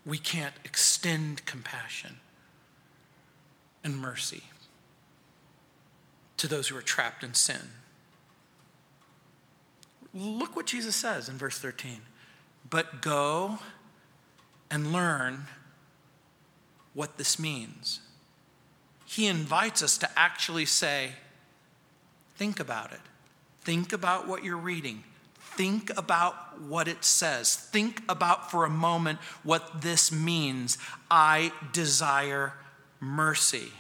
we 0.06 0.18
can't 0.18 0.56
extend 0.64 1.46
compassion 1.46 2.18
and 3.84 3.98
mercy 3.98 4.42
to 6.38 6.48
those 6.48 6.68
who 6.68 6.78
are 6.78 6.82
trapped 6.82 7.24
in 7.24 7.34
sin. 7.34 7.72
Look 10.14 10.56
what 10.56 10.66
Jesus 10.66 10.96
says 10.96 11.30
in 11.30 11.38
verse 11.38 11.58
13. 11.60 12.02
But 12.70 13.02
go 13.02 13.60
and 14.70 14.92
learn 14.92 15.46
what 16.94 17.18
this 17.18 17.38
means. 17.40 18.00
He 19.06 19.28
invites 19.28 19.82
us 19.84 19.98
to 20.00 20.10
actually 20.18 20.66
say, 20.66 21.12
think 22.36 22.60
about 22.60 22.92
it. 22.92 23.00
Think 23.62 23.94
about 23.94 24.28
what 24.28 24.44
you're 24.44 24.58
reading. 24.58 25.04
Think 25.40 25.96
about 25.98 26.62
what 26.62 26.88
it 26.88 27.04
says. 27.04 27.56
Think 27.56 28.02
about 28.10 28.52
for 28.52 28.66
a 28.66 28.70
moment 28.70 29.20
what 29.44 29.82
this 29.82 30.12
means. 30.12 30.78
I 31.10 31.52
desire 31.74 32.54
mercy. 33.00 33.72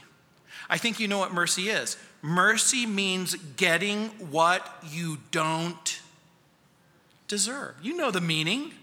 I 0.69 0.77
think 0.77 0.99
you 0.99 1.07
know 1.07 1.19
what 1.19 1.33
mercy 1.33 1.69
is. 1.69 1.97
Mercy 2.21 2.85
means 2.85 3.35
getting 3.55 4.07
what 4.31 4.67
you 4.89 5.17
don't 5.31 6.01
deserve. 7.27 7.75
You 7.81 7.95
know 7.95 8.11
the 8.11 8.21
meaning. 8.21 8.73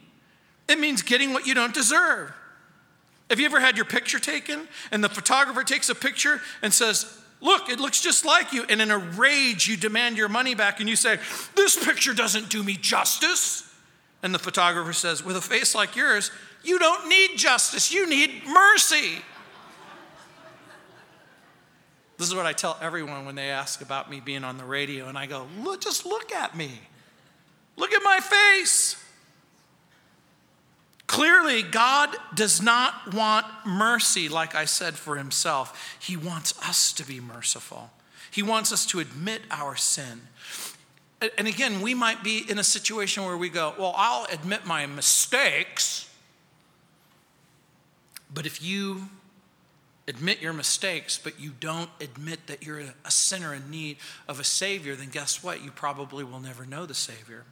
It 0.68 0.78
means 0.78 1.02
getting 1.02 1.32
what 1.32 1.46
you 1.46 1.54
don't 1.54 1.74
deserve. 1.74 2.32
Have 3.30 3.40
you 3.40 3.46
ever 3.46 3.60
had 3.60 3.76
your 3.76 3.86
picture 3.86 4.18
taken 4.18 4.68
and 4.90 5.02
the 5.02 5.08
photographer 5.08 5.64
takes 5.64 5.88
a 5.88 5.94
picture 5.94 6.40
and 6.62 6.72
says, 6.72 7.20
Look, 7.40 7.68
it 7.68 7.78
looks 7.78 8.00
just 8.00 8.24
like 8.24 8.54
you. 8.54 8.64
And 8.70 8.80
in 8.80 8.90
a 8.90 8.96
rage, 8.96 9.68
you 9.68 9.76
demand 9.76 10.16
your 10.16 10.30
money 10.30 10.54
back 10.54 10.80
and 10.80 10.88
you 10.88 10.96
say, 10.96 11.18
This 11.54 11.82
picture 11.82 12.14
doesn't 12.14 12.48
do 12.48 12.62
me 12.62 12.76
justice. 12.76 13.70
And 14.22 14.34
the 14.34 14.38
photographer 14.38 14.94
says, 14.94 15.22
With 15.22 15.36
a 15.36 15.42
face 15.42 15.74
like 15.74 15.94
yours, 15.96 16.30
you 16.62 16.78
don't 16.78 17.08
need 17.08 17.36
justice, 17.36 17.92
you 17.92 18.08
need 18.08 18.46
mercy. 18.46 19.18
This 22.16 22.28
is 22.28 22.34
what 22.34 22.46
I 22.46 22.52
tell 22.52 22.78
everyone 22.80 23.26
when 23.26 23.34
they 23.34 23.50
ask 23.50 23.80
about 23.80 24.10
me 24.10 24.20
being 24.20 24.44
on 24.44 24.56
the 24.56 24.64
radio, 24.64 25.08
and 25.08 25.18
I 25.18 25.26
go, 25.26 25.46
look, 25.62 25.80
just 25.80 26.06
look 26.06 26.32
at 26.32 26.56
me. 26.56 26.70
Look 27.76 27.92
at 27.92 28.02
my 28.04 28.20
face. 28.20 29.02
Clearly, 31.06 31.62
God 31.62 32.16
does 32.34 32.62
not 32.62 33.14
want 33.14 33.46
mercy, 33.66 34.28
like 34.28 34.54
I 34.54 34.64
said, 34.64 34.94
for 34.94 35.16
himself. 35.16 35.96
He 36.00 36.16
wants 36.16 36.58
us 36.66 36.92
to 36.94 37.06
be 37.06 37.20
merciful. 37.20 37.90
He 38.30 38.42
wants 38.42 38.72
us 38.72 38.86
to 38.86 39.00
admit 39.00 39.42
our 39.50 39.76
sin. 39.76 40.22
And 41.38 41.46
again, 41.46 41.80
we 41.80 41.94
might 41.94 42.24
be 42.24 42.44
in 42.48 42.58
a 42.58 42.64
situation 42.64 43.24
where 43.24 43.36
we 43.36 43.48
go, 43.48 43.74
Well, 43.78 43.94
I'll 43.96 44.26
admit 44.32 44.66
my 44.66 44.86
mistakes. 44.86 46.10
But 48.32 48.46
if 48.46 48.62
you 48.62 49.08
admit 50.06 50.40
your 50.40 50.52
mistakes, 50.52 51.18
but 51.22 51.40
you 51.40 51.52
don't 51.58 51.90
admit 52.00 52.46
that 52.46 52.62
you're 52.62 52.80
a 52.80 53.10
sinner 53.10 53.54
in 53.54 53.70
need 53.70 53.96
of 54.28 54.38
a 54.38 54.44
Savior, 54.44 54.94
then 54.94 55.08
guess 55.08 55.42
what? 55.42 55.64
You 55.64 55.70
probably 55.70 56.24
will 56.24 56.40
never 56.40 56.66
know 56.66 56.86
the 56.86 56.94
Savior. 56.94 57.44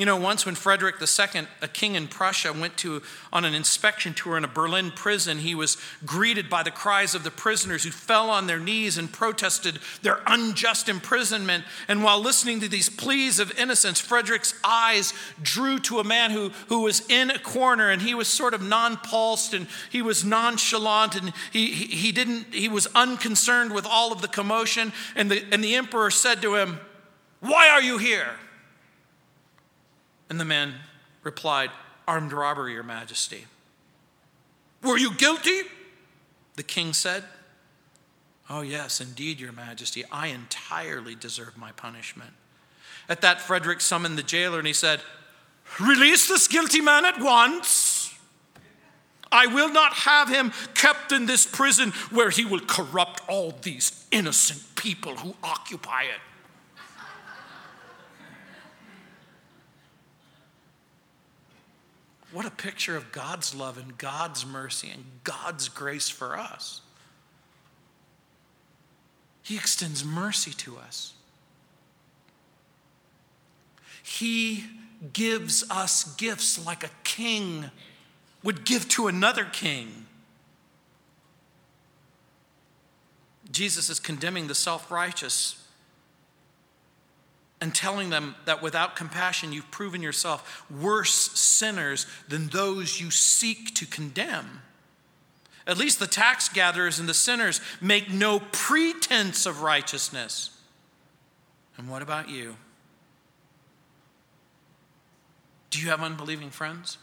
You 0.00 0.06
know, 0.06 0.16
once 0.16 0.46
when 0.46 0.54
Frederick 0.54 0.94
II, 0.98 1.42
a 1.60 1.68
king 1.68 1.94
in 1.94 2.08
Prussia, 2.08 2.54
went 2.54 2.78
to 2.78 3.02
on 3.34 3.44
an 3.44 3.52
inspection 3.52 4.14
tour 4.14 4.38
in 4.38 4.44
a 4.44 4.48
Berlin 4.48 4.92
prison, 4.92 5.36
he 5.36 5.54
was 5.54 5.76
greeted 6.06 6.48
by 6.48 6.62
the 6.62 6.70
cries 6.70 7.14
of 7.14 7.22
the 7.22 7.30
prisoners 7.30 7.84
who 7.84 7.90
fell 7.90 8.30
on 8.30 8.46
their 8.46 8.58
knees 8.58 8.96
and 8.96 9.12
protested 9.12 9.78
their 10.00 10.20
unjust 10.26 10.88
imprisonment. 10.88 11.64
And 11.86 12.02
while 12.02 12.18
listening 12.18 12.60
to 12.60 12.68
these 12.68 12.88
pleas 12.88 13.38
of 13.38 13.52
innocence, 13.58 14.00
Frederick's 14.00 14.58
eyes 14.64 15.12
drew 15.42 15.78
to 15.80 15.98
a 15.98 16.04
man 16.04 16.30
who, 16.30 16.48
who 16.68 16.80
was 16.80 17.06
in 17.10 17.30
a 17.30 17.38
corner 17.38 17.90
and 17.90 18.00
he 18.00 18.14
was 18.14 18.26
sort 18.26 18.54
of 18.54 18.62
nonplussed 18.62 19.52
and 19.52 19.66
he 19.90 20.00
was 20.00 20.24
nonchalant 20.24 21.14
and 21.14 21.34
he, 21.52 21.72
he, 21.72 21.94
he 21.94 22.10
didn't 22.10 22.54
he 22.54 22.70
was 22.70 22.86
unconcerned 22.94 23.74
with 23.74 23.84
all 23.84 24.12
of 24.12 24.22
the 24.22 24.28
commotion. 24.28 24.94
And 25.14 25.30
the, 25.30 25.44
and 25.52 25.62
the 25.62 25.74
emperor 25.74 26.10
said 26.10 26.40
to 26.40 26.54
him, 26.54 26.80
Why 27.40 27.68
are 27.68 27.82
you 27.82 27.98
here? 27.98 28.30
And 30.30 30.40
the 30.40 30.44
man 30.44 30.74
replied, 31.24 31.70
Armed 32.08 32.32
robbery, 32.32 32.72
Your 32.72 32.82
Majesty. 32.84 33.44
Were 34.82 34.96
you 34.96 35.12
guilty? 35.14 35.62
The 36.56 36.62
king 36.62 36.92
said, 36.92 37.24
Oh, 38.48 38.62
yes, 38.62 39.00
indeed, 39.00 39.38
Your 39.38 39.52
Majesty. 39.52 40.04
I 40.10 40.28
entirely 40.28 41.14
deserve 41.14 41.56
my 41.58 41.72
punishment. 41.72 42.32
At 43.08 43.20
that, 43.20 43.40
Frederick 43.40 43.80
summoned 43.80 44.16
the 44.16 44.22
jailer 44.22 44.58
and 44.58 44.66
he 44.66 44.72
said, 44.72 45.00
Release 45.78 46.28
this 46.28 46.48
guilty 46.48 46.80
man 46.80 47.04
at 47.04 47.20
once. 47.20 48.14
I 49.32 49.46
will 49.46 49.70
not 49.70 49.92
have 49.92 50.28
him 50.28 50.52
kept 50.74 51.12
in 51.12 51.26
this 51.26 51.46
prison 51.46 51.90
where 52.10 52.30
he 52.30 52.44
will 52.44 52.60
corrupt 52.60 53.22
all 53.28 53.52
these 53.62 54.04
innocent 54.10 54.60
people 54.74 55.16
who 55.16 55.34
occupy 55.42 56.02
it. 56.02 56.20
What 62.32 62.46
a 62.46 62.50
picture 62.50 62.96
of 62.96 63.10
God's 63.10 63.54
love 63.54 63.76
and 63.76 63.98
God's 63.98 64.46
mercy 64.46 64.90
and 64.90 65.04
God's 65.24 65.68
grace 65.68 66.08
for 66.08 66.38
us. 66.38 66.80
He 69.42 69.56
extends 69.56 70.04
mercy 70.04 70.52
to 70.52 70.76
us. 70.78 71.14
He 74.02 74.64
gives 75.12 75.68
us 75.70 76.14
gifts 76.14 76.64
like 76.64 76.84
a 76.84 76.90
king 77.04 77.70
would 78.42 78.64
give 78.64 78.88
to 78.90 79.08
another 79.08 79.44
king. 79.44 80.06
Jesus 83.50 83.90
is 83.90 83.98
condemning 83.98 84.46
the 84.46 84.54
self 84.54 84.90
righteous 84.90 85.59
and 87.60 87.74
telling 87.74 88.10
them 88.10 88.34
that 88.46 88.62
without 88.62 88.96
compassion, 88.96 89.52
you've 89.52 89.70
proven 89.70 90.02
yourself 90.02 90.64
worse 90.70 91.14
sinners 91.38 92.06
than 92.28 92.48
those 92.48 93.00
you 93.00 93.10
seek 93.10 93.74
to 93.74 93.86
condemn. 93.86 94.62
At 95.66 95.76
least 95.76 96.00
the 96.00 96.06
tax 96.06 96.48
gatherers 96.48 96.98
and 96.98 97.08
the 97.08 97.14
sinners 97.14 97.60
make 97.80 98.10
no 98.10 98.40
pretense 98.50 99.46
of 99.46 99.62
righteousness. 99.62 100.50
And 101.76 101.88
what 101.88 102.02
about 102.02 102.28
you? 102.28 102.56
Do 105.70 105.80
you 105.80 105.88
have 105.90 106.02
unbelieving 106.02 106.50
friends? 106.50 106.98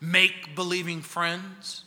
Make 0.00 0.54
believing 0.54 1.02
friends? 1.02 1.84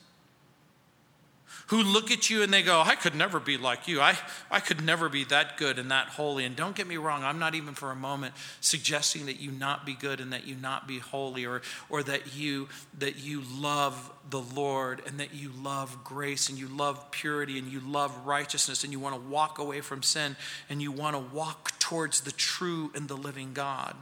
Who 1.68 1.84
look 1.84 2.12
at 2.12 2.30
you 2.30 2.44
and 2.44 2.54
they 2.54 2.64
go, 2.64 2.82
I 2.82 2.96
could 2.96 3.14
never 3.14 3.40
be 3.40 3.58
like 3.58 3.88
you. 3.88 4.00
I, 4.02 4.18
I 4.50 4.60
could 4.60 4.84
never 4.84 5.10
be 5.10 5.26
that 5.26 5.58
good 5.58 5.80
and 5.80 5.92
that 5.92 6.08
holy. 6.08 6.46
And 6.46 6.56
don't 6.56 6.76
get 6.76 6.88
me 6.88 6.98
wrong, 6.98 7.24
I'm 7.24 7.40
not 7.40 7.56
even 7.56 7.74
for 7.74 7.92
a 7.92 7.96
moment 7.96 8.34
suggesting 8.62 9.26
that 9.26 9.40
you 9.40 9.52
not 9.52 9.86
be 9.86 9.94
good 9.94 10.22
and 10.22 10.32
that 10.34 10.48
you 10.48 10.56
not 10.56 10.88
be 10.88 11.00
holy 11.00 11.46
or, 11.46 11.62
or 11.90 12.04
that, 12.04 12.36
you, 12.36 12.70
that 13.00 13.20
you 13.20 13.44
love 13.60 14.12
the 14.30 14.40
Lord 14.40 15.02
and 15.06 15.20
that 15.20 15.34
you 15.34 15.52
love 15.62 16.04
grace 16.04 16.50
and 16.50 16.58
you 16.58 16.68
love 16.68 17.12
purity 17.12 17.60
and 17.60 17.68
you 17.72 17.82
love 17.82 18.26
righteousness 18.26 18.84
and 18.84 18.94
you 18.94 19.00
want 19.00 19.16
to 19.16 19.22
walk 19.30 19.60
away 19.60 19.82
from 19.82 20.04
sin 20.04 20.38
and 20.70 20.82
you 20.82 20.92
want 20.92 21.16
to 21.16 21.36
walk 21.36 21.78
towards 21.80 22.22
the 22.22 22.32
true 22.32 22.92
and 22.96 23.10
the 23.10 23.18
living 23.18 23.52
God. 23.54 23.96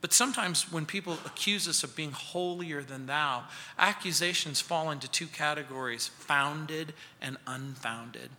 But 0.00 0.12
sometimes 0.12 0.72
when 0.72 0.86
people 0.86 1.18
accuse 1.26 1.68
us 1.68 1.84
of 1.84 1.94
being 1.94 2.12
holier 2.12 2.82
than 2.82 3.06
thou, 3.06 3.44
accusations 3.78 4.60
fall 4.60 4.90
into 4.90 5.10
two 5.10 5.26
categories 5.26 6.08
founded 6.08 6.94
and 7.20 7.36
unfounded. 7.46 8.30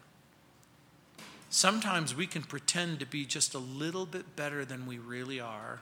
Sometimes 1.50 2.16
we 2.16 2.26
can 2.28 2.44
pretend 2.44 3.00
to 3.00 3.06
be 3.06 3.26
just 3.26 3.54
a 3.54 3.60
little 3.60 4.06
bit 4.06 4.36
better 4.36 4.66
than 4.66 4.88
we 4.88 4.98
really 4.98 5.40
are. 5.40 5.82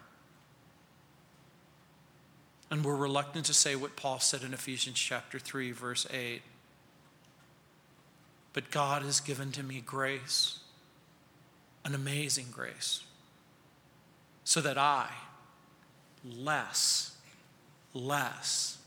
And 2.71 2.83
we're 2.83 2.95
reluctant 2.95 3.45
to 3.45 3.53
say 3.53 3.75
what 3.75 3.95
Paul 3.95 4.19
said 4.19 4.43
in 4.43 4.53
Ephesians 4.53 4.99
chapter 4.99 5.39
3, 5.39 5.71
verse 5.71 6.05
8. 6.11 6.41
But 8.53 8.71
God 8.71 9.03
has 9.03 9.19
given 9.19 9.51
to 9.53 9.63
me 9.63 9.79
grace, 9.79 10.59
an 11.85 11.95
amazing 11.95 12.47
grace, 12.51 13.03
so 14.43 14.61
that 14.61 14.77
I, 14.77 15.09
less, 16.23 17.11
less, 17.93 18.77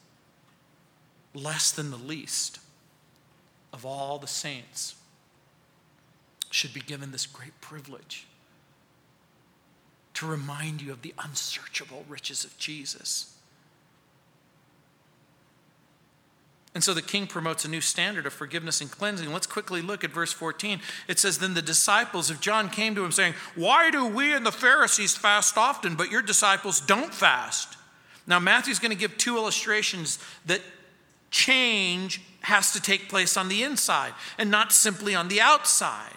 less 1.34 1.72
than 1.72 1.90
the 1.90 1.96
least 1.96 2.58
of 3.72 3.86
all 3.86 4.18
the 4.18 4.26
saints 4.26 4.94
should 6.50 6.74
be 6.74 6.80
given 6.80 7.10
this 7.10 7.26
great 7.26 7.58
privilege 7.60 8.26
to 10.14 10.26
remind 10.26 10.82
you 10.82 10.92
of 10.92 11.02
the 11.02 11.14
unsearchable 11.18 12.04
riches 12.08 12.44
of 12.44 12.56
Jesus. 12.58 13.31
And 16.74 16.82
so 16.82 16.94
the 16.94 17.02
king 17.02 17.26
promotes 17.26 17.64
a 17.64 17.68
new 17.68 17.82
standard 17.82 18.24
of 18.24 18.32
forgiveness 18.32 18.80
and 18.80 18.90
cleansing. 18.90 19.30
Let's 19.30 19.46
quickly 19.46 19.82
look 19.82 20.04
at 20.04 20.10
verse 20.10 20.32
14. 20.32 20.80
It 21.06 21.18
says, 21.18 21.38
Then 21.38 21.52
the 21.52 21.60
disciples 21.60 22.30
of 22.30 22.40
John 22.40 22.70
came 22.70 22.94
to 22.94 23.04
him, 23.04 23.12
saying, 23.12 23.34
Why 23.54 23.90
do 23.90 24.06
we 24.06 24.32
and 24.32 24.46
the 24.46 24.52
Pharisees 24.52 25.14
fast 25.14 25.58
often, 25.58 25.96
but 25.96 26.10
your 26.10 26.22
disciples 26.22 26.80
don't 26.80 27.12
fast? 27.12 27.76
Now, 28.26 28.38
Matthew's 28.38 28.78
going 28.78 28.92
to 28.92 28.96
give 28.96 29.18
two 29.18 29.36
illustrations 29.36 30.18
that 30.46 30.62
change 31.30 32.22
has 32.42 32.72
to 32.72 32.80
take 32.80 33.08
place 33.08 33.36
on 33.36 33.48
the 33.48 33.62
inside 33.62 34.14
and 34.38 34.50
not 34.50 34.72
simply 34.72 35.14
on 35.14 35.28
the 35.28 35.40
outside. 35.40 36.16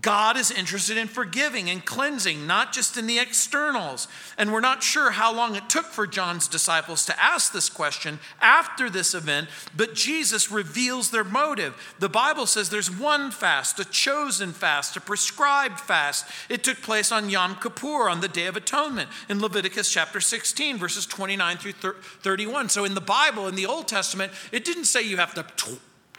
God 0.00 0.36
is 0.36 0.50
interested 0.50 0.98
in 0.98 1.08
forgiving 1.08 1.70
and 1.70 1.82
cleansing, 1.82 2.46
not 2.46 2.72
just 2.72 2.98
in 2.98 3.06
the 3.06 3.18
externals. 3.18 4.08
And 4.36 4.52
we're 4.52 4.60
not 4.60 4.82
sure 4.82 5.12
how 5.12 5.34
long 5.34 5.56
it 5.56 5.70
took 5.70 5.86
for 5.86 6.06
John's 6.06 6.48
disciples 6.48 7.06
to 7.06 7.22
ask 7.22 7.52
this 7.52 7.70
question 7.70 8.18
after 8.40 8.90
this 8.90 9.14
event, 9.14 9.48
but 9.74 9.94
Jesus 9.94 10.50
reveals 10.50 11.10
their 11.10 11.24
motive. 11.24 11.94
The 11.98 12.10
Bible 12.10 12.44
says 12.44 12.68
there's 12.68 12.90
one 12.90 13.30
fast, 13.30 13.80
a 13.80 13.86
chosen 13.86 14.52
fast, 14.52 14.96
a 14.96 15.00
prescribed 15.00 15.80
fast. 15.80 16.26
It 16.50 16.62
took 16.62 16.82
place 16.82 17.10
on 17.10 17.30
Yom 17.30 17.56
Kippur, 17.56 18.10
on 18.10 18.20
the 18.20 18.28
Day 18.28 18.46
of 18.46 18.56
Atonement, 18.56 19.08
in 19.30 19.40
Leviticus 19.40 19.90
chapter 19.90 20.20
16, 20.20 20.76
verses 20.76 21.06
29 21.06 21.56
through 21.56 21.72
31. 21.72 22.68
So 22.68 22.84
in 22.84 22.94
the 22.94 23.00
Bible, 23.00 23.48
in 23.48 23.54
the 23.54 23.66
Old 23.66 23.88
Testament, 23.88 24.32
it 24.52 24.64
didn't 24.64 24.84
say 24.84 25.02
you 25.02 25.16
have 25.16 25.34
to 25.34 25.46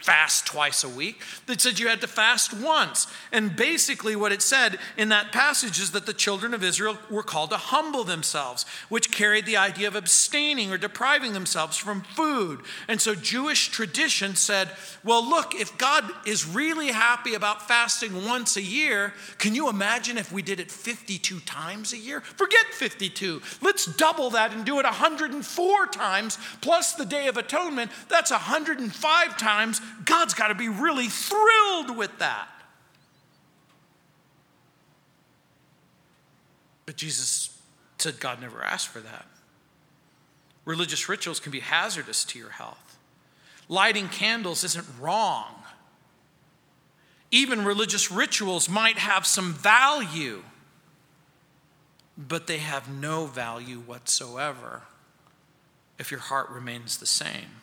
fast 0.00 0.46
twice 0.46 0.84
a 0.84 0.88
week. 0.88 1.20
It 1.48 1.60
said 1.60 1.78
you 1.78 1.88
had 1.88 2.00
to 2.00 2.06
fast 2.06 2.54
once. 2.54 3.06
And 3.32 3.56
basically, 3.56 4.16
what 4.16 4.32
it 4.32 4.42
said 4.42 4.78
in 4.96 5.08
that 5.10 5.32
passage 5.32 5.80
is 5.80 5.90
that 5.92 6.06
the 6.06 6.12
children 6.12 6.54
of 6.54 6.62
Israel 6.62 6.98
were 7.10 7.22
called 7.22 7.50
to 7.50 7.56
humble 7.56 8.04
themselves, 8.04 8.64
which 8.88 9.10
carried 9.10 9.46
the 9.46 9.56
idea 9.56 9.88
of 9.88 9.96
abstaining 9.96 10.72
or 10.72 10.78
depriving 10.78 11.32
themselves 11.32 11.76
from 11.76 12.02
food. 12.02 12.60
And 12.86 13.00
so, 13.00 13.14
Jewish 13.14 13.68
tradition 13.68 14.36
said, 14.36 14.70
well, 15.04 15.26
look, 15.26 15.54
if 15.54 15.76
God 15.78 16.04
is 16.26 16.46
really 16.46 16.88
happy 16.88 17.34
about 17.34 17.66
fasting 17.66 18.26
once 18.26 18.56
a 18.56 18.62
year, 18.62 19.14
can 19.38 19.54
you 19.54 19.68
imagine 19.68 20.18
if 20.18 20.32
we 20.32 20.42
did 20.42 20.60
it 20.60 20.70
52 20.70 21.40
times 21.40 21.92
a 21.92 21.98
year? 21.98 22.20
Forget 22.20 22.66
52. 22.72 23.42
Let's 23.60 23.86
double 23.96 24.30
that 24.30 24.52
and 24.52 24.64
do 24.64 24.78
it 24.78 24.84
104 24.84 25.86
times, 25.88 26.38
plus 26.60 26.94
the 26.94 27.04
Day 27.04 27.26
of 27.28 27.36
Atonement. 27.36 27.90
That's 28.08 28.30
105 28.30 29.36
times 29.36 29.80
God's 30.04 30.34
got 30.34 30.48
to 30.48 30.54
be 30.54 30.68
really 30.68 31.08
thrilled 31.08 31.96
with 31.96 32.18
that. 32.18 32.48
But 36.86 36.96
Jesus 36.96 37.58
said 37.98 38.18
God 38.18 38.40
never 38.40 38.62
asked 38.62 38.88
for 38.88 39.00
that. 39.00 39.26
Religious 40.64 41.08
rituals 41.08 41.40
can 41.40 41.52
be 41.52 41.60
hazardous 41.60 42.24
to 42.24 42.38
your 42.38 42.50
health. 42.50 42.98
Lighting 43.68 44.08
candles 44.08 44.64
isn't 44.64 44.86
wrong. 45.00 45.54
Even 47.30 47.64
religious 47.64 48.10
rituals 48.10 48.68
might 48.68 48.96
have 48.96 49.26
some 49.26 49.52
value, 49.52 50.42
but 52.16 52.46
they 52.46 52.58
have 52.58 52.88
no 52.88 53.26
value 53.26 53.78
whatsoever 53.80 54.82
if 55.98 56.10
your 56.10 56.20
heart 56.20 56.48
remains 56.48 56.96
the 56.96 57.06
same. 57.06 57.62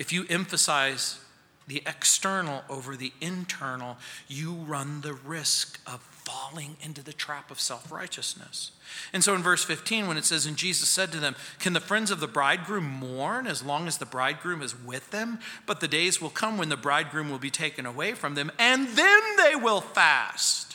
If 0.00 0.14
you 0.14 0.24
emphasize 0.30 1.20
the 1.68 1.82
external 1.84 2.64
over 2.70 2.96
the 2.96 3.12
internal, 3.20 3.98
you 4.28 4.54
run 4.54 5.02
the 5.02 5.12
risk 5.12 5.78
of 5.86 6.00
falling 6.00 6.78
into 6.80 7.04
the 7.04 7.12
trap 7.12 7.50
of 7.50 7.60
self 7.60 7.92
righteousness. 7.92 8.70
And 9.12 9.22
so 9.22 9.34
in 9.34 9.42
verse 9.42 9.62
15, 9.62 10.08
when 10.08 10.16
it 10.16 10.24
says, 10.24 10.46
And 10.46 10.56
Jesus 10.56 10.88
said 10.88 11.12
to 11.12 11.20
them, 11.20 11.36
Can 11.58 11.74
the 11.74 11.80
friends 11.80 12.10
of 12.10 12.18
the 12.18 12.26
bridegroom 12.26 12.84
mourn 12.84 13.46
as 13.46 13.62
long 13.62 13.86
as 13.86 13.98
the 13.98 14.06
bridegroom 14.06 14.62
is 14.62 14.74
with 14.74 15.10
them? 15.10 15.38
But 15.66 15.80
the 15.80 15.86
days 15.86 16.18
will 16.18 16.30
come 16.30 16.56
when 16.56 16.70
the 16.70 16.78
bridegroom 16.78 17.30
will 17.30 17.38
be 17.38 17.50
taken 17.50 17.84
away 17.84 18.14
from 18.14 18.36
them, 18.36 18.50
and 18.58 18.88
then 18.88 19.20
they 19.36 19.54
will 19.54 19.82
fast. 19.82 20.69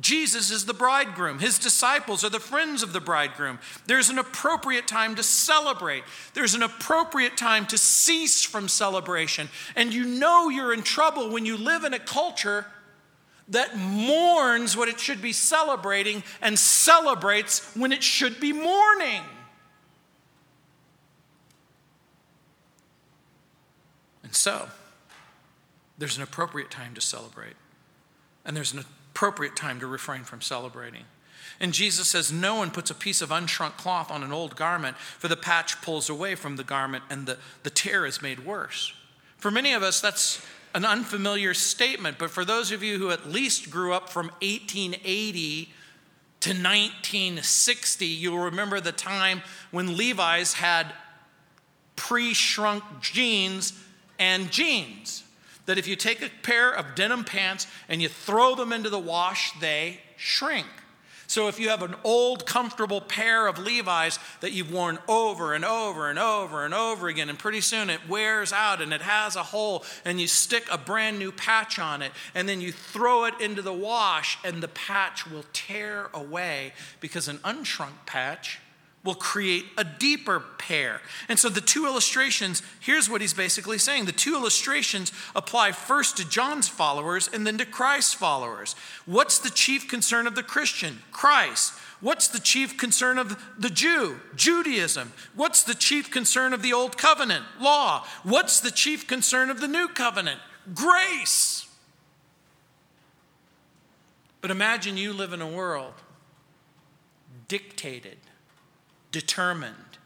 Jesus 0.00 0.50
is 0.50 0.64
the 0.64 0.72
bridegroom. 0.72 1.38
His 1.38 1.58
disciples 1.58 2.24
are 2.24 2.30
the 2.30 2.40
friends 2.40 2.82
of 2.82 2.94
the 2.94 3.00
bridegroom. 3.00 3.58
There's 3.86 4.08
an 4.08 4.18
appropriate 4.18 4.86
time 4.86 5.16
to 5.16 5.22
celebrate. 5.22 6.04
There's 6.32 6.54
an 6.54 6.62
appropriate 6.62 7.36
time 7.36 7.66
to 7.66 7.76
cease 7.76 8.42
from 8.42 8.68
celebration. 8.68 9.50
And 9.76 9.92
you 9.92 10.04
know 10.04 10.48
you're 10.48 10.72
in 10.72 10.82
trouble 10.82 11.30
when 11.30 11.44
you 11.44 11.58
live 11.58 11.84
in 11.84 11.92
a 11.92 11.98
culture 11.98 12.64
that 13.48 13.76
mourns 13.76 14.76
what 14.76 14.88
it 14.88 14.98
should 14.98 15.20
be 15.20 15.32
celebrating 15.32 16.22
and 16.40 16.58
celebrates 16.58 17.74
when 17.76 17.92
it 17.92 18.02
should 18.02 18.40
be 18.40 18.52
mourning. 18.52 19.22
And 24.22 24.34
so, 24.34 24.68
there's 25.98 26.16
an 26.16 26.22
appropriate 26.22 26.70
time 26.70 26.94
to 26.94 27.02
celebrate. 27.02 27.56
And 28.46 28.56
there's 28.56 28.72
an 28.72 28.78
appropriate 29.12 29.54
time 29.54 29.78
to 29.78 29.86
refrain 29.86 30.24
from 30.24 30.40
celebrating. 30.40 31.04
And 31.60 31.74
Jesus 31.74 32.08
says, 32.08 32.32
No 32.32 32.54
one 32.56 32.70
puts 32.70 32.90
a 32.90 32.94
piece 32.94 33.20
of 33.20 33.28
unshrunk 33.28 33.76
cloth 33.76 34.10
on 34.10 34.22
an 34.22 34.32
old 34.32 34.56
garment, 34.56 34.96
for 34.96 35.28
the 35.28 35.36
patch 35.36 35.80
pulls 35.82 36.08
away 36.08 36.34
from 36.34 36.56
the 36.56 36.64
garment 36.64 37.04
and 37.10 37.26
the, 37.26 37.36
the 37.62 37.70
tear 37.70 38.06
is 38.06 38.22
made 38.22 38.44
worse. 38.44 38.94
For 39.36 39.50
many 39.50 39.74
of 39.74 39.82
us, 39.82 40.00
that's 40.00 40.44
an 40.74 40.86
unfamiliar 40.86 41.52
statement, 41.52 42.18
but 42.18 42.30
for 42.30 42.44
those 42.44 42.72
of 42.72 42.82
you 42.82 42.98
who 42.98 43.10
at 43.10 43.28
least 43.28 43.70
grew 43.70 43.92
up 43.92 44.08
from 44.08 44.28
1880 44.40 45.64
to 46.40 46.50
1960, 46.50 48.06
you'll 48.06 48.38
remember 48.38 48.80
the 48.80 48.92
time 48.92 49.42
when 49.70 49.96
Levi's 49.96 50.54
had 50.54 50.92
pre 51.96 52.32
shrunk 52.32 52.82
jeans 53.00 53.74
and 54.18 54.50
jeans 54.50 55.24
that 55.66 55.78
if 55.78 55.86
you 55.86 55.96
take 55.96 56.22
a 56.22 56.30
pair 56.42 56.70
of 56.70 56.94
denim 56.94 57.24
pants 57.24 57.66
and 57.88 58.02
you 58.02 58.08
throw 58.08 58.54
them 58.54 58.72
into 58.72 58.90
the 58.90 58.98
wash, 58.98 59.52
they 59.60 60.00
shrink. 60.16 60.66
So 61.32 61.48
if 61.48 61.58
you 61.58 61.70
have 61.70 61.82
an 61.82 61.94
old, 62.04 62.44
comfortable 62.44 63.00
pair 63.00 63.46
of 63.46 63.58
Levi's 63.58 64.18
that 64.40 64.52
you've 64.52 64.70
worn 64.70 64.98
over 65.08 65.54
and 65.54 65.64
over 65.64 66.10
and 66.10 66.18
over 66.18 66.62
and 66.62 66.74
over 66.74 67.08
again, 67.08 67.30
and 67.30 67.38
pretty 67.38 67.62
soon 67.62 67.88
it 67.88 68.06
wears 68.06 68.52
out 68.52 68.82
and 68.82 68.92
it 68.92 69.00
has 69.00 69.34
a 69.34 69.42
hole, 69.42 69.82
and 70.04 70.20
you 70.20 70.26
stick 70.26 70.66
a 70.70 70.76
brand 70.76 71.18
new 71.18 71.32
patch 71.32 71.78
on 71.78 72.02
it, 72.02 72.12
and 72.34 72.46
then 72.46 72.60
you 72.60 72.70
throw 72.70 73.24
it 73.24 73.40
into 73.40 73.62
the 73.62 73.72
wash, 73.72 74.36
and 74.44 74.62
the 74.62 74.68
patch 74.68 75.26
will 75.26 75.46
tear 75.54 76.10
away 76.12 76.74
because 77.00 77.28
an 77.28 77.38
unshrunk 77.38 78.04
patch 78.04 78.58
will 79.04 79.14
create 79.14 79.64
a 79.76 79.84
deeper 79.84 80.40
pair. 80.58 81.00
And 81.28 81.38
so 81.38 81.48
the 81.48 81.60
two 81.60 81.86
illustrations, 81.86 82.62
here's 82.78 83.10
what 83.10 83.20
he's 83.20 83.34
basically 83.34 83.78
saying. 83.78 84.04
The 84.04 84.12
two 84.12 84.34
illustrations 84.34 85.12
apply 85.34 85.72
first 85.72 86.16
to 86.18 86.28
John's 86.28 86.68
followers 86.68 87.28
and 87.32 87.46
then 87.46 87.58
to 87.58 87.66
Christ's 87.66 88.14
followers. 88.14 88.76
What's 89.04 89.38
the 89.38 89.50
chief 89.50 89.88
concern 89.88 90.26
of 90.26 90.34
the 90.34 90.42
Christian? 90.42 91.00
Christ. 91.10 91.74
What's 92.00 92.28
the 92.28 92.40
chief 92.40 92.76
concern 92.78 93.18
of 93.18 93.40
the 93.58 93.70
Jew? 93.70 94.20
Judaism. 94.36 95.12
What's 95.34 95.62
the 95.64 95.74
chief 95.74 96.10
concern 96.10 96.52
of 96.52 96.62
the 96.62 96.72
Old 96.72 96.96
Covenant? 96.96 97.44
Law. 97.60 98.04
What's 98.22 98.60
the 98.60 98.72
chief 98.72 99.06
concern 99.06 99.50
of 99.50 99.60
the 99.60 99.68
New 99.68 99.88
Covenant? 99.88 100.40
Grace. 100.74 101.68
But 104.40 104.50
imagine 104.50 104.96
you 104.96 105.12
live 105.12 105.32
in 105.32 105.40
a 105.40 105.46
world 105.46 105.94
dictated 107.46 108.18
determined 109.12 109.98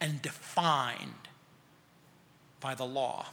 and 0.00 0.20
defined 0.20 1.28
by 2.58 2.74
the 2.74 2.84
law. 2.84 3.26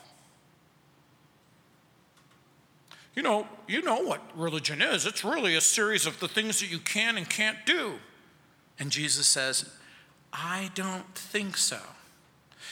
You 3.16 3.24
know, 3.24 3.48
you 3.68 3.82
know 3.82 4.02
what 4.02 4.22
religion 4.36 4.80
is. 4.80 5.08
It's 5.08 5.24
really 5.24 5.56
a 5.56 5.62
series 5.62 6.06
of 6.06 6.20
the 6.20 6.28
things 6.28 6.60
that 6.60 6.70
you 6.70 6.78
can 6.78 7.18
and 7.18 7.28
can't 7.28 7.66
do. 7.66 7.96
And 8.78 8.92
Jesus 8.92 9.28
says, 9.28 9.72
I 10.32 10.70
don't 10.76 11.16
think 11.16 11.58
so. 11.58 11.80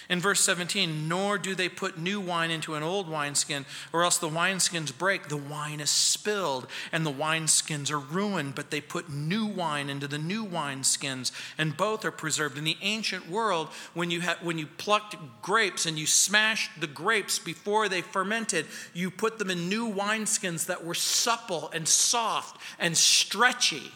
In 0.08 0.20
verse 0.20 0.42
17, 0.42 1.08
nor 1.08 1.40
do 1.40 1.56
they 1.56 1.68
put 1.68 1.98
new 1.98 2.20
wine 2.20 2.52
into 2.52 2.76
an 2.76 2.84
old 2.84 3.10
wineskin, 3.10 3.66
or 3.92 4.04
else 4.04 4.20
the 4.20 4.30
wineskins 4.30 4.96
break. 4.96 5.30
The 5.30 5.38
wine 5.38 5.80
is 5.80 5.90
spilled, 5.90 6.68
and 6.92 7.04
the 7.04 7.12
wineskins 7.12 7.90
are 7.90 8.00
ruined, 8.00 8.54
but 8.54 8.70
they 8.70 8.82
put 8.82 9.10
new 9.10 9.48
wine 9.48 9.90
into 9.90 10.08
the 10.08 10.20
new 10.20 10.46
wineskins, 10.46 11.32
and 11.58 11.76
both 11.76 12.06
are 12.06 12.12
preserved. 12.12 12.58
In 12.58 12.66
the 12.66 12.78
ancient 12.82 13.30
world, 13.30 13.70
when 13.96 14.12
you, 14.12 14.22
ha- 14.22 14.38
when 14.44 14.60
you 14.60 14.68
plucked 14.68 15.16
grapes 15.42 15.88
and 15.88 15.98
you 15.98 16.06
smashed 16.06 16.80
the 16.80 16.88
grapes 16.88 17.40
before 17.40 17.90
they 17.90 18.02
fermented, 18.02 18.68
you 18.94 19.10
put 19.10 19.40
them 19.40 19.50
in 19.50 19.70
new 19.70 19.92
wineskins 19.92 20.68
that 20.68 20.86
were 20.86 20.94
supple 20.94 21.72
and 21.74 21.88
soft 21.88 22.62
and 22.78 22.96
stretchy, 22.96 23.92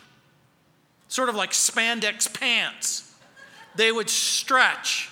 sort 1.07 1.29
of 1.29 1.35
like 1.35 1.51
spandex 1.51 2.33
pants. 2.33 3.15
They 3.75 3.91
would 3.91 4.09
stretch 4.09 5.08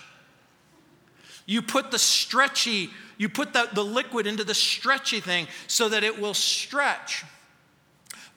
you 1.48 1.64
put 1.64 1.90
the 1.90 1.98
stretchy, 1.98 2.92
you 3.18 3.30
put 3.30 3.54
the, 3.54 3.68
the 3.74 3.84
liquid 3.84 4.28
into 4.28 4.44
the 4.44 4.54
stretchy 4.54 5.20
thing 5.20 5.48
so 5.66 5.90
that 5.90 6.04
it 6.04 6.22
will 6.22 6.36
stretch. 6.36 7.24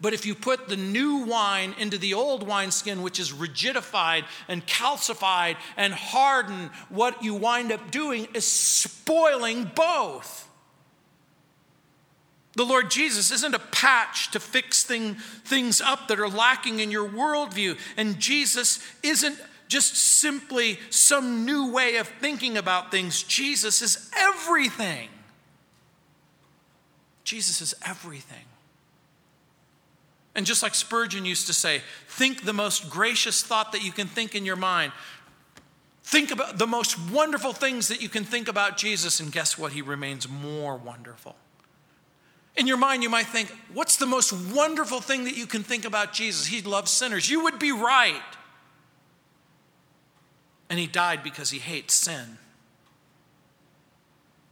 But 0.00 0.14
if 0.14 0.24
you 0.24 0.34
put 0.34 0.68
the 0.68 0.78
new 0.78 1.26
wine 1.26 1.74
into 1.78 1.98
the 1.98 2.14
old 2.14 2.46
wineskin, 2.46 3.02
which 3.02 3.20
is 3.20 3.32
rigidified 3.32 4.24
and 4.48 4.66
calcified 4.66 5.56
and 5.76 5.92
hardened, 5.92 6.70
what 6.88 7.22
you 7.22 7.34
wind 7.34 7.70
up 7.70 7.90
doing 7.90 8.26
is 8.32 8.46
spoiling 8.46 9.70
both. 9.74 10.48
The 12.54 12.64
Lord 12.64 12.90
Jesus 12.90 13.30
isn't 13.30 13.54
a 13.54 13.58
patch 13.58 14.30
to 14.30 14.40
fix 14.40 14.82
thing, 14.82 15.16
things 15.44 15.80
up 15.80 16.08
that 16.08 16.18
are 16.18 16.28
lacking 16.28 16.80
in 16.80 16.90
your 16.90 17.08
worldview. 17.08 17.78
And 17.96 18.18
Jesus 18.18 18.80
isn't 19.02 19.38
just 19.70 19.94
simply 19.94 20.80
some 20.90 21.46
new 21.46 21.70
way 21.70 21.96
of 21.96 22.08
thinking 22.08 22.58
about 22.58 22.90
things. 22.90 23.22
Jesus 23.22 23.80
is 23.80 24.10
everything. 24.18 25.08
Jesus 27.22 27.62
is 27.62 27.72
everything. 27.86 28.44
And 30.34 30.44
just 30.44 30.64
like 30.64 30.74
Spurgeon 30.74 31.24
used 31.24 31.46
to 31.46 31.54
say, 31.54 31.82
think 32.08 32.42
the 32.42 32.52
most 32.52 32.90
gracious 32.90 33.44
thought 33.44 33.70
that 33.70 33.84
you 33.84 33.92
can 33.92 34.08
think 34.08 34.34
in 34.34 34.44
your 34.44 34.56
mind. 34.56 34.90
Think 36.02 36.32
about 36.32 36.58
the 36.58 36.66
most 36.66 36.98
wonderful 37.10 37.52
things 37.52 37.86
that 37.88 38.02
you 38.02 38.08
can 38.08 38.24
think 38.24 38.48
about 38.48 38.76
Jesus, 38.76 39.20
and 39.20 39.30
guess 39.30 39.56
what? 39.56 39.70
He 39.72 39.82
remains 39.82 40.28
more 40.28 40.76
wonderful. 40.76 41.36
In 42.56 42.66
your 42.66 42.76
mind, 42.76 43.04
you 43.04 43.08
might 43.08 43.26
think, 43.26 43.54
what's 43.72 43.96
the 43.96 44.06
most 44.06 44.32
wonderful 44.32 45.00
thing 45.00 45.24
that 45.24 45.36
you 45.36 45.46
can 45.46 45.62
think 45.62 45.84
about 45.84 46.12
Jesus? 46.12 46.46
He 46.46 46.60
loves 46.60 46.90
sinners. 46.90 47.30
You 47.30 47.44
would 47.44 47.60
be 47.60 47.70
right. 47.70 48.20
And 50.70 50.78
he 50.78 50.86
died 50.86 51.22
because 51.22 51.50
he 51.50 51.58
hates 51.58 51.92
sin. 51.92 52.38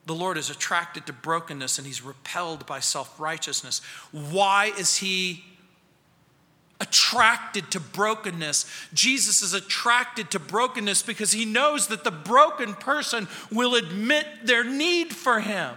The 0.07 0.15
Lord 0.15 0.37
is 0.37 0.51
attracted 0.51 1.07
to 1.07 1.13
brokenness 1.13 1.79
and 1.79 1.87
he's 1.87 2.03
repelled 2.03 2.67
by 2.67 2.81
self 2.81 3.21
righteousness. 3.21 3.81
Why 4.11 4.73
is 4.79 4.97
he 4.97 5.45
attracted 6.81 7.71
to 7.73 7.81
brokenness? 7.81 8.67
Jesus 8.93 9.43
is 9.43 9.55
attracted 9.55 10.31
to 10.33 10.39
brokenness 10.39 11.03
because 11.03 11.33
he 11.33 11.45
knows 11.45 11.87
that 11.89 12.05
the 12.05 12.11
broken 12.11 12.75
person 12.75 13.29
will 13.53 13.75
admit 13.75 14.27
their 14.45 14.65
need 14.65 15.15
for 15.15 15.41
him. 15.41 15.75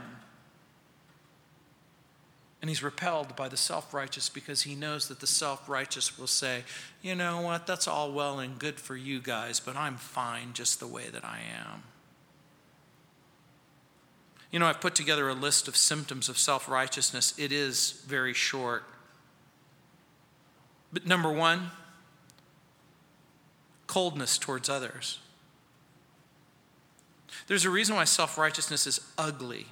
And 2.62 2.70
he's 2.70 2.84
repelled 2.84 3.36
by 3.36 3.50
the 3.50 3.58
self 3.58 3.92
righteous 3.94 4.30
because 4.30 4.62
he 4.62 4.76
knows 4.76 5.08
that 5.08 5.20
the 5.20 5.28
self 5.28 5.68
righteous 5.68 6.18
will 6.20 6.28
say, 6.28 6.64
you 7.02 7.16
know 7.16 7.42
what, 7.42 7.66
that's 7.66 7.88
all 7.88 8.12
well 8.12 8.40
and 8.40 8.60
good 8.60 8.80
for 8.80 8.96
you 8.96 9.20
guys, 9.20 9.60
but 9.60 9.76
I'm 9.76 9.98
fine 9.98 10.54
just 10.54 10.80
the 10.80 10.88
way 10.88 11.10
that 11.12 11.26
I 11.26 11.40
am. 11.58 11.84
You 14.52 14.60
know, 14.60 14.68
I've 14.68 14.82
put 14.82 14.96
together 14.96 15.28
a 15.30 15.34
list 15.34 15.68
of 15.68 15.76
symptoms 15.76 16.30
of 16.30 16.38
self 16.38 16.70
righteousness. 16.70 17.34
It 17.38 17.52
is 17.52 18.04
very 18.06 18.34
short. 18.34 18.84
But 20.94 21.08
number 21.08 21.32
one, 21.32 21.72
coldness 23.88 24.38
towards 24.38 24.70
others. 24.70 25.20
There's 27.48 27.66
a 27.66 27.70
reason 27.70 27.96
why 27.96 28.04
self 28.04 28.38
righteousness 28.38 28.86
is 28.86 29.02
ugly 29.18 29.66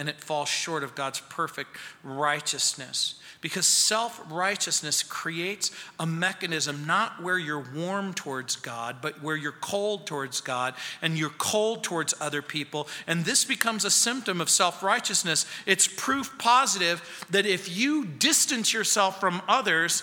and 0.00 0.08
it 0.08 0.18
falls 0.18 0.48
short 0.48 0.82
of 0.82 0.94
God's 0.94 1.20
perfect 1.20 1.76
righteousness. 2.02 3.16
Because 3.42 3.66
self 3.66 4.18
righteousness 4.30 5.02
creates 5.02 5.70
a 5.98 6.06
mechanism 6.06 6.86
not 6.86 7.22
where 7.22 7.36
you're 7.36 7.66
warm 7.74 8.14
towards 8.14 8.56
God, 8.56 8.96
but 9.02 9.22
where 9.22 9.36
you're 9.36 9.52
cold 9.52 10.06
towards 10.06 10.40
God 10.40 10.74
and 11.02 11.18
you're 11.18 11.28
cold 11.28 11.84
towards 11.84 12.14
other 12.18 12.40
people. 12.40 12.88
And 13.06 13.26
this 13.26 13.44
becomes 13.44 13.84
a 13.84 13.90
symptom 13.90 14.40
of 14.40 14.48
self 14.48 14.82
righteousness. 14.82 15.44
It's 15.66 15.86
proof 15.86 16.34
positive 16.38 17.26
that 17.28 17.44
if 17.44 17.74
you 17.74 18.06
distance 18.06 18.72
yourself 18.72 19.20
from 19.20 19.42
others, 19.48 20.02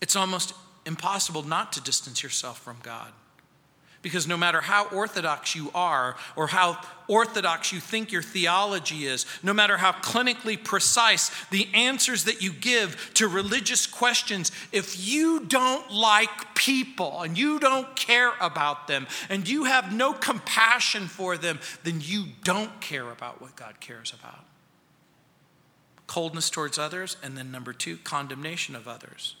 it's 0.00 0.14
almost 0.14 0.54
impossible 0.86 1.42
not 1.42 1.72
to 1.72 1.80
distance 1.80 2.22
yourself 2.22 2.60
from 2.60 2.76
God. 2.84 3.10
Because 4.02 4.26
no 4.26 4.38
matter 4.38 4.62
how 4.62 4.86
orthodox 4.88 5.54
you 5.54 5.70
are, 5.74 6.16
or 6.34 6.46
how 6.46 6.80
orthodox 7.06 7.70
you 7.70 7.80
think 7.80 8.12
your 8.12 8.22
theology 8.22 9.04
is, 9.04 9.26
no 9.42 9.52
matter 9.52 9.76
how 9.76 9.92
clinically 9.92 10.62
precise 10.62 11.30
the 11.50 11.68
answers 11.74 12.24
that 12.24 12.40
you 12.40 12.50
give 12.50 13.10
to 13.14 13.28
religious 13.28 13.86
questions, 13.86 14.52
if 14.72 15.06
you 15.06 15.44
don't 15.44 15.92
like 15.92 16.54
people 16.54 17.20
and 17.20 17.36
you 17.36 17.58
don't 17.58 17.94
care 17.94 18.32
about 18.40 18.88
them 18.88 19.06
and 19.28 19.46
you 19.46 19.64
have 19.64 19.92
no 19.92 20.14
compassion 20.14 21.06
for 21.06 21.36
them, 21.36 21.58
then 21.84 22.00
you 22.02 22.24
don't 22.42 22.80
care 22.80 23.10
about 23.10 23.42
what 23.42 23.54
God 23.54 23.80
cares 23.80 24.14
about. 24.18 24.44
Coldness 26.06 26.48
towards 26.48 26.78
others, 26.78 27.18
and 27.22 27.36
then 27.36 27.52
number 27.52 27.72
two, 27.72 27.98
condemnation 27.98 28.74
of 28.74 28.88
others. 28.88 29.36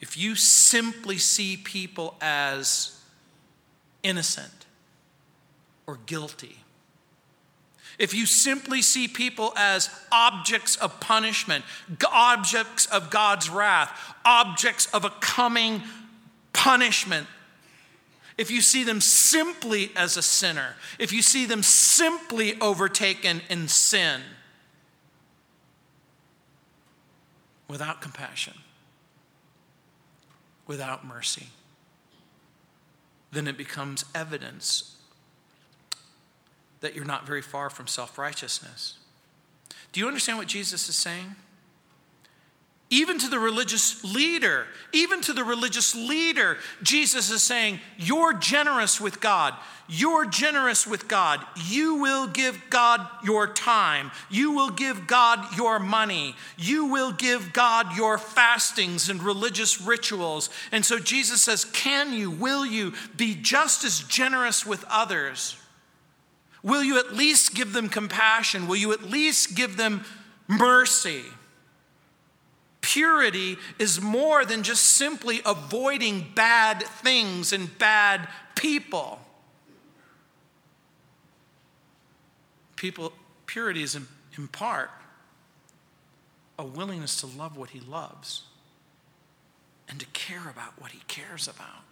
If 0.00 0.16
you 0.16 0.34
simply 0.34 1.18
see 1.18 1.58
people 1.58 2.16
as 2.22 2.99
innocent 4.02 4.66
or 5.86 5.98
guilty. 6.06 6.56
If 7.98 8.14
you 8.14 8.24
simply 8.24 8.80
see 8.80 9.08
people 9.08 9.52
as 9.56 9.90
objects 10.10 10.76
of 10.76 11.00
punishment, 11.00 11.64
objects 12.10 12.86
of 12.86 13.10
God's 13.10 13.50
wrath, 13.50 13.90
objects 14.24 14.86
of 14.94 15.04
a 15.04 15.10
coming 15.20 15.82
punishment, 16.52 17.26
if 18.38 18.50
you 18.50 18.62
see 18.62 18.84
them 18.84 19.02
simply 19.02 19.90
as 19.94 20.16
a 20.16 20.22
sinner, 20.22 20.76
if 20.98 21.12
you 21.12 21.20
see 21.20 21.44
them 21.44 21.62
simply 21.62 22.58
overtaken 22.60 23.42
in 23.50 23.68
sin, 23.68 24.22
without 27.68 28.00
compassion, 28.00 28.54
without 30.66 31.04
mercy, 31.04 31.48
then 33.32 33.46
it 33.46 33.56
becomes 33.56 34.04
evidence 34.14 34.96
that 36.80 36.94
you're 36.94 37.04
not 37.04 37.26
very 37.26 37.42
far 37.42 37.70
from 37.70 37.86
self 37.86 38.18
righteousness. 38.18 38.94
Do 39.92 40.00
you 40.00 40.06
understand 40.06 40.38
what 40.38 40.46
Jesus 40.46 40.88
is 40.88 40.96
saying? 40.96 41.34
Even 42.92 43.20
to 43.20 43.28
the 43.28 43.38
religious 43.38 44.02
leader, 44.02 44.66
even 44.92 45.20
to 45.20 45.32
the 45.32 45.44
religious 45.44 45.94
leader, 45.94 46.58
Jesus 46.82 47.30
is 47.30 47.40
saying, 47.40 47.78
You're 47.96 48.32
generous 48.32 49.00
with 49.00 49.20
God. 49.20 49.54
You're 49.88 50.26
generous 50.26 50.88
with 50.88 51.06
God. 51.06 51.40
You 51.56 51.96
will 51.96 52.26
give 52.26 52.60
God 52.68 53.06
your 53.22 53.46
time. 53.46 54.10
You 54.28 54.52
will 54.52 54.70
give 54.70 55.06
God 55.06 55.56
your 55.56 55.78
money. 55.78 56.34
You 56.56 56.86
will 56.86 57.12
give 57.12 57.52
God 57.52 57.96
your 57.96 58.18
fastings 58.18 59.08
and 59.08 59.22
religious 59.22 59.80
rituals. 59.80 60.50
And 60.72 60.84
so 60.84 60.98
Jesus 60.98 61.42
says, 61.42 61.64
Can 61.64 62.12
you, 62.12 62.28
will 62.28 62.66
you 62.66 62.92
be 63.16 63.36
just 63.36 63.84
as 63.84 64.00
generous 64.00 64.66
with 64.66 64.84
others? 64.88 65.56
Will 66.64 66.82
you 66.82 66.98
at 66.98 67.14
least 67.14 67.54
give 67.54 67.72
them 67.72 67.88
compassion? 67.88 68.66
Will 68.66 68.76
you 68.76 68.92
at 68.92 69.04
least 69.04 69.54
give 69.54 69.76
them 69.76 70.04
mercy? 70.48 71.22
Purity 72.80 73.58
is 73.78 74.00
more 74.00 74.44
than 74.44 74.62
just 74.62 74.84
simply 74.84 75.40
avoiding 75.44 76.26
bad 76.34 76.82
things 76.82 77.52
and 77.52 77.76
bad 77.78 78.28
people. 78.54 79.20
People, 82.76 83.12
purity 83.46 83.82
is 83.82 83.94
in, 83.94 84.06
in 84.38 84.48
part 84.48 84.90
a 86.58 86.64
willingness 86.64 87.20
to 87.20 87.26
love 87.26 87.56
what 87.56 87.70
he 87.70 87.80
loves 87.80 88.44
and 89.88 90.00
to 90.00 90.06
care 90.06 90.48
about 90.48 90.80
what 90.80 90.92
he 90.92 91.00
cares 91.06 91.46
about. 91.46 91.84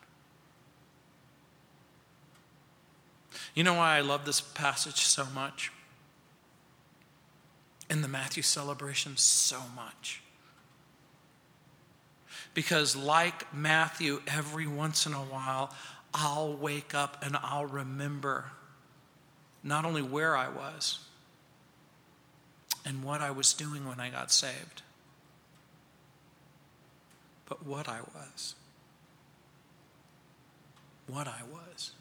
You 3.54 3.64
know 3.64 3.74
why 3.74 3.96
I 3.96 4.00
love 4.00 4.24
this 4.24 4.40
passage 4.40 5.02
so 5.02 5.26
much? 5.34 5.70
In 7.90 8.02
the 8.02 8.08
Matthew 8.08 8.42
celebration, 8.42 9.16
so 9.16 9.60
much 9.74 10.22
because, 12.58 12.96
like 12.96 13.54
Matthew, 13.54 14.20
every 14.26 14.66
once 14.66 15.06
in 15.06 15.12
a 15.12 15.18
while, 15.18 15.72
I'll 16.12 16.56
wake 16.56 16.92
up 16.92 17.22
and 17.22 17.36
I'll 17.40 17.66
remember 17.66 18.46
not 19.62 19.84
only 19.84 20.02
where 20.02 20.36
I 20.36 20.48
was 20.48 20.98
and 22.84 23.04
what 23.04 23.20
I 23.20 23.30
was 23.30 23.52
doing 23.52 23.86
when 23.86 24.00
I 24.00 24.10
got 24.10 24.32
saved, 24.32 24.82
but 27.48 27.64
what 27.64 27.88
I 27.88 28.00
was. 28.12 28.56
What 31.06 31.28
I 31.28 31.42
was. 31.52 31.92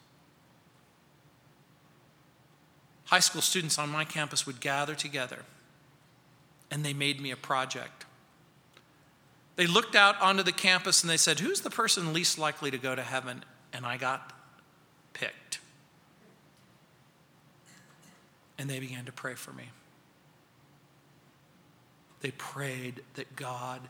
High 3.05 3.19
school 3.19 3.43
students 3.43 3.77
on 3.77 3.91
my 3.91 4.05
campus 4.05 4.47
would 4.47 4.59
gather 4.59 4.95
together 4.95 5.43
and 6.71 6.83
they 6.83 6.93
made 6.93 7.21
me 7.21 7.29
a 7.29 7.37
project. 7.37 8.06
They 9.57 9.65
looked 9.65 9.95
out 9.95 10.21
onto 10.21 10.43
the 10.43 10.51
campus 10.51 11.01
and 11.01 11.09
they 11.09 11.17
said, 11.17 11.39
Who's 11.39 11.61
the 11.61 11.71
person 11.71 12.13
least 12.13 12.37
likely 12.37 12.71
to 12.71 12.77
go 12.77 12.95
to 12.95 13.01
heaven? 13.01 13.43
And 13.73 13.85
I 13.85 13.97
got 13.97 14.31
picked. 15.13 15.59
And 18.59 18.69
they 18.69 18.79
began 18.79 19.05
to 19.05 19.11
pray 19.11 19.33
for 19.33 19.51
me. 19.51 19.65
They 22.21 22.31
prayed 22.31 23.01
that 23.15 23.35
God 23.35 23.81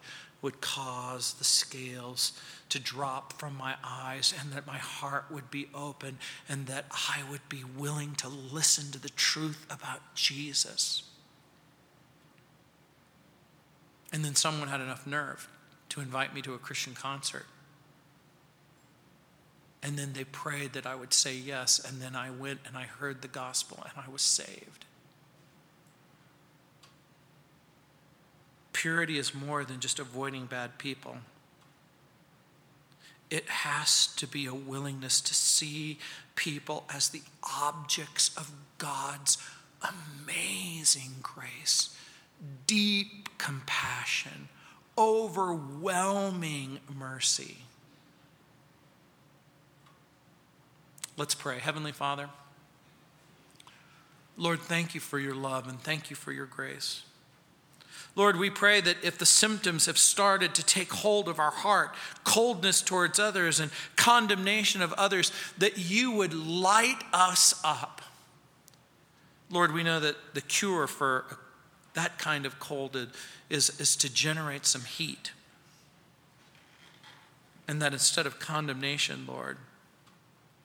would 0.41 0.61
cause 0.61 1.33
the 1.33 1.43
scales 1.43 2.39
to 2.69 2.79
drop 2.79 3.33
from 3.33 3.57
my 3.57 3.75
eyes 3.83 4.33
and 4.39 4.53
that 4.53 4.65
my 4.67 4.77
heart 4.77 5.25
would 5.29 5.51
be 5.51 5.67
open 5.75 6.17
and 6.47 6.67
that 6.67 6.85
I 6.91 7.23
would 7.29 7.47
be 7.49 7.63
willing 7.77 8.15
to 8.15 8.29
listen 8.29 8.91
to 8.91 8.99
the 8.99 9.09
truth 9.09 9.65
about 9.69 9.99
Jesus. 10.15 11.03
And 14.13 14.23
then 14.23 14.35
someone 14.35 14.69
had 14.69 14.79
enough 14.79 15.05
nerve 15.05 15.49
to 15.97 16.03
invite 16.03 16.33
me 16.33 16.43
to 16.43 16.53
a 16.53 16.59
Christian 16.59 16.93
concert. 16.93 17.47
And 19.81 19.97
then 19.97 20.13
they 20.13 20.25
prayed 20.25 20.73
that 20.73 20.85
I 20.85 20.93
would 20.93 21.11
say 21.11 21.35
yes. 21.35 21.79
And 21.83 21.99
then 21.99 22.15
I 22.15 22.29
went 22.29 22.59
and 22.67 22.77
I 22.77 22.83
heard 22.83 23.21
the 23.21 23.27
gospel 23.27 23.79
and 23.83 24.05
I 24.05 24.09
was 24.11 24.21
saved. 24.21 24.85
Purity 28.73 29.17
is 29.17 29.33
more 29.33 29.65
than 29.65 29.79
just 29.79 29.97
avoiding 29.97 30.45
bad 30.45 30.77
people. 30.77 31.17
It 33.31 33.49
has 33.49 34.07
to 34.17 34.27
be 34.27 34.45
a 34.45 34.53
willingness 34.53 35.19
to 35.21 35.33
see 35.33 35.97
people 36.35 36.85
as 36.93 37.09
the 37.09 37.23
objects 37.59 38.29
of 38.37 38.51
God's 38.77 39.39
amazing 39.81 41.15
grace, 41.23 41.97
deep 42.67 43.37
compassion, 43.39 44.49
overwhelming 44.97 46.79
mercy. 46.97 47.57
Let's 51.17 51.35
pray. 51.35 51.59
Heavenly 51.59 51.91
Father, 51.91 52.29
Lord, 54.37 54.59
thank 54.59 54.93
you 54.93 55.01
for 55.01 55.17
your 55.17 55.33
love 55.33 55.67
and 55.67 55.79
thank 55.79 56.09
you 56.09 56.15
for 56.15 56.31
your 56.31 56.45
grace. 56.45 57.03
Lord, 58.15 58.37
we 58.37 58.49
pray 58.49 58.81
that 58.81 58.97
if 59.03 59.17
the 59.17 59.25
symptoms 59.27 59.85
have 59.85 59.97
started 59.97 60.55
to 60.55 60.65
take 60.65 60.91
hold 60.91 61.27
of 61.27 61.39
our 61.39 61.51
heart, 61.51 61.93
coldness 62.23 62.81
towards 62.81 63.19
others 63.19 63.59
and 63.59 63.71
condemnation 63.95 64.81
of 64.81 64.91
others, 64.93 65.31
that 65.59 65.77
you 65.77 66.11
would 66.11 66.33
light 66.33 67.03
us 67.13 67.59
up. 67.63 68.01
Lord, 69.51 69.71
we 69.71 69.83
know 69.83 69.99
that 69.99 70.15
the 70.33 70.41
cure 70.41 70.87
for 70.87 71.25
that 71.97 72.19
kind 72.19 72.45
of 72.45 72.59
cold 72.59 72.95
is, 73.49 73.79
is 73.79 73.95
to 73.95 74.13
generate 74.13 74.67
some 74.67 74.83
heat. 74.83 75.31
And 77.67 77.81
that 77.81 77.91
instead 77.91 78.27
of 78.27 78.39
condemnation, 78.39 79.25
Lord, 79.27 79.57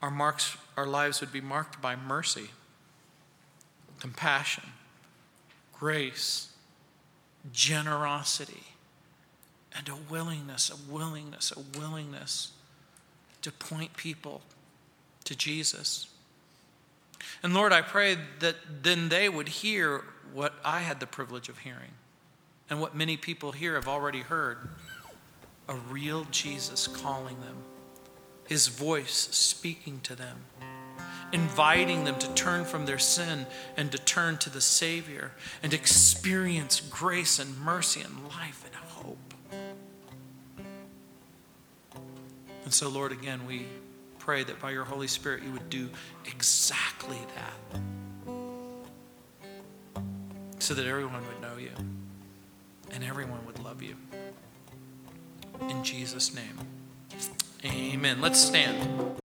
our, 0.02 0.10
marks, 0.10 0.58
our 0.76 0.86
lives 0.86 1.22
would 1.22 1.32
be 1.32 1.40
marked 1.40 1.80
by 1.80 1.96
mercy, 1.96 2.50
compassion, 3.98 4.64
grace, 5.72 6.50
generosity, 7.50 8.64
and 9.74 9.88
a 9.88 9.96
willingness, 10.10 10.70
a 10.70 10.92
willingness, 10.92 11.50
a 11.56 11.78
willingness 11.78 12.52
to 13.40 13.50
point 13.50 13.96
people 13.96 14.42
to 15.24 15.34
Jesus. 15.34 16.08
And 17.42 17.54
Lord, 17.54 17.72
I 17.72 17.80
pray 17.80 18.18
that 18.40 18.56
then 18.82 19.08
they 19.08 19.30
would 19.30 19.48
hear 19.48 20.04
what 20.32 20.54
I 20.64 20.80
had 20.80 21.00
the 21.00 21.06
privilege 21.06 21.48
of 21.48 21.58
hearing 21.58 21.92
and 22.70 22.80
what 22.80 22.94
many 22.94 23.16
people 23.16 23.52
here 23.52 23.74
have 23.74 23.88
already 23.88 24.20
heard 24.20 24.58
a 25.68 25.74
real 25.74 26.26
Jesus 26.30 26.86
calling 26.86 27.40
them, 27.40 27.56
his 28.48 28.68
voice 28.68 29.28
speaking 29.30 30.00
to 30.04 30.14
them, 30.14 30.38
inviting 31.32 32.04
them 32.04 32.18
to 32.18 32.32
turn 32.34 32.64
from 32.64 32.86
their 32.86 32.98
sin 32.98 33.46
and 33.76 33.92
to 33.92 33.98
turn 33.98 34.38
to 34.38 34.50
the 34.50 34.60
Savior 34.60 35.32
and 35.62 35.72
experience 35.72 36.80
grace 36.80 37.38
and 37.38 37.58
mercy 37.58 38.00
and 38.00 38.28
life 38.28 38.64
and 38.64 38.74
hope. 38.74 39.34
And 42.64 42.72
so, 42.72 42.88
Lord, 42.88 43.12
again, 43.12 43.46
we 43.46 43.66
pray 44.18 44.44
that 44.44 44.60
by 44.60 44.70
your 44.70 44.84
Holy 44.84 45.08
Spirit 45.08 45.42
you 45.42 45.52
would 45.52 45.68
do 45.68 45.90
exactly 46.24 47.18
that 47.34 47.80
so 50.62 50.74
that 50.74 50.86
everyone 50.86 51.26
would 51.26 51.40
know 51.40 51.56
you 51.58 51.72
and 52.92 53.02
everyone 53.02 53.44
would 53.44 53.58
love 53.58 53.82
you. 53.82 53.96
In 55.68 55.82
Jesus' 55.82 56.32
name, 56.32 56.56
amen. 57.64 58.20
Let's 58.20 58.38
stand. 58.38 59.21